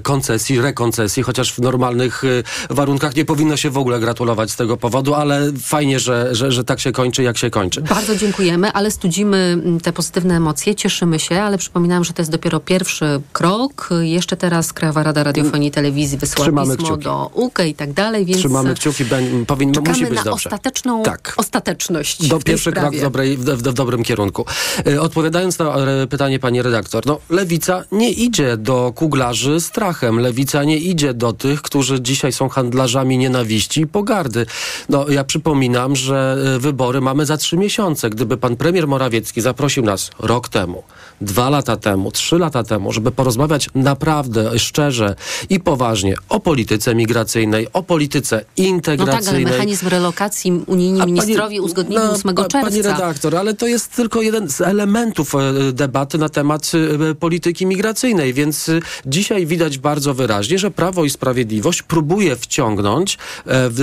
koncesji, 0.03 0.61
rekoncesji, 0.61 1.22
chociaż 1.22 1.53
w 1.53 1.59
normalnych 1.59 2.22
warunkach 2.70 3.16
nie 3.16 3.24
powinno 3.24 3.57
się 3.57 3.70
w 3.70 3.78
ogóle 3.78 4.00
gratulować 4.00 4.50
z 4.50 4.57
tego 4.57 4.76
powodu, 4.76 5.14
ale 5.14 5.53
fajnie, 5.62 6.00
że, 6.00 6.34
że, 6.34 6.53
że 6.53 6.64
tak 6.64 6.80
się 6.80 6.92
kończy, 6.92 7.22
jak 7.22 7.38
się 7.38 7.50
kończy. 7.50 7.80
Bardzo 7.80 8.16
dziękujemy, 8.16 8.72
ale 8.72 8.91
studzimy 8.93 9.36
mm, 9.36 9.80
te 9.80 9.93
pozytywne 9.93 10.36
emocje, 10.36 10.74
cieszymy 10.74 11.18
się, 11.18 11.40
ale 11.43 11.59
przypominam, 11.59 12.05
że 12.05 12.12
to 12.12 12.22
jest 12.22 12.30
dopiero 12.32 12.61
pierwszy 12.61 13.20
krok. 13.32 13.88
Jeszcze 14.01 14.36
teraz 14.36 14.72
Krajowa 14.72 15.03
Rada 15.03 15.22
Radiofonii 15.22 15.68
i 15.68 15.70
Telewizji 15.72 16.18
wysłała 16.18 16.47
Trzymamy 16.47 16.76
pismo 16.76 16.88
kciuki. 16.88 17.05
do 17.05 17.30
UK 17.34 17.59
i 17.66 17.74
tak 17.74 17.93
dalej, 17.93 18.24
więc 18.24 18.38
Trzymamy 18.38 18.74
kciuki, 18.74 19.05
powinno, 19.47 19.80
musi 19.80 20.07
być 20.07 20.14
na 20.14 20.24
dobrze. 20.24 20.32
ostateczną 20.49 21.03
Tak. 21.03 21.34
ostateczność 21.36 22.28
Do 22.28 22.40
pierwszy 22.40 22.72
krok 22.72 22.95
w, 22.97 23.01
dobrej, 23.01 23.36
w, 23.36 23.45
w, 23.45 23.62
w 23.62 23.72
dobrym 23.72 24.03
kierunku. 24.03 24.45
E, 24.86 25.01
Odpowiadając 25.01 25.59
na 25.59 25.76
e, 25.76 26.07
pytanie 26.07 26.38
pani 26.38 26.62
redaktor, 26.62 27.07
no 27.07 27.18
lewica 27.30 27.84
nie 27.93 28.11
idzie 28.11 28.57
do 28.57 28.93
kuglarzy 28.97 29.61
strachem. 29.61 30.18
Lewica 30.20 30.64
nie 30.64 30.78
idzie 30.78 31.14
do 31.14 31.32
tych, 31.32 31.62
którzy 31.62 32.01
dzisiaj 32.01 32.32
są 32.32 32.49
handlarzami 32.49 33.18
nienawiści 33.18 33.80
i 33.80 33.86
pogardy. 33.86 34.47
No 34.88 35.09
ja 35.09 35.24
przypominam, 35.24 35.97
że 35.97 36.36
e, 36.57 36.59
wybory 36.59 37.01
mamy 37.01 37.26
za 37.26 37.36
trzy 37.36 37.57
miesiące. 37.57 38.11
Gdyby 38.11 38.36
pan 38.36 38.57
premier 38.57 38.82
Morawiecki 38.87 39.41
zaprosił 39.41 39.85
nas 39.85 40.11
rok 40.18 40.49
temu, 40.49 40.83
dwa 41.20 41.51
lata 41.51 41.76
temu, 41.76 42.11
trzy 42.12 42.39
lata 42.39 42.62
temu, 42.64 42.93
żeby 42.93 43.11
porozmawiać 43.11 43.68
naprawdę 43.74 44.59
szczerze 44.59 45.14
i 45.51 45.61
poważnie 45.61 46.14
o 46.28 46.41
polityce 46.41 46.95
migracyjnej, 46.95 47.66
o 47.72 47.83
polityce 47.83 48.37
No 48.37 48.45
tak, 48.45 48.59
ale 48.59 48.68
integracyjnej. 48.68 49.45
mechanizm 49.45 49.89
relokacji 49.89 50.53
unijni 50.66 51.01
A 51.01 51.05
pani- 51.05 51.61
uzgodnili 51.61 52.03
no, 52.03 52.12
8 52.12 52.35
pa- 52.35 52.43
czerwca. 52.43 52.61
Pani 52.70 52.83
redaktor, 52.83 53.37
ale 53.37 53.55
to 53.55 53.66
jest 53.66 53.97
tylko 53.97 54.22
jeden 54.22 54.49
z 54.51 54.61
elementów 54.61 55.35
e, 55.35 55.39
debaty 55.72 56.18
na 56.18 56.28
temat 56.28 56.72
e, 57.11 57.14
polityki 57.14 57.66
migracyjnej, 57.66 58.33
więc 58.35 58.68
e, 58.68 58.80
dzisiaj 59.07 59.47
widać 59.47 59.78
bardzo 59.78 60.14
wyraźnie, 60.14 60.59
że 60.59 60.70
Prawo 60.70 61.05
i 61.05 61.11
Sprawiedliwość 61.11 61.83
próbuje 61.83 62.37
wciągnąć 62.37 63.18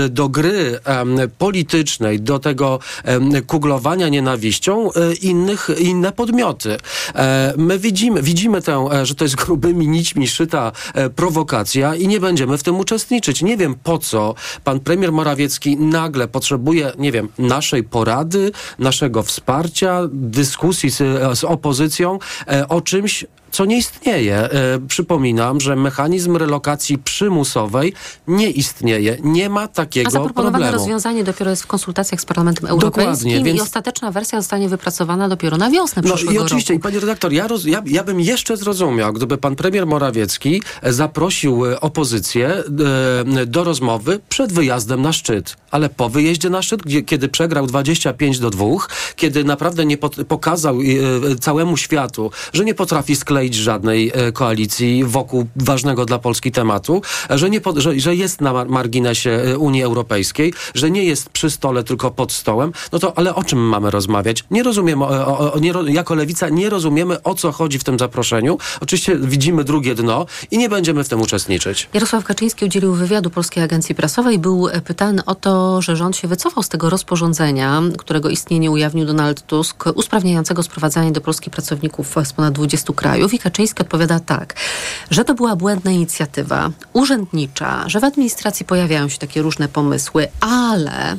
do 0.10 0.30
gry 0.30 0.80
politycznej, 1.38 2.20
do 2.22 2.39
tego 2.39 2.80
kuglowania 3.47 4.10
nienawiścią 4.10 4.89
e, 4.96 5.14
innych, 5.14 5.70
inne 5.80 6.12
podmioty. 6.12 6.78
E, 7.16 7.54
My 7.58 7.80
widzimy, 7.80 8.22
widzimy 8.22 8.62
tę, 8.62 8.88
e, 8.94 9.06
że 9.06 9.16
to 9.16 9.26
jest 9.26 9.36
grubymi 9.36 9.88
nićmi 9.88 10.28
szyta 10.28 10.72
prowokacja 11.16 11.96
i 11.96 12.08
nie 12.08 12.20
będziemy 12.20 12.58
w 12.58 12.64
tym 12.64 12.80
uczestniczyć. 12.80 13.42
Nie 13.42 13.58
wiem 13.58 13.76
po 13.84 13.98
co 13.98 14.36
pan 14.64 14.80
premier 14.80 15.12
Morawiecki 15.12 15.78
nagle 15.78 16.28
potrzebuje, 16.28 16.92
nie 16.98 17.12
wiem, 17.12 17.30
naszej 17.38 17.84
porady, 17.84 18.52
naszego 18.80 19.24
wsparcia, 19.24 20.02
dyskusji 20.12 20.90
z, 20.90 20.98
z 21.40 21.44
opozycją 21.44 22.20
o 22.70 22.82
czymś, 22.82 23.26
co 23.52 23.66
nie 23.66 23.78
istnieje. 23.78 24.36
E, 24.38 24.50
przypominam, 24.88 25.60
że 25.62 25.76
mechanizm 25.76 26.36
relokacji 26.38 26.97
przymusowej 26.97 27.93
nie 28.28 28.50
istnieje. 28.50 29.18
Nie 29.24 29.50
ma 29.50 29.62
A 29.62 29.68
takiego 29.68 30.12
zaproponowane 30.12 30.58
problemu. 30.66 30.78
rozwiązanie 30.78 31.24
dopiero 31.24 31.50
jest 31.52 31.64
w 31.64 31.68
konsultacjach 31.68 32.22
z 32.22 32.26
Parlamentem 32.26 32.68
Dokładnie, 32.70 33.04
Europejskim 33.04 33.43
więc- 33.43 33.60
i 33.60 33.62
ostateczna 33.62 34.12
wersja 34.12 34.41
zostanie 34.41 34.70
wypracowana 34.70 35.30
dopiero 35.30 35.58
na 35.58 35.70
wiosnę 35.70 36.02
No 36.06 36.14
przyszłego 36.16 36.39
i 36.41 36.43
oczywiście, 36.45 36.74
roku. 36.74 36.80
i 36.80 36.84
panie 36.84 37.00
redaktor, 37.00 37.34
ja, 37.34 37.47
roz, 37.47 37.66
ja, 37.66 37.82
ja 37.86 38.04
bym 38.04 38.20
jeszcze 38.20 38.58
zrozumiał, 38.58 39.14
gdyby 39.14 39.38
pan 39.38 39.56
premier 39.56 39.86
Morawiecki 39.88 40.62
e, 40.82 40.93
zaprosił 40.93 41.66
e, 41.66 41.82
opozycję 41.82 42.64
do 43.47 43.64
rozmowy 43.64 44.20
przed 44.30 44.54
wyjazdem 44.54 45.02
na 45.02 45.14
szczyt. 45.14 45.56
Ale 45.72 45.89
po 45.89 46.10
wyjeździe 46.10 46.50
na 46.50 46.62
szczyt, 46.62 46.82
gdzie, 46.84 47.02
kiedy 47.02 47.30
przegrał 47.30 47.68
25 47.68 48.39
do 48.39 48.50
2, 48.50 48.66
kiedy 49.16 49.43
naprawdę 49.43 49.86
nie 49.86 49.97
pokazał 50.28 50.78
całemu 51.39 51.78
światu, 51.78 52.32
że 52.54 52.66
nie 52.66 52.74
potrafi 52.74 53.16
skleić 53.16 53.39
skleić 53.40 53.56
żadnej 53.56 54.12
e, 54.14 54.32
koalicji 54.32 55.04
wokół 55.04 55.48
ważnego 55.56 56.06
dla 56.06 56.20
Polski 56.20 56.52
tematu, 56.52 57.02
że, 57.30 57.50
nie 57.50 57.62
że, 57.76 58.00
że 58.00 58.16
jest 58.16 58.42
na 58.42 58.54
mar- 58.54 58.70
marginesie 58.70 59.30
e, 59.30 59.58
Unii 59.58 59.84
Europejskiej, 59.84 60.54
że 60.76 60.92
nie 60.92 61.04
jest 61.04 61.30
przy 61.30 61.50
stole, 61.50 61.84
tylko 61.84 62.12
pod 62.12 62.32
stołem, 62.32 62.72
no 62.92 63.00
to 63.00 63.18
ale 63.18 63.36
o 63.36 63.44
czym 63.44 63.60
mamy 63.60 63.92
rozmawiać? 63.92 64.44
Nie 64.52 64.64
rozumiemy, 64.64 65.06
o, 65.06 65.54
o, 65.54 65.60
nie, 65.60 65.74
jako 65.88 66.16
lewica 66.16 66.50
nie 66.50 66.70
rozumiemy, 66.70 67.24
o 67.24 67.36
co 67.36 67.52
chodzi 67.52 67.80
w 67.80 67.84
tym 67.84 68.00
zaproszeniu. 68.00 68.58
Oczywiście 68.82 69.16
widzimy 69.16 69.64
drugie 69.64 69.96
dno 69.96 70.26
i 70.52 70.58
nie 70.58 70.70
będziemy 70.70 71.04
w 71.04 71.10
tym 71.10 71.22
uczestniczyć. 71.22 71.90
Jarosław 71.94 72.24
Kaczyński 72.24 72.66
udzielił 72.66 72.94
wywiadu 72.94 73.30
Polskiej 73.30 73.64
Agencji 73.64 73.96
Prasowej. 73.96 74.40
Był 74.40 74.68
e, 74.68 74.82
pytany 74.82 75.26
o 75.26 75.36
to, 75.36 75.82
że 75.82 75.96
rząd 75.96 76.18
się 76.18 76.28
wycofał 76.28 76.64
z 76.64 76.70
tego 76.70 76.90
rozporządzenia, 76.90 77.82
którego 77.98 78.30
istnienie 78.30 78.72
ujawnił 78.72 79.06
Donald 79.06 79.48
Tusk, 79.48 79.84
usprawniającego 79.96 80.64
sprowadzanie 80.64 81.12
do 81.12 81.22
Polski 81.22 81.50
pracowników 81.50 82.16
z 82.24 82.34
ponad 82.34 82.54
20 82.54 82.94
krajów. 82.94 83.28
I 83.34 83.39
Kaczyński 83.39 83.82
odpowiada 83.82 84.19
tak, 84.19 84.55
że 85.11 85.25
to 85.25 85.34
była 85.34 85.55
błędna 85.55 85.91
inicjatywa 85.91 86.69
urzędnicza, 86.93 87.89
że 87.89 87.99
w 87.99 88.03
administracji 88.03 88.65
pojawiają 88.65 89.09
się 89.09 89.17
takie 89.17 89.41
różne 89.41 89.67
pomysły, 89.67 90.27
ale 90.39 91.17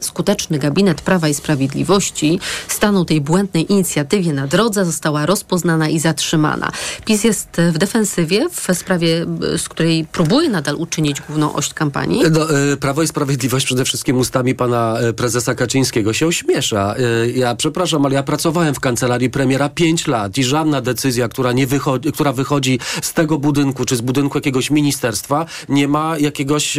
skuteczny 0.00 0.58
gabinet 0.58 1.00
Prawa 1.00 1.28
i 1.28 1.34
Sprawiedliwości 1.34 2.40
stanął 2.68 3.04
tej 3.04 3.20
błędnej 3.20 3.72
inicjatywie 3.72 4.32
na 4.32 4.46
drodze, 4.46 4.84
została 4.84 5.26
rozpoznana 5.26 5.88
i 5.88 5.98
zatrzymana. 5.98 6.72
PiS 7.04 7.24
jest 7.24 7.48
w 7.72 7.78
defensywie 7.78 8.46
w 8.50 8.76
sprawie, 8.76 9.26
z 9.56 9.68
której 9.68 10.04
próbuje 10.12 10.48
nadal 10.48 10.76
uczynić 10.76 11.20
główną 11.20 11.54
oś 11.54 11.74
kampanii. 11.74 12.22
No, 12.30 12.72
e, 12.72 12.76
Prawo 12.76 13.02
i 13.02 13.06
Sprawiedliwość 13.06 13.66
przede 13.66 13.84
wszystkim 13.84 14.18
ustami 14.18 14.54
pana 14.54 14.98
e, 14.98 15.12
prezesa 15.12 15.54
Kaczyńskiego 15.54 16.12
się 16.12 16.26
ośmiesza. 16.26 16.94
E, 16.98 17.30
Ja 17.30 17.54
przepraszam, 17.54 18.06
ale 18.06 18.14
ja 18.14 18.22
pracowałem 18.22 18.74
w 18.74 18.80
kancelarii 18.80 19.30
premiera 19.30 19.68
5 19.68 20.06
lat 20.06 20.38
i 20.38 20.44
żadna 20.44 20.80
decyzja, 20.80 21.28
która, 21.28 21.52
nie 21.52 21.66
wychodzi, 21.66 22.12
która 22.12 22.32
wychodzi 22.32 22.78
z 23.02 23.12
tego 23.12 23.38
budynku 23.38 23.84
czy 23.84 23.96
z 23.96 24.00
budynku 24.00 24.38
jakiegoś 24.38 24.70
ministerstwa, 24.70 25.46
nie 25.68 25.88
ma 25.88 26.18
jakiegoś, 26.18 26.78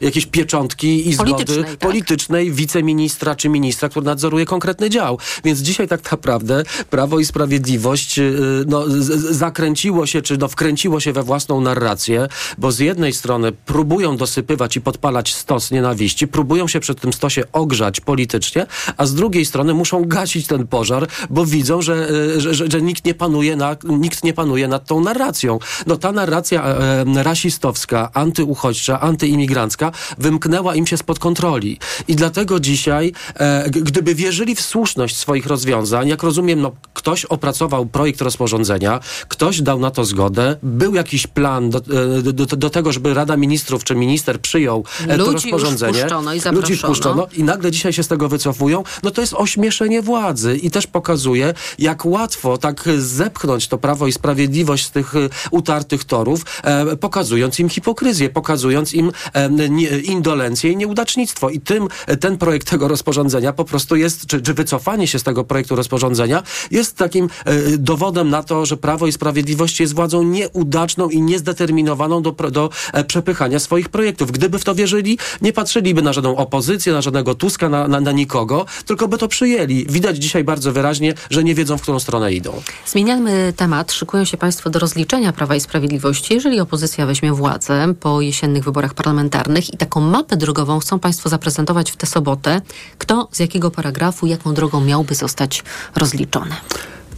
jakiejś 0.00 0.26
pieczątki 0.26 1.08
i 1.08 1.14
zgody 1.14 1.30
Politycznej, 1.30 1.64
tak. 1.64 1.76
politycznej 1.76 2.51
wiceministra 2.52 3.34
czy 3.34 3.48
ministra, 3.48 3.88
który 3.88 4.06
nadzoruje 4.06 4.46
konkretny 4.46 4.90
dział. 4.90 5.18
Więc 5.44 5.60
dzisiaj 5.60 5.88
tak 5.88 6.12
naprawdę 6.12 6.62
Prawo 6.90 7.18
i 7.18 7.24
Sprawiedliwość 7.24 8.18
e, 8.18 8.22
no, 8.66 8.84
zakręciło 9.30 10.06
się, 10.06 10.22
czy 10.22 10.38
no, 10.38 10.48
wkręciło 10.48 11.00
się 11.00 11.12
we 11.12 11.22
własną 11.22 11.60
narrację, 11.60 12.28
bo 12.58 12.72
z 12.72 12.78
jednej 12.78 13.12
strony 13.12 13.52
próbują 13.52 14.16
dosypywać 14.16 14.76
i 14.76 14.80
podpalać 14.80 15.34
stos 15.34 15.70
nienawiści, 15.70 16.28
próbują 16.28 16.68
się 16.68 16.80
przy 16.80 16.94
tym 16.94 17.12
stosie 17.12 17.42
ogrzać 17.52 18.00
politycznie, 18.00 18.66
a 18.96 19.06
z 19.06 19.14
drugiej 19.14 19.44
strony 19.44 19.74
muszą 19.74 20.04
gasić 20.04 20.46
ten 20.46 20.66
pożar, 20.66 21.08
bo 21.30 21.46
widzą, 21.46 21.82
że, 21.82 22.08
e, 22.36 22.40
że, 22.40 22.54
że, 22.54 22.64
że 22.70 22.82
nikt, 22.82 23.04
nie 23.04 23.14
panuje 23.14 23.56
na, 23.56 23.76
nikt 23.84 24.24
nie 24.24 24.32
panuje 24.32 24.68
nad 24.68 24.86
tą 24.86 25.00
narracją. 25.00 25.58
No 25.86 25.96
ta 25.96 26.12
narracja 26.12 26.64
e, 26.64 27.22
rasistowska, 27.22 28.10
antyuchodźcza, 28.14 29.00
antyimigrancka 29.00 29.92
wymknęła 30.18 30.74
im 30.74 30.86
się 30.86 30.96
spod 30.96 31.18
kontroli. 31.18 31.78
I 32.08 32.16
dlatego 32.16 32.41
dzisiaj, 32.60 33.12
e, 33.34 33.70
gdyby 33.70 34.14
wierzyli 34.14 34.54
w 34.54 34.60
słuszność 34.60 35.16
swoich 35.16 35.46
rozwiązań, 35.46 36.08
jak 36.08 36.22
rozumiem, 36.22 36.60
no, 36.60 36.72
ktoś 36.92 37.24
opracował 37.24 37.86
projekt 37.86 38.20
rozporządzenia, 38.22 39.00
ktoś 39.28 39.62
dał 39.62 39.78
na 39.78 39.90
to 39.90 40.04
zgodę, 40.04 40.56
był 40.62 40.94
jakiś 40.94 41.26
plan 41.26 41.70
do, 41.70 41.78
e, 42.18 42.22
do, 42.22 42.46
do, 42.46 42.70
tego, 42.70 42.92
żeby 42.92 43.14
Rada 43.14 43.36
Ministrów 43.36 43.84
czy 43.84 43.94
minister 43.94 44.40
przyjął 44.40 44.84
e, 45.08 45.18
to 45.18 45.24
Ludzi 45.24 45.32
już 45.32 45.42
rozporządzenie. 45.42 45.98
wpuszczono 45.98 46.34
i 46.34 46.36
Ludzi 46.36 46.42
zaproszono. 46.42 46.76
wpuszczono 46.76 47.26
i 47.36 47.44
nagle 47.44 47.70
dzisiaj 47.70 47.92
się 47.92 48.02
z 48.02 48.08
tego 48.08 48.28
wycofują, 48.28 48.82
no 49.02 49.10
to 49.10 49.20
jest 49.20 49.34
ośmieszenie 49.34 50.02
władzy 50.02 50.56
i 50.56 50.70
też 50.70 50.86
pokazuje, 50.86 51.54
jak 51.78 52.06
łatwo 52.06 52.58
tak 52.58 52.88
zepchnąć 52.98 53.68
to 53.68 53.78
Prawo 53.78 54.06
i 54.06 54.12
Sprawiedliwość 54.12 54.86
z 54.86 54.90
tych 54.90 55.16
e, 55.16 55.28
utartych 55.50 56.04
torów, 56.04 56.44
e, 56.62 56.96
pokazując 56.96 57.60
im 57.60 57.68
hipokryzję, 57.68 58.30
pokazując 58.30 58.94
im 58.94 59.12
e, 59.32 59.50
nie, 59.68 59.88
indolencję 59.88 60.72
i 60.72 60.76
nieudacznictwo. 60.76 61.50
I 61.50 61.60
tym 61.60 61.88
e, 62.06 62.16
ten 62.32 62.38
projekt 62.38 62.70
tego 62.70 62.88
rozporządzenia 62.88 63.52
po 63.52 63.64
prostu 63.64 63.96
jest, 63.96 64.26
czy, 64.26 64.42
czy 64.42 64.54
wycofanie 64.54 65.06
się 65.06 65.18
z 65.18 65.22
tego 65.22 65.44
projektu 65.44 65.76
rozporządzenia 65.76 66.42
jest 66.70 66.96
takim 66.96 67.28
e, 67.44 67.78
dowodem 67.78 68.30
na 68.30 68.42
to, 68.42 68.66
że 68.66 68.76
Prawo 68.76 69.06
i 69.06 69.12
Sprawiedliwość 69.12 69.80
jest 69.80 69.94
władzą 69.94 70.22
nieudaczną 70.22 71.08
i 71.08 71.22
niezdeterminowaną 71.22 72.22
do, 72.22 72.32
do 72.32 72.70
e, 72.92 73.04
przepychania 73.04 73.58
swoich 73.58 73.88
projektów. 73.88 74.32
Gdyby 74.32 74.58
w 74.58 74.64
to 74.64 74.74
wierzyli, 74.74 75.18
nie 75.42 75.52
patrzyliby 75.52 76.02
na 76.02 76.12
żadną 76.12 76.36
opozycję, 76.36 76.92
na 76.92 77.02
żadnego 77.02 77.34
Tuska, 77.34 77.68
na, 77.68 77.88
na, 77.88 78.00
na 78.00 78.12
nikogo, 78.12 78.66
tylko 78.86 79.08
by 79.08 79.18
to 79.18 79.28
przyjęli. 79.28 79.86
Widać 79.88 80.16
dzisiaj 80.16 80.44
bardzo 80.44 80.72
wyraźnie, 80.72 81.14
że 81.30 81.44
nie 81.44 81.54
wiedzą, 81.54 81.78
w 81.78 81.82
którą 81.82 81.98
stronę 81.98 82.32
idą. 82.32 82.62
Zmieniamy 82.86 83.52
temat. 83.56 83.92
Szykują 83.92 84.24
się 84.24 84.36
Państwo 84.36 84.70
do 84.70 84.78
rozliczenia 84.78 85.32
Prawa 85.32 85.56
i 85.56 85.60
Sprawiedliwości. 85.60 86.34
Jeżeli 86.34 86.60
opozycja 86.60 87.06
weźmie 87.06 87.32
władzę 87.32 87.94
po 88.00 88.20
jesiennych 88.20 88.64
wyborach 88.64 88.94
parlamentarnych 88.94 89.74
i 89.74 89.76
taką 89.76 90.00
mapę 90.00 90.36
drogową 90.36 90.78
chcą 90.78 90.98
Państwo 90.98 91.28
zaprezentować 91.28 91.90
w 91.90 91.96
tę 91.96 92.06
sobotę, 92.22 92.60
kto 92.98 93.28
z 93.32 93.38
jakiego 93.38 93.70
paragrafu, 93.70 94.26
jaką 94.26 94.54
drogą 94.54 94.80
miałby 94.80 95.14
zostać 95.14 95.64
rozliczony. 95.96 96.54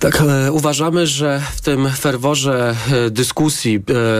Tak, 0.00 0.22
e, 0.46 0.52
uważamy, 0.52 1.06
że 1.06 1.42
w 1.56 1.60
tym 1.60 1.90
ferworze 1.90 2.76
e, 2.92 3.10
dyskusji 3.10 3.76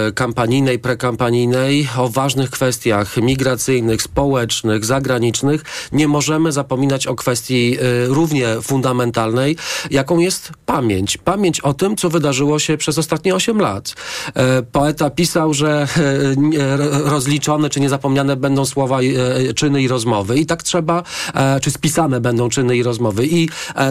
e, 0.09 0.13
kampanijnej, 0.13 0.79
prekampanijnej 0.79 1.89
o 1.97 2.09
ważnych 2.09 2.51
kwestiach 2.51 3.17
migracyjnych, 3.17 4.03
społecznych, 4.03 4.85
zagranicznych 4.85 5.65
nie 5.93 6.09
możemy 6.09 6.53
zapominać 6.53 7.07
o 7.07 7.15
kwestii 7.15 7.77
równie 8.07 8.61
fundamentalnej, 8.63 9.57
jaką 9.91 10.19
jest 10.19 10.53
pamięć. 10.67 11.17
Pamięć 11.17 11.61
o 11.61 11.75
tym, 11.75 11.97
co 11.97 12.11
wydarzyło 12.11 12.59
się 12.59 12.77
przez 12.77 12.99
ostatnie 12.99 13.35
8 13.35 13.61
lat. 13.61 13.95
Poeta 14.73 15.11
pisał, 15.11 15.55
że 15.55 15.89
rozliczone 17.05 17.71
czy 17.71 17.81
niezapomniane 17.81 18.37
będą 18.37 18.65
słowa, 18.65 18.99
czyny 19.57 19.83
i 19.83 19.89
rozmowy. 19.89 20.39
I 20.39 20.47
tak 20.47 20.63
trzeba, 20.63 21.03
czy 21.63 21.71
spisane 21.71 22.21
będą 22.21 22.49
czyny 22.49 22.77
i 22.77 22.83
rozmowy. 22.83 23.27
I 23.27 23.49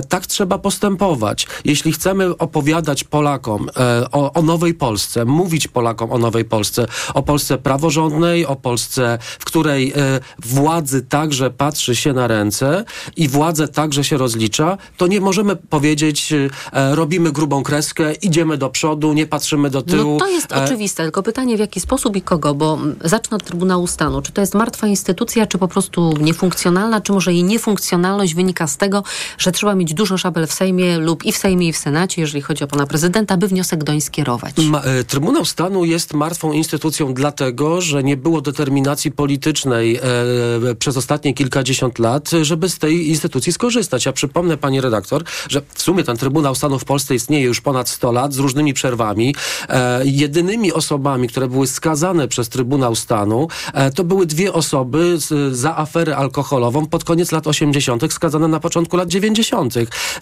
tak 0.09 0.27
trzeba 0.27 0.57
postępować. 0.57 1.47
Jeśli 1.73 1.91
chcemy 1.91 2.37
opowiadać 2.37 3.03
Polakom 3.03 3.69
e, 3.77 4.11
o, 4.11 4.33
o 4.33 4.41
nowej 4.41 4.73
Polsce, 4.73 5.25
mówić 5.25 5.67
Polakom 5.67 6.11
o 6.11 6.17
nowej 6.17 6.45
Polsce, 6.45 6.85
o 7.13 7.23
Polsce 7.23 7.57
praworządnej, 7.57 8.45
o 8.45 8.55
Polsce, 8.55 9.17
w 9.39 9.45
której 9.45 9.93
e, 9.95 10.19
władzy 10.43 11.01
także 11.01 11.51
patrzy 11.51 11.95
się 11.95 12.13
na 12.13 12.27
ręce 12.27 12.85
i 13.17 13.27
władzę 13.27 13.67
także 13.67 14.03
się 14.03 14.17
rozlicza, 14.17 14.77
to 14.97 15.07
nie 15.07 15.21
możemy 15.21 15.55
powiedzieć, 15.55 16.33
e, 16.33 16.49
robimy 16.95 17.31
grubą 17.31 17.63
kreskę, 17.63 18.13
idziemy 18.13 18.57
do 18.57 18.69
przodu, 18.69 19.13
nie 19.13 19.27
patrzymy 19.27 19.69
do 19.69 19.81
tyłu. 19.81 20.13
No 20.13 20.19
to 20.19 20.27
jest 20.27 20.51
oczywiste, 20.51 21.03
tylko 21.03 21.23
pytanie 21.23 21.57
w 21.57 21.59
jaki 21.59 21.79
sposób 21.79 22.15
i 22.15 22.21
kogo, 22.21 22.53
bo 22.53 22.77
zacznę 23.01 23.37
od 23.37 23.43
Trybunału 23.43 23.87
Stanu. 23.87 24.21
Czy 24.21 24.31
to 24.31 24.41
jest 24.41 24.53
martwa 24.53 24.87
instytucja, 24.87 25.45
czy 25.45 25.57
po 25.57 25.67
prostu 25.67 26.13
niefunkcjonalna, 26.19 27.01
czy 27.01 27.11
może 27.11 27.33
jej 27.33 27.43
niefunkcjonalność 27.43 28.35
wynika 28.35 28.67
z 28.67 28.77
tego, 28.77 29.03
że 29.37 29.51
trzeba 29.51 29.75
mieć 29.75 29.93
dużo 29.93 30.17
szabel 30.17 30.47
w 30.47 30.53
Sejmie 30.53 30.97
lub 30.97 31.25
i 31.25 31.31
w 31.31 31.37
Sejmie 31.37 31.62
i 31.67 31.73
w 31.73 31.77
Senacie, 31.77 32.21
jeżeli 32.21 32.41
chodzi 32.41 32.63
o 32.63 32.67
pana 32.67 32.87
prezydenta, 32.87 33.37
by 33.37 33.47
wniosek 33.47 33.83
doń 33.83 34.01
skierować? 34.01 34.57
Ma, 34.57 34.81
e, 34.81 35.03
Trybunał 35.03 35.45
Stanu 35.45 35.85
jest 35.85 36.13
martwą 36.13 36.51
instytucją 36.51 37.13
dlatego, 37.13 37.81
że 37.81 38.03
nie 38.03 38.17
było 38.17 38.41
determinacji 38.41 39.11
politycznej 39.11 39.95
e, 39.95 40.01
przez 40.79 40.97
ostatnie 40.97 41.33
kilkadziesiąt 41.33 41.99
lat, 41.99 42.29
żeby 42.41 42.69
z 42.69 42.77
tej 42.79 43.09
instytucji 43.09 43.53
skorzystać. 43.53 44.05
Ja 44.05 44.13
przypomnę, 44.13 44.57
pani 44.57 44.81
redaktor, 44.81 45.23
że 45.49 45.61
w 45.73 45.81
sumie 45.81 46.03
ten 46.03 46.17
Trybunał 46.17 46.55
Stanu 46.55 46.79
w 46.79 46.85
Polsce 46.85 47.15
istnieje 47.15 47.45
już 47.45 47.61
ponad 47.61 47.89
100 47.89 48.11
lat 48.11 48.33
z 48.33 48.37
różnymi 48.37 48.73
przerwami. 48.73 49.35
E, 49.69 50.01
jedynymi 50.05 50.73
osobami, 50.73 51.27
które 51.27 51.47
były 51.47 51.67
skazane 51.67 52.27
przez 52.27 52.49
Trybunał 52.49 52.95
Stanu, 52.95 53.47
e, 53.73 53.91
to 53.91 54.03
były 54.03 54.25
dwie 54.25 54.53
osoby 54.53 55.17
z, 55.17 55.55
za 55.55 55.77
aferę 55.77 56.17
alkoholową 56.17 56.85
pod 56.85 57.03
koniec 57.03 57.31
lat 57.31 57.47
80., 57.47 58.13
skazane 58.13 58.47
na 58.47 58.59
początku 58.59 58.97
lat 58.97 59.09
90. 59.09 59.73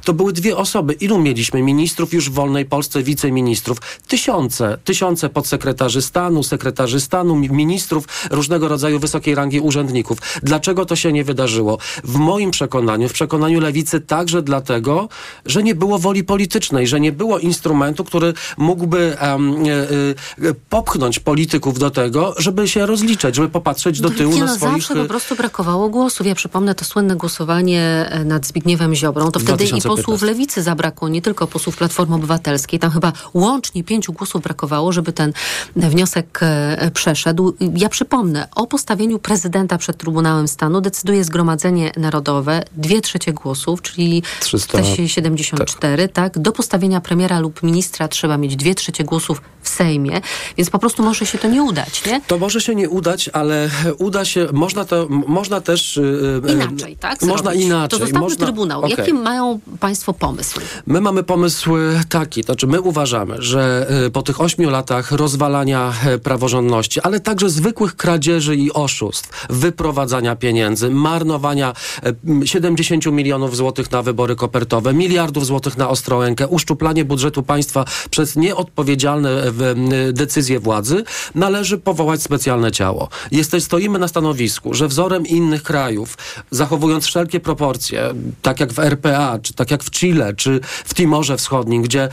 To 0.04 0.14
były 0.14 0.34
dwie 0.34 0.58
osoby. 0.58 0.94
Ilu 0.94 1.20
mieliśmy 1.32 1.62
ministrów 1.62 2.14
już 2.14 2.30
w 2.30 2.34
wolnej 2.34 2.66
Polsce, 2.66 3.04
wiceministrów? 3.04 3.78
Tysiące, 4.08 4.78
tysiące 4.84 5.30
podsekretarzy 5.30 6.02
stanu, 6.02 6.44
sekretarzy 6.44 7.00
stanu, 7.00 7.36
mi- 7.36 7.50
ministrów, 7.50 8.08
różnego 8.32 8.68
rodzaju 8.68 9.00
wysokiej 9.00 9.36
rangi 9.36 9.60
urzędników. 9.60 10.18
Dlaczego 10.44 10.86
to 10.86 10.96
się 10.96 11.12
nie 11.12 11.24
wydarzyło? 11.24 11.78
W 12.04 12.16
moim 12.16 12.52
przekonaniu, 12.52 13.10
w 13.10 13.14
przekonaniu 13.14 13.60
lewicy 13.60 14.02
także 14.02 14.42
dlatego, 14.42 15.10
że 15.46 15.64
nie 15.64 15.76
było 15.76 16.00
woli 16.00 16.24
politycznej, 16.24 16.88
że 16.88 17.00
nie 17.00 17.12
było 17.12 17.40
instrumentu, 17.40 18.04
który 18.04 18.34
mógłby 18.58 19.20
em, 19.20 19.56
e, 19.66 20.50
e, 20.50 20.54
popchnąć 20.70 21.20
polityków 21.20 21.80
do 21.80 21.90
tego, 21.90 22.36
żeby 22.38 22.68
się 22.68 22.86
rozliczać, 22.86 23.36
żeby 23.36 23.50
popatrzeć 23.50 24.02
do 24.02 24.10
tyłu 24.10 24.34
Nie 24.34 24.40
na 24.40 24.46
no, 24.46 24.56
swoich... 24.56 24.74
zawsze 24.74 24.96
po 24.96 25.06
prostu 25.06 25.36
brakowało 25.36 25.90
głosów. 25.90 26.28
Ja 26.28 26.36
przypomnę 26.36 26.76
to 26.76 26.86
słynne 26.86 27.16
głosowanie 27.16 28.08
e, 28.10 28.26
nad 28.26 28.48
Zbigniewem 28.48 28.96
Ziobrą. 28.96 29.32
To 29.32 29.40
wtedy 29.40 29.64
i 29.64 29.68
2015. 29.68 29.96
posłów 29.96 30.22
lewicy 30.22 30.64
zabrakło. 30.64 31.10
Nie 31.10 31.20
nie 31.22 31.24
tylko 31.24 31.47
posłów 31.47 31.78
Platformy 31.78 32.15
Obywatelskiej. 32.15 32.80
Tam 32.80 32.91
chyba 32.91 33.13
łącznie 33.34 33.84
pięciu 33.84 34.13
głosów 34.13 34.41
brakowało, 34.41 34.91
żeby 34.91 35.13
ten 35.13 35.34
wniosek 35.76 36.39
e, 36.41 36.91
przeszedł. 36.93 37.53
Ja 37.76 37.89
przypomnę, 37.89 38.47
o 38.55 38.67
postawieniu 38.67 39.19
prezydenta 39.19 39.78
przed 39.78 39.97
Trybunałem 39.97 40.47
Stanu 40.47 40.82
decyduje 40.82 41.24
Zgromadzenie 41.24 41.91
Narodowe, 41.97 42.63
dwie 42.78 43.01
trzecie 43.01 43.34
głosów, 43.34 43.82
czyli 43.82 44.24
300, 44.39 44.67
474, 44.67 46.09
tak. 46.09 46.39
Do 46.39 46.51
postawienia 46.51 47.01
premiera 47.01 47.39
lub 47.39 47.63
ministra 47.63 48.07
trzeba 48.07 48.38
mieć 48.38 48.55
dwie 48.55 48.76
trzecie 48.76 49.03
głosów 49.03 49.41
Sejmie, 49.72 50.22
więc 50.57 50.69
po 50.69 50.80
prostu 50.80 51.03
może 51.03 51.26
się 51.26 51.38
to 51.38 51.47
nie 51.47 51.63
udać, 51.63 52.05
nie? 52.05 52.22
To 52.28 52.38
może 52.38 52.61
się 52.61 52.76
nie 52.76 52.89
udać, 52.89 53.30
ale 53.34 53.69
uda 53.97 54.26
się, 54.26 54.47
można 54.53 54.86
to, 54.86 55.07
można 55.28 55.61
też... 55.61 55.97
y, 55.97 56.01
y, 56.49 56.51
Inaczej, 56.51 56.97
tak? 56.97 57.22
Można 57.22 57.51
zrobić. 57.51 57.65
inaczej. 57.65 57.89
To 57.89 57.97
zostawmy 58.05 58.19
można, 58.19 58.45
Trybunał. 58.45 58.80
Okej. 58.80 58.95
Jaki 58.97 59.13
mają 59.13 59.59
Państwo 59.80 60.13
pomysł? 60.13 60.59
My 60.88 61.01
mamy 61.01 61.24
pomysł 61.24 61.78
e, 61.78 61.80
taki, 62.09 62.41
to 62.43 62.45
znaczy 62.45 62.67
my 62.67 62.82
uważamy, 62.82 63.36
że 63.39 63.88
e, 64.05 64.09
po 64.09 64.22
tych 64.22 64.41
ośmiu 64.41 64.69
latach 64.69 65.11
rozwalania 65.11 65.93
e, 66.05 66.17
praworządności, 66.17 67.01
ale 67.01 67.19
także 67.19 67.49
zwykłych 67.49 67.95
kradzieży 67.95 68.55
i 68.55 68.72
oszustw, 68.74 69.47
wyprowadzania 69.49 70.36
pieniędzy, 70.36 70.89
marnowania 70.89 71.74
e, 72.03 72.13
m, 72.28 72.47
70 72.47 73.05
milionów 73.05 73.55
złotych 73.55 73.91
na 73.91 74.01
wybory 74.01 74.36
kopertowe, 74.36 74.93
miliardów 74.93 75.45
złotych 75.45 75.78
na 75.78 75.89
Ostrołękę, 75.89 76.47
uszczuplanie 76.47 77.05
budżetu 77.05 77.43
państwa 77.43 77.86
przez 78.09 78.36
nieodpowiedzialne 78.36 79.51
e, 79.62 79.70
m, 79.70 79.89
decyzje 80.14 80.59
władzy, 80.59 81.03
należy 81.36 81.78
powołać 81.78 82.24
specjalne 82.24 82.72
ciało. 82.72 83.09
Jesteś, 83.32 83.64
stoimy 83.64 83.99
na 83.99 84.07
stanowisku, 84.07 84.74
że 84.74 84.88
wzorem 84.88 85.28
innych 85.28 85.64
krajów, 85.64 86.18
zachowując 86.51 87.05
wszelkie 87.05 87.39
proporcje, 87.39 88.14
tak 88.41 88.59
jak 88.59 88.74
w 88.74 88.80
RPA, 88.80 89.39
czy 89.39 89.53
tak 89.53 89.72
jak 89.72 89.84
w 89.84 89.91
Chile, 89.91 90.34
czy 90.34 90.59
w 90.64 90.93
Timorze 90.93 91.38
Wschodnim, 91.38 91.82
gdzie 91.82 92.09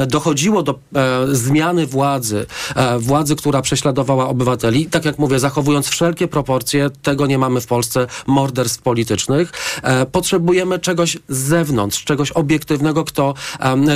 e, 0.00 0.06
dochodziło 0.06 0.62
do 0.62 0.72
e, 0.72 1.26
zmiany 1.34 1.86
władzy, 1.86 2.46
e, 2.74 2.98
władzy, 2.98 3.36
która 3.36 3.62
prześladowała 3.62 4.28
obywateli, 4.28 4.86
tak 4.86 5.04
jak 5.04 5.18
mówię, 5.18 5.38
zachowując 5.38 5.88
wszelkie 5.88 6.28
proporcje, 6.28 6.90
tego 7.02 7.26
nie 7.26 7.38
mamy 7.38 7.60
w 7.60 7.66
Polsce, 7.66 8.06
morderstw 8.26 8.82
politycznych, 8.82 9.52
e, 9.82 10.06
potrzebujemy 10.06 10.78
czegoś 10.78 11.18
z 11.28 11.38
zewnątrz, 11.38 12.04
czegoś 12.04 12.32
obiektywnego, 12.32 13.04
kto, 13.04 13.34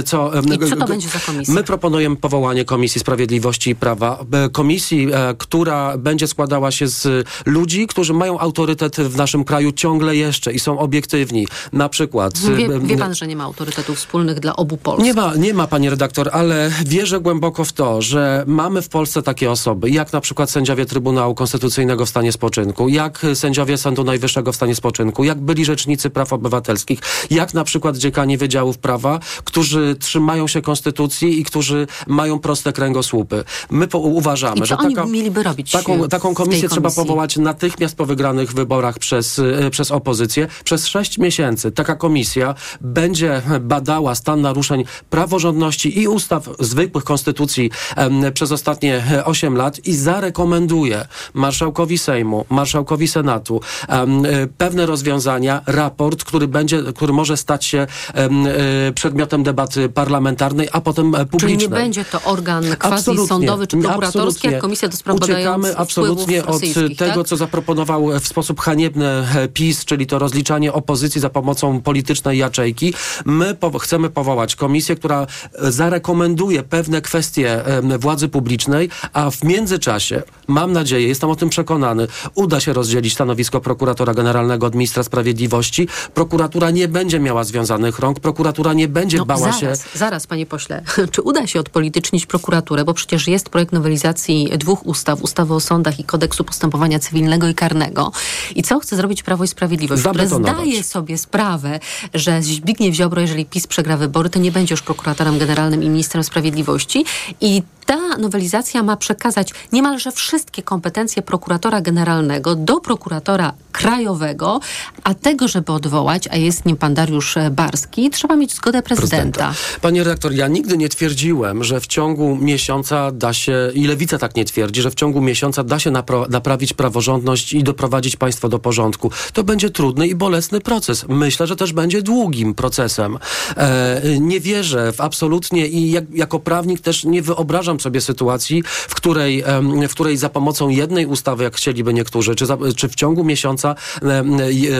co... 0.05 0.31
I 0.43 0.69
co 0.71 0.77
to 0.77 0.87
będzie 0.87 1.09
za 1.09 1.19
komisja? 1.19 1.55
My 1.55 1.65
proponujemy 1.65 2.00
powołanie 2.21 2.65
Komisji 2.65 3.01
Sprawiedliwości 3.01 3.71
i 3.71 3.75
Prawa. 3.75 4.25
e, 4.33 4.49
Komisji, 4.49 5.09
e, 5.13 5.35
która 5.39 5.99
będzie 5.99 6.27
składała 6.27 6.71
się 6.71 6.89
z 6.89 7.29
ludzi, 7.47 7.87
którzy 7.87 8.15
mają 8.15 8.39
autorytet 8.39 8.97
w 8.97 9.17
naszym 9.17 9.45
kraju 9.45 9.73
ciągle 9.73 10.17
jeszcze 10.17 10.53
i 10.53 10.59
są 10.59 10.79
obiektywni. 10.79 11.47
Na 11.73 11.89
przykład... 11.89 12.39
Wie, 12.39 12.67
e, 12.67 12.81
wie 12.81 12.97
pan, 12.97 13.15
że 13.15 13.27
nie 13.27 13.37
ma 13.37 13.45
autorytetów 13.45 13.99
wspólnych 13.99 14.41
dla 14.41 14.57
obu 14.57 14.77
Polsk. 14.77 15.05
nie 15.05 15.15
ma, 15.15 15.35
nie 15.35 15.55
ma, 15.55 15.67
pani 15.67 15.91
redaktor, 15.91 16.31
ale 16.33 16.71
wierzę 16.87 17.21
głęboko 17.21 17.65
w 17.65 17.73
to, 17.73 18.03
że 18.03 18.45
mamy 18.47 18.83
w 18.83 18.89
Polsce 18.89 19.23
takie 19.23 19.51
osoby, 19.51 19.91
jak 19.91 20.13
na 20.13 20.21
przykład 20.21 20.51
sędziowie 20.51 20.87
Trybunału 20.87 21.35
Konstytucyjnego 21.35 22.07
w 22.07 22.09
stanie 22.09 22.33
spoczynku, 22.33 22.89
jak 22.89 23.27
sędziowie 23.35 23.79
Sądu 23.79 24.05
Najwyższego 24.05 24.53
w 24.53 24.57
stanie 24.57 24.75
spoczynku, 24.75 25.25
jak 25.25 25.41
byli 25.41 25.65
rzecznicy 25.65 26.11
praw 26.11 26.33
obywatelskich, 26.33 26.99
jak 27.31 27.55
na 27.55 27.65
przykład 27.65 27.97
dziekani 27.97 28.37
Wydziałów 28.37 28.79
Prawa, 28.79 29.21
którzy 29.45 29.97
trzymają 30.01 30.49
się 30.49 30.63
Konstytucji 30.63 31.41
i 31.41 31.45
którzy 31.45 31.80
mają 32.07 32.39
proste 32.39 32.73
kręgosłupy. 32.73 33.45
My 33.71 33.89
po, 33.89 33.99
uważamy, 33.99 34.67
że 34.67 34.77
taka, 34.77 35.05
mieliby 35.07 35.43
robić 35.43 35.73
taką, 35.73 36.09
taką 36.09 36.35
komisję 36.35 36.69
trzeba 36.69 36.91
powołać 36.91 37.37
natychmiast 37.37 37.97
po 37.97 38.07
wygranych 38.07 38.53
wyborach 38.53 38.99
przez, 38.99 39.39
e, 39.39 39.71
przez 39.71 39.91
opozycję. 39.91 40.49
Przez 40.65 40.87
sześć 40.87 41.19
miesięcy 41.19 41.73
taka 41.73 41.97
komisja 41.97 42.55
będzie 42.81 43.43
badała 43.61 44.15
stan 44.15 44.41
naruszeń 44.41 44.85
praworządności 45.11 46.01
i 46.01 46.09
ustaw 46.09 46.49
zwykłych 46.61 47.05
konstytucji 47.05 47.71
em, 47.97 48.23
przez 48.35 48.53
ostatnie 48.53 49.05
e, 49.13 49.25
osiem 49.25 49.57
lat 49.57 49.87
i 49.87 49.95
zarekomenduje 49.95 51.07
marszałkowi 51.35 51.99
Sejmu, 51.99 52.45
marszałkowi 52.51 53.09
Senatu 53.09 53.61
em, 53.89 54.25
e, 54.25 54.47
pewne 54.59 54.87
rozwiązania, 54.87 55.63
raport, 55.67 56.25
który 56.25 56.49
będzie, 56.49 56.83
który 56.95 57.13
może 57.13 57.37
stać 57.37 57.65
się 57.65 57.87
em, 58.15 58.47
przedmiotem 58.95 59.43
debaty 59.43 59.89
parlamentarnej, 59.89 60.69
a 60.73 60.81
potem 60.81 61.13
Czyli 61.13 61.27
publicznej. 61.27 61.59
nie 61.59 61.70
będzie 61.71 62.05
to 62.05 62.23
organ 62.23 62.65
quasi 62.79 62.95
Absolutnie. 62.95 63.27
sądowy 63.27 63.67
czy 63.67 63.77
prokuratorski, 63.77 64.49
jak 64.49 64.61
Komisja 64.61 64.89
do 64.89 64.97
Spraw 64.97 65.17
Uciekamy 65.17 65.77
absolutnie 65.77 66.43
od 66.43 66.47
rosyjskich, 66.47 66.99
tego, 66.99 67.15
tak? 67.15 67.27
co 67.27 67.37
zaproponował 67.37 68.21
w 68.21 68.27
sposób 68.29 68.61
haniebny 68.61 69.07
e, 69.07 69.49
PiS, 69.49 69.85
czyli 69.85 70.07
to 70.07 70.19
rozliczanie 70.19 70.73
opozycji 70.73 71.21
za 71.21 71.31
pomocą 71.31 71.81
politycznej 71.81 72.39
jaczejki. 72.39 72.95
My 73.25 73.55
po 73.55 73.79
chcemy 73.79 74.11
powołać 74.11 74.57
komisję, 74.57 74.97
która 74.97 75.27
e, 75.55 75.73
zarekomenduje 75.73 76.63
pewne 76.63 77.01
kwestie 77.01 77.63
władzy 77.99 78.29
publicznej, 78.29 78.89
a 79.13 79.31
w 79.31 79.45
międzyczasie, 79.45 80.23
mam 80.49 80.73
nadzieję, 80.73 81.09
jestem 81.09 81.31
o 81.31 81.37
tym 81.37 81.49
przekonany, 81.49 82.07
uda 82.35 82.61
się 82.61 82.73
rozdzielić 82.73 83.13
stanowisko 83.13 83.61
prokuratora 83.61 84.15
generalnego 84.15 84.67
od 84.67 84.75
ministra 84.75 85.03
sprawiedliwości. 85.03 85.89
Prokuratura 86.15 86.71
nie 86.71 86.89
będzie 86.89 87.21
miała 87.21 87.45
związanych 87.45 87.99
rąk, 87.99 88.21
prokuratura 88.21 88.73
nie 88.73 88.89
będzie 88.89 89.19
No, 89.19 89.27
bała 89.27 89.41
zaraz, 89.41 89.61
się 89.61 89.73
zaraz, 89.95 90.27
panie 90.27 90.47
pośle. 90.47 90.83
Czy 91.13 91.23
uda 91.23 91.47
się 91.47 91.60
odpolitycznić 91.61 92.27
prokuraturę? 92.27 92.85
Bo 92.85 92.95
przecież 92.95 93.29
jest 93.29 93.49
projekt 93.49 93.73
nowelizacji 93.73 94.51
dwóch 94.59 94.87
ustaw, 94.87 95.23
ustawy 95.23 95.55
o 95.55 95.61
sądach 95.61 96.01
i 96.01 96.05
kodeksu 96.05 96.45
postępowania 96.45 96.99
cywilnego 96.99 97.49
i 97.49 97.55
karnego. 97.55 98.13
I 98.55 98.63
co 98.63 98.81
chce 98.81 98.97
zrobić 98.97 99.23
Prawo 99.23 99.45
i 99.45 99.49
Sprawiedliwość, 99.49 100.03
które 100.03 100.29
zdaje 100.29 100.83
sobie 100.83 101.19
sprawę, 101.19 101.81
że 102.15 102.43
Zbigniew 102.43 102.95
Ziobro, 102.95 103.21
jeżeli 103.21 103.47
PiS 103.47 103.67
przegra 103.67 103.97
wybory, 103.97 104.31
to 104.31 104.39
nie 104.39 104.53
będzie 104.53 104.73
już 104.73 104.83
prokuratorem 104.83 105.39
generalnym 105.39 105.83
i 105.83 105.89
ministrem 105.89 106.25
sprawiedliwości. 106.25 107.05
I 107.41 107.63
ta 107.91 108.19
nowelizacja 108.19 108.83
ma 108.83 108.97
przekazać 108.97 109.53
niemalże 109.73 110.13
wszystkie 110.13 110.63
kompetencje 110.63 111.23
prokuratora 111.23 111.81
generalnego 111.81 112.55
do 112.55 112.81
prokuratora 112.81 113.53
krajowego, 113.73 114.61
a 115.05 115.15
tego, 115.15 115.49
żeby 115.49 115.73
odwołać, 115.73 116.29
a 116.31 116.37
jest 116.37 116.67
nim 116.67 116.77
pan 116.77 116.95
Dariusz 116.95 117.35
Barski, 117.51 118.11
trzeba 118.11 118.37
mieć 118.37 118.55
zgodę 118.55 118.83
prezydenta. 118.83 119.55
Panie 119.81 120.05
redaktor, 120.05 120.33
ja 120.33 120.49
nigdy 120.49 120.77
nie 120.77 120.89
twierdziłem, 120.89 121.65
że 121.65 121.81
w 121.81 121.87
ciągu 121.87 122.37
miesiąca 122.37 123.13
da 123.13 123.33
się, 123.33 123.71
i 123.75 123.87
lewica 123.87 124.19
tak 124.19 124.37
nie 124.37 124.45
twierdzi, 124.45 124.83
że 124.83 124.91
w 124.91 124.95
ciągu 124.95 125.21
miesiąca 125.21 125.65
da 125.65 125.79
się 125.79 125.91
naprawić 126.29 126.73
praworządność 126.73 127.53
i 127.53 127.63
doprowadzić 127.63 128.17
państwo 128.17 128.49
do 128.49 128.59
porządku. 128.59 129.11
To 129.33 129.45
będzie 129.45 129.71
trudny 129.71 130.09
i 130.09 130.15
bolesny 130.15 130.61
proces. 130.61 131.05
Myślę, 131.09 131.47
że 131.47 131.57
też 131.57 131.73
będzie 131.73 132.03
długim 132.03 132.55
procesem. 132.55 133.19
E, 133.57 134.01
nie 134.21 134.41
wierzę 134.41 134.93
w 134.93 135.01
absolutnie 135.01 135.67
i 135.67 135.91
jak, 135.91 136.05
jako 136.15 136.39
prawnik 136.39 136.81
też 136.81 137.05
nie 137.05 137.23
wyobrażam 137.23 137.80
sobie 137.81 138.01
sytuacji, 138.01 138.63
w 138.67 138.95
której, 138.95 139.45
w 139.89 139.93
której 139.93 140.17
za 140.17 140.29
pomocą 140.29 140.69
jednej 140.69 141.07
ustawy, 141.07 141.45
jak 141.45 141.57
chcieliby 141.57 141.95
niektórzy, 141.95 142.35
czy, 142.35 142.47
za, 142.47 142.59
czy 142.77 142.89
w 142.89 142.95
ciągu 142.95 143.25
miesiąca 143.25 143.75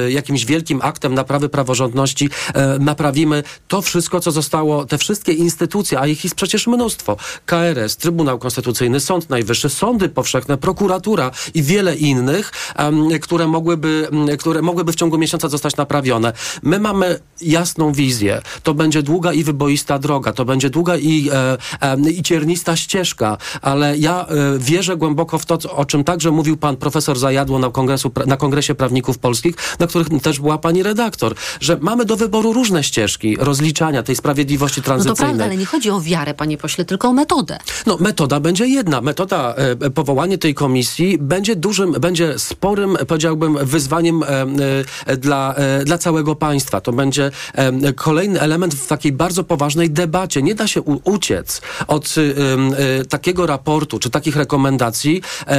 jakimś 0.09 0.45
wielkim 0.45 0.81
aktem 0.83 1.15
naprawy 1.15 1.49
praworządności 1.49 2.29
naprawimy 2.81 3.43
to 3.69 3.83
wszystko, 3.83 4.21
co 4.21 4.31
zostało, 4.31 4.85
te 4.85 4.99
wszystkie 4.99 5.33
instytucje, 5.33 6.01
a 6.01 6.07
ich 6.07 6.25
jest 6.25 6.37
przecież 6.37 6.67
mnóstwo. 6.67 7.17
KRS, 7.47 7.97
Trybunał 7.97 8.39
Konstytucyjny, 8.39 9.01
Sąd 9.01 9.31
Najwyższy, 9.31 9.69
sądy 9.69 10.09
powszechne, 10.09 10.59
prokuratura 10.59 11.31
i 11.55 11.63
wiele 11.63 11.97
innych, 11.97 12.53
które, 13.23 13.47
mogłyby, 13.47 14.09
które 14.39 14.63
mogłyby 14.63 14.93
w 14.93 14.97
ciągu 14.97 15.19
miesiąca 15.19 15.49
zostać 15.49 15.77
naprawione. 15.77 16.33
My 16.63 16.79
mamy 16.79 17.21
jasną 17.41 17.93
wizję. 17.93 18.43
To 18.63 18.75
będzie 18.75 19.03
długa 19.03 19.33
i 19.33 19.45
wyboista 19.45 19.99
droga, 19.99 20.33
to 20.33 20.45
będzie 20.45 20.71
długa 20.71 20.97
i, 20.97 21.31
e, 21.33 21.57
e, 21.81 22.11
i 22.11 22.23
ciernista 22.23 22.77
ścieżka, 22.81 23.37
ale 23.63 23.99
ja 23.99 24.27
e, 24.27 24.59
wierzę 24.59 24.97
głęboko 24.97 25.39
w 25.39 25.47
to, 25.47 25.59
o 25.77 25.85
czym 25.85 26.05
także 26.05 26.31
mówił 26.31 26.57
pan 26.57 26.77
profesor 26.77 27.19
Zajadło 27.19 27.59
na, 27.59 27.71
kongresu, 27.71 28.13
na 28.27 28.37
Kongresie 28.37 28.75
Prawników 28.75 29.19
Polskich, 29.19 29.55
na 29.79 29.87
których 29.87 30.09
też 30.23 30.41
była 30.41 30.59
pani 30.59 30.83
redaktor, 30.83 31.35
że 31.61 31.79
mamy 31.81 32.05
do 32.05 32.17
wyboru 32.17 32.53
różne 32.53 32.85
ścieżki 32.85 33.37
rozliczania 33.37 34.03
tej 34.03 34.17
sprawiedliwości 34.17 34.81
No 34.81 34.83
to 34.83 34.87
tranzycyjnej. 34.87 35.27
prawda, 35.27 35.45
ale 35.45 35.57
nie 35.57 35.67
chodzi 35.67 35.91
o 35.91 36.01
wiarę, 36.01 36.35
panie 36.35 36.59
pośle, 36.59 36.85
tylko 36.85 37.09
o 37.09 37.13
metodę. 37.13 37.59
No, 37.87 37.97
metoda 38.01 38.41
będzie 38.41 38.67
jedna. 38.67 39.01
Metoda, 39.01 39.55
e, 39.55 39.71
e, 39.87 39.91
powołanie 39.91 40.39
tej 40.39 40.55
komisji 40.55 41.19
będzie 41.19 41.57
dużym, 41.57 41.93
będzie 41.93 42.39
sporym, 42.39 42.97
powiedziałbym, 43.09 43.59
wyzwaniem 43.63 44.23
e, 44.23 45.17
dla, 45.17 45.55
e, 45.55 45.85
dla 45.85 45.99
całego 45.99 46.37
państwa. 46.37 46.81
To 46.81 46.93
będzie 46.93 47.31
kolejny 47.97 48.41
element 48.41 48.75
w 48.75 48.87
takiej 48.87 49.13
bardzo 49.13 49.45
poważnej 49.45 49.91
debacie. 49.91 50.43
Nie 50.43 50.55
da 50.55 50.67
się 50.67 50.83
u, 50.83 51.01
uciec 51.05 51.61
od, 51.89 52.15
takiego 53.09 53.47
raportu, 53.47 53.99
czy 53.99 54.11
takich 54.11 54.37
rekomendacji 54.37 55.23
e, 55.47 55.51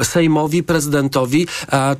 e, 0.00 0.04
Sejmowi, 0.04 0.62
prezydentowi, 0.62 1.46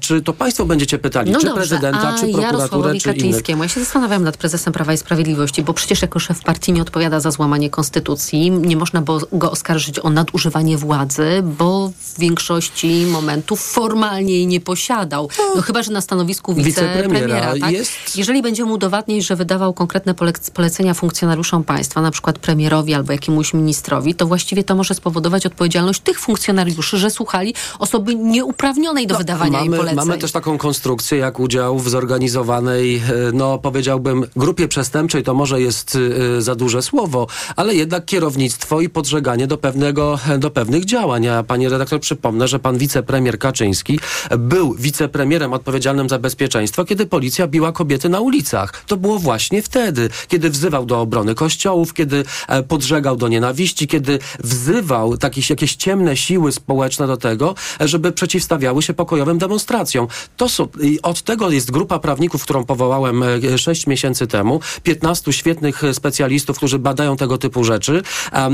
czy 0.00 0.22
to 0.22 0.32
państwo 0.32 0.64
będziecie 0.64 0.98
pytali, 0.98 1.30
No 1.30 1.38
czy 1.40 1.46
dobrze, 1.46 1.60
prezydenta, 1.60 2.14
czy 2.20 2.32
prokuraturę, 2.32 2.94
czy 2.94 3.12
innych? 3.12 3.48
Ja 3.48 3.68
się 3.68 3.80
zastanawiam 3.80 4.24
nad 4.24 4.36
prezesem 4.36 4.72
Prawa 4.72 4.92
i 4.92 4.98
Sprawiedliwości, 4.98 5.62
bo 5.62 5.74
przecież 5.74 6.02
jako 6.02 6.18
szef 6.18 6.40
partii 6.42 6.72
nie 6.72 6.82
odpowiada 6.82 7.20
za 7.20 7.30
złamanie 7.30 7.70
konstytucji. 7.70 8.50
Nie 8.50 8.76
można 8.76 9.02
go 9.32 9.50
oskarżyć 9.50 9.98
o 9.98 10.10
nadużywanie 10.10 10.78
władzy, 10.78 11.42
bo 11.42 11.92
w 12.14 12.20
większości 12.20 13.06
momentów 13.06 13.60
formalnie 13.60 14.32
jej 14.32 14.46
nie 14.46 14.60
posiadał. 14.60 15.28
No 15.56 15.62
chyba, 15.62 15.82
że 15.82 15.92
na 15.92 16.00
stanowisku 16.00 16.54
Wicepremiera. 16.54 17.54
Tak? 17.60 17.70
jest- 17.70 18.16
Jeżeli 18.16 18.42
będzie 18.42 18.64
mu 18.64 18.72
udowadniać, 18.74 19.24
że 19.26 19.36
wydawał 19.36 19.74
konkretne 19.74 20.14
polec- 20.14 20.50
polecenia 20.50 20.94
funkcjonariuszom 20.94 21.64
państwa, 21.64 22.00
na 22.02 22.10
przykład 22.10 22.38
premierowi 22.38 22.94
albo 22.94 23.12
jakiemuś 23.12 23.54
ministrowi, 23.54 24.14
to 24.14 24.26
właściwie 24.36 24.64
to 24.64 24.74
może 24.74 24.94
spowodować 24.94 25.46
odpowiedzialność 25.46 26.00
tych 26.00 26.20
funkcjonariuszy, 26.20 26.98
że 26.98 27.10
słuchali 27.10 27.54
osoby 27.78 28.14
nieuprawnionej 28.14 29.06
do 29.06 29.18
wydawania 29.18 29.60
im 29.60 29.64
mamy, 29.64 29.76
poleceń. 29.76 29.96
mamy 29.96 30.18
też 30.18 30.32
taką 30.32 30.58
konstrukcję, 30.58 31.18
jak 31.18 31.40
udział 31.40 31.78
w 31.78 31.88
zorganizowanej, 31.88 32.96
e, 32.96 33.02
no 33.32 33.58
powiedziałbym, 33.58 34.26
grupie 34.36 34.68
przestępczej, 34.68 35.22
to 35.22 35.34
może 35.34 35.60
jest 35.60 35.98
e, 36.36 36.42
za 36.42 36.54
duże 36.54 36.82
słowo, 36.82 37.26
ale 37.56 37.74
jednak 37.74 38.04
kierownictwo 38.04 38.80
i 38.80 38.88
podżeganie 38.88 39.46
do, 39.46 39.58
pewnego, 39.58 40.18
do 40.38 40.50
pewnych 40.50 40.84
działań. 40.84 41.28
A 41.28 41.42
pani 41.42 41.68
redaktor 41.68 42.00
przypomnę, 42.00 42.48
że 42.48 42.58
pan 42.58 42.78
wicepremier 42.78 43.38
Kaczyński 43.38 44.00
był 44.38 44.74
wicepremierem 44.74 45.52
odpowiedzialnym 45.52 46.08
za 46.08 46.18
bezpieczeństwo, 46.18 46.84
kiedy 46.84 47.06
policja 47.06 47.46
biła 47.46 47.72
kobiety 47.72 48.08
na 48.08 48.20
ulicach. 48.20 48.84
To 48.86 48.96
było 48.96 49.18
właśnie 49.18 49.62
wtedy, 49.62 50.08
kiedy 50.28 50.50
wzywał 50.50 50.86
do 50.86 51.00
obrony 51.00 51.34
kościołów, 51.34 51.94
kiedy 51.94 52.24
e, 52.48 52.62
podżegał 52.62 53.16
do 53.16 53.28
nienawiści, 53.28 53.88
kiedy 53.88 54.18
wzywał 54.44 55.16
takich, 55.16 55.50
jakieś 55.50 55.74
ciemne 55.76 56.16
siły 56.16 56.52
społeczne 56.52 57.06
do 57.06 57.16
tego, 57.16 57.54
żeby 57.80 58.12
przeciwstawiały 58.12 58.82
się 58.82 58.94
pokojowym 58.94 59.38
demonstracjom. 59.38 60.06
To 60.36 60.48
są, 60.48 60.68
i 60.82 61.02
od 61.02 61.22
tego 61.22 61.50
jest 61.50 61.70
grupa 61.70 61.98
prawników, 61.98 62.42
którą 62.42 62.64
powołałem 62.64 63.22
e, 63.22 63.58
sześć 63.58 63.86
miesięcy 63.86 64.26
temu. 64.26 64.60
15 64.82 65.32
świetnych 65.32 65.82
specjalistów, 65.92 66.56
którzy 66.56 66.78
badają 66.78 67.16
tego 67.16 67.38
typu 67.38 67.64
rzeczy. 67.64 68.02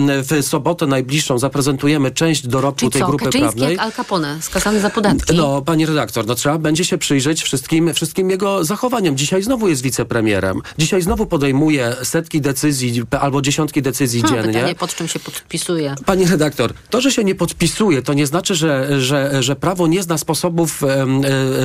W 0.06 0.38
sobotę 0.42 0.86
najbliższą 0.86 1.38
zaprezentujemy 1.38 2.10
część 2.10 2.46
dorobku 2.46 2.80
Czyli 2.80 2.90
tej 2.90 3.00
co, 3.02 3.06
grupy 3.08 3.24
Kaczyński 3.24 3.58
prawnej. 3.58 3.76
jak 3.76 3.84
Al 3.86 3.92
Capone, 3.92 4.42
skazany 4.42 4.80
za 4.80 4.90
podatki. 4.90 5.36
No, 5.36 5.62
pani 5.62 5.86
redaktor, 5.86 6.26
no 6.26 6.34
trzeba 6.34 6.58
będzie 6.58 6.84
się 6.84 6.98
przyjrzeć 6.98 7.42
wszystkim, 7.42 7.94
wszystkim 7.94 8.30
jego 8.30 8.64
zachowaniom. 8.64 9.16
Dzisiaj 9.16 9.42
znowu 9.42 9.68
jest 9.68 9.82
wicepremierem. 9.82 10.60
Dzisiaj 10.78 11.02
znowu 11.02 11.26
podejmuje 11.26 11.96
setki 12.02 12.40
decyzji 12.40 13.02
albo 13.20 13.42
dziesiątki 13.42 13.82
decyzji 13.82 14.20
Hmm, 14.22 14.42
dziennie. 14.42 14.54
pytanie, 14.58 14.74
pod 14.74 14.94
czym 14.94 15.08
się 15.08 15.18
podpisuje. 15.18 15.42
Pani 16.06 16.26
redaktor, 16.26 16.72
to, 16.90 17.00
że 17.00 17.10
się 17.12 17.24
nie 17.24 17.34
podpisuje, 17.34 18.02
to 18.02 18.14
nie 18.14 18.26
znaczy, 18.26 18.54
że, 18.54 19.00
że, 19.00 19.42
że 19.42 19.56
prawo 19.56 19.86
nie 19.86 20.02
zna 20.02 20.18
sposobów 20.18 20.82
e, 20.82 21.06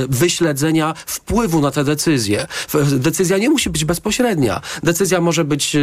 wyśledzenia 0.09 0.93
wpływu 1.05 1.61
na 1.61 1.71
te 1.71 1.83
decyzje. 1.83 2.47
Decyzja 2.91 3.37
nie 3.37 3.49
musi 3.49 3.69
być 3.69 3.85
bezpośrednia. 3.85 4.61
Decyzja 4.83 5.21
może 5.21 5.45
być 5.45 5.77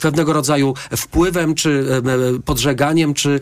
pewnego 0.00 0.32
rodzaju 0.32 0.74
wpływem, 0.96 1.54
czy 1.54 1.84
e, 2.36 2.42
podżeganiem, 2.42 3.14
czy, 3.14 3.40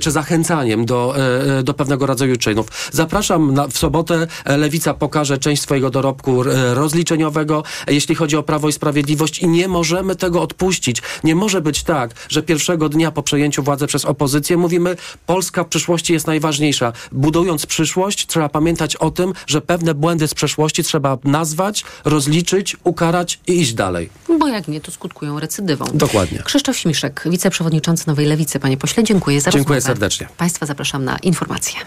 czy 0.00 0.10
zachęcaniem 0.10 0.86
do, 0.86 1.14
e, 1.58 1.62
do 1.62 1.74
pewnego 1.74 2.06
rodzaju 2.06 2.36
czynów. 2.36 2.66
Zapraszam 2.92 3.54
na, 3.54 3.68
w 3.68 3.78
sobotę. 3.78 4.26
e, 4.44 4.56
Lewica 4.56 4.94
pokaże 4.94 5.38
część 5.38 5.62
swojego 5.62 5.90
dorobku 5.90 6.42
e, 6.42 6.74
rozliczeniowego, 6.74 7.62
e, 7.86 7.94
jeśli 7.94 8.14
chodzi 8.14 8.36
o 8.36 8.42
Prawo 8.42 8.68
i 8.68 8.72
Sprawiedliwość 8.72 9.38
i 9.38 9.48
nie 9.48 9.68
możemy 9.68 10.16
tego 10.16 10.42
odpuścić. 10.42 11.02
Nie 11.24 11.34
może 11.34 11.60
być 11.60 11.82
tak, 11.82 12.14
że 12.28 12.42
pierwszego 12.58 12.88
dnia 12.88 13.10
po 13.10 13.22
przejęciu 13.22 13.62
władzy 13.62 13.86
przez 13.86 14.04
opozycję 14.04 14.56
mówimy, 14.56 14.96
Polska 15.26 15.64
w 15.64 15.68
przyszłości 15.68 16.12
jest 16.12 16.26
najważniejsza. 16.26 16.92
Budując 17.12 17.66
przyszłość, 17.66 18.26
trzeba 18.26 18.48
pamiętać 18.48 18.96
o 18.96 19.10
tym, 19.10 19.32
że 19.46 19.60
pewne 19.60 19.94
błędy 19.94 20.28
z 20.28 20.34
przeszłości 20.34 20.84
trzeba 20.84 21.18
nazwać, 21.24 21.84
rozliczyć, 22.04 22.76
ukarać 22.84 23.40
i 23.46 23.60
iść 23.60 23.74
dalej. 23.74 24.10
Bo 24.38 24.48
jak 24.48 24.68
nie, 24.68 24.80
to 24.80 24.90
skutkują 24.90 25.40
recydywą. 25.40 25.84
Dokładnie. 25.94 26.38
Krzysztof 26.44 26.76
Śmiszek, 26.76 27.24
wiceprzewodniczący 27.26 28.08
Nowej 28.08 28.26
Lewicy. 28.26 28.60
Panie 28.60 28.76
pośle, 28.76 29.04
dziękuję 29.04 29.40
za 29.40 29.50
Dziękuję 29.50 29.76
rozmowę. 29.76 29.94
serdecznie. 29.94 30.28
Państwa 30.36 30.66
zapraszam 30.66 31.04
na 31.04 31.16
informacje. 31.18 31.80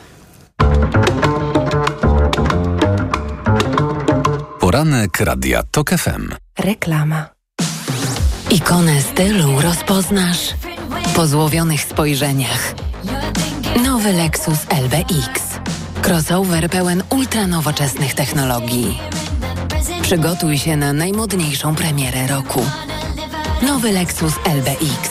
Poranek 4.59 5.19
Radia 5.19 5.63
TOK 5.71 5.89
FM. 5.89 6.29
Reklama. 6.59 7.40
Ikonę 8.51 9.01
stylu 9.01 9.61
rozpoznasz 9.61 10.53
po 11.15 11.27
złowionych 11.27 11.81
spojrzeniach. 11.81 12.73
Nowy 13.83 14.13
Lexus 14.13 14.57
LBX. 14.69 15.41
Crossover 16.01 16.69
pełen 16.69 17.03
ultranowoczesnych 17.09 18.13
technologii. 18.13 18.99
Przygotuj 20.01 20.57
się 20.57 20.77
na 20.77 20.93
najmodniejszą 20.93 21.75
premierę 21.75 22.27
roku. 22.27 22.65
Nowy 23.61 23.91
Lexus 23.91 24.33
LBX. 24.45 25.09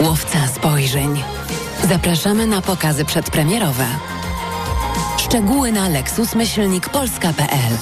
Łowca 0.00 0.48
spojrzeń. 0.48 1.22
Zapraszamy 1.88 2.46
na 2.46 2.62
pokazy 2.62 3.04
przedpremierowe. 3.04 3.86
Szczegóły 5.18 5.72
na 5.72 5.88
lexusmyślnikpolska.pl 5.88 7.76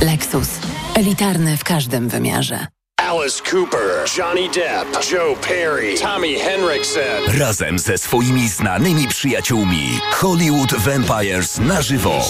Lexus. 0.00 0.48
Elitarny 0.94 1.56
w 1.56 1.64
każdym 1.64 2.08
wymiarze. 2.08 2.75
Alice 3.06 3.40
Cooper, 3.40 4.04
Johnny 4.04 4.48
Depp, 4.48 5.00
Joe 5.00 5.36
Perry, 5.36 5.94
Tommy 5.94 6.34
Henriksen. 6.38 7.38
Razem 7.38 7.78
ze 7.78 7.98
swoimi 7.98 8.48
znanymi 8.48 9.08
przyjaciółmi 9.08 10.00
Hollywood 10.12 10.74
Vampires 10.74 11.58
na 11.58 11.82
żywo. 11.82 12.20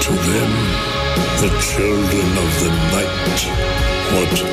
To 0.00 0.10
them, 0.10 0.52
the 1.40 1.60
children 1.60 2.38
of 2.38 2.58
the 2.60 2.70
night, 2.96 3.93
what 4.12 4.44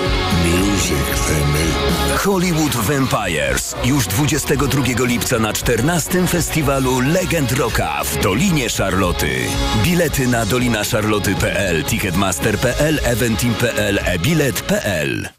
music 0.43 1.05
they 1.27 1.43
make. 1.53 2.19
Hollywood 2.25 2.75
Vampires 2.75 3.75
już 3.83 4.07
22 4.07 5.05
lipca 5.05 5.39
na 5.39 5.53
14 5.53 6.27
festiwalu 6.27 6.99
Legend 6.99 7.51
Rocka 7.51 8.03
w 8.03 8.23
Dolinie 8.23 8.69
Szarloty. 8.69 9.35
Bilety 9.83 10.27
na 10.27 10.45
dolinaszarloty.pl, 10.45 11.83
ticketmaster.pl, 11.83 12.99
eventim.pl, 13.03 13.99
e-bilet.pl. 14.05 15.29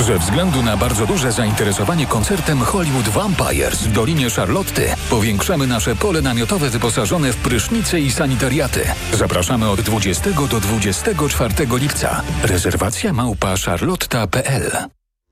Ze 0.00 0.18
względu 0.18 0.62
na 0.62 0.76
bardzo 0.76 1.06
duże 1.06 1.32
zainteresowanie 1.32 2.06
koncertem 2.06 2.60
Hollywood 2.60 3.08
Vampires 3.08 3.82
w 3.82 3.92
Dolinie 3.92 4.30
Charlotty 4.30 4.94
powiększamy 5.10 5.66
nasze 5.66 5.96
pole 5.96 6.22
namiotowe 6.22 6.70
wyposażone 6.70 7.32
w 7.32 7.36
prysznice 7.36 8.00
i 8.00 8.12
sanitariaty. 8.12 8.80
Zapraszamy 9.12 9.70
od 9.70 9.80
20 9.80 10.30
do 10.50 10.60
24 10.60 11.54
lipca. 11.78 12.22
Rezerwacja 12.42 13.12
małpa 13.12 13.54
charlotta.pl 13.56 14.70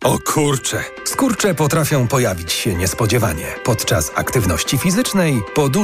O 0.05 0.19
kurcze! 0.19 0.85
Skurcze 1.05 1.55
potrafią 1.55 2.09
pojawić 2.09 2.53
się 2.53 2.75
niespodziewanie 2.75 3.47
podczas 3.65 4.13
aktywności 4.15 4.79
fizycznej, 4.79 5.43
po 5.55 5.69
dużej 5.69 5.83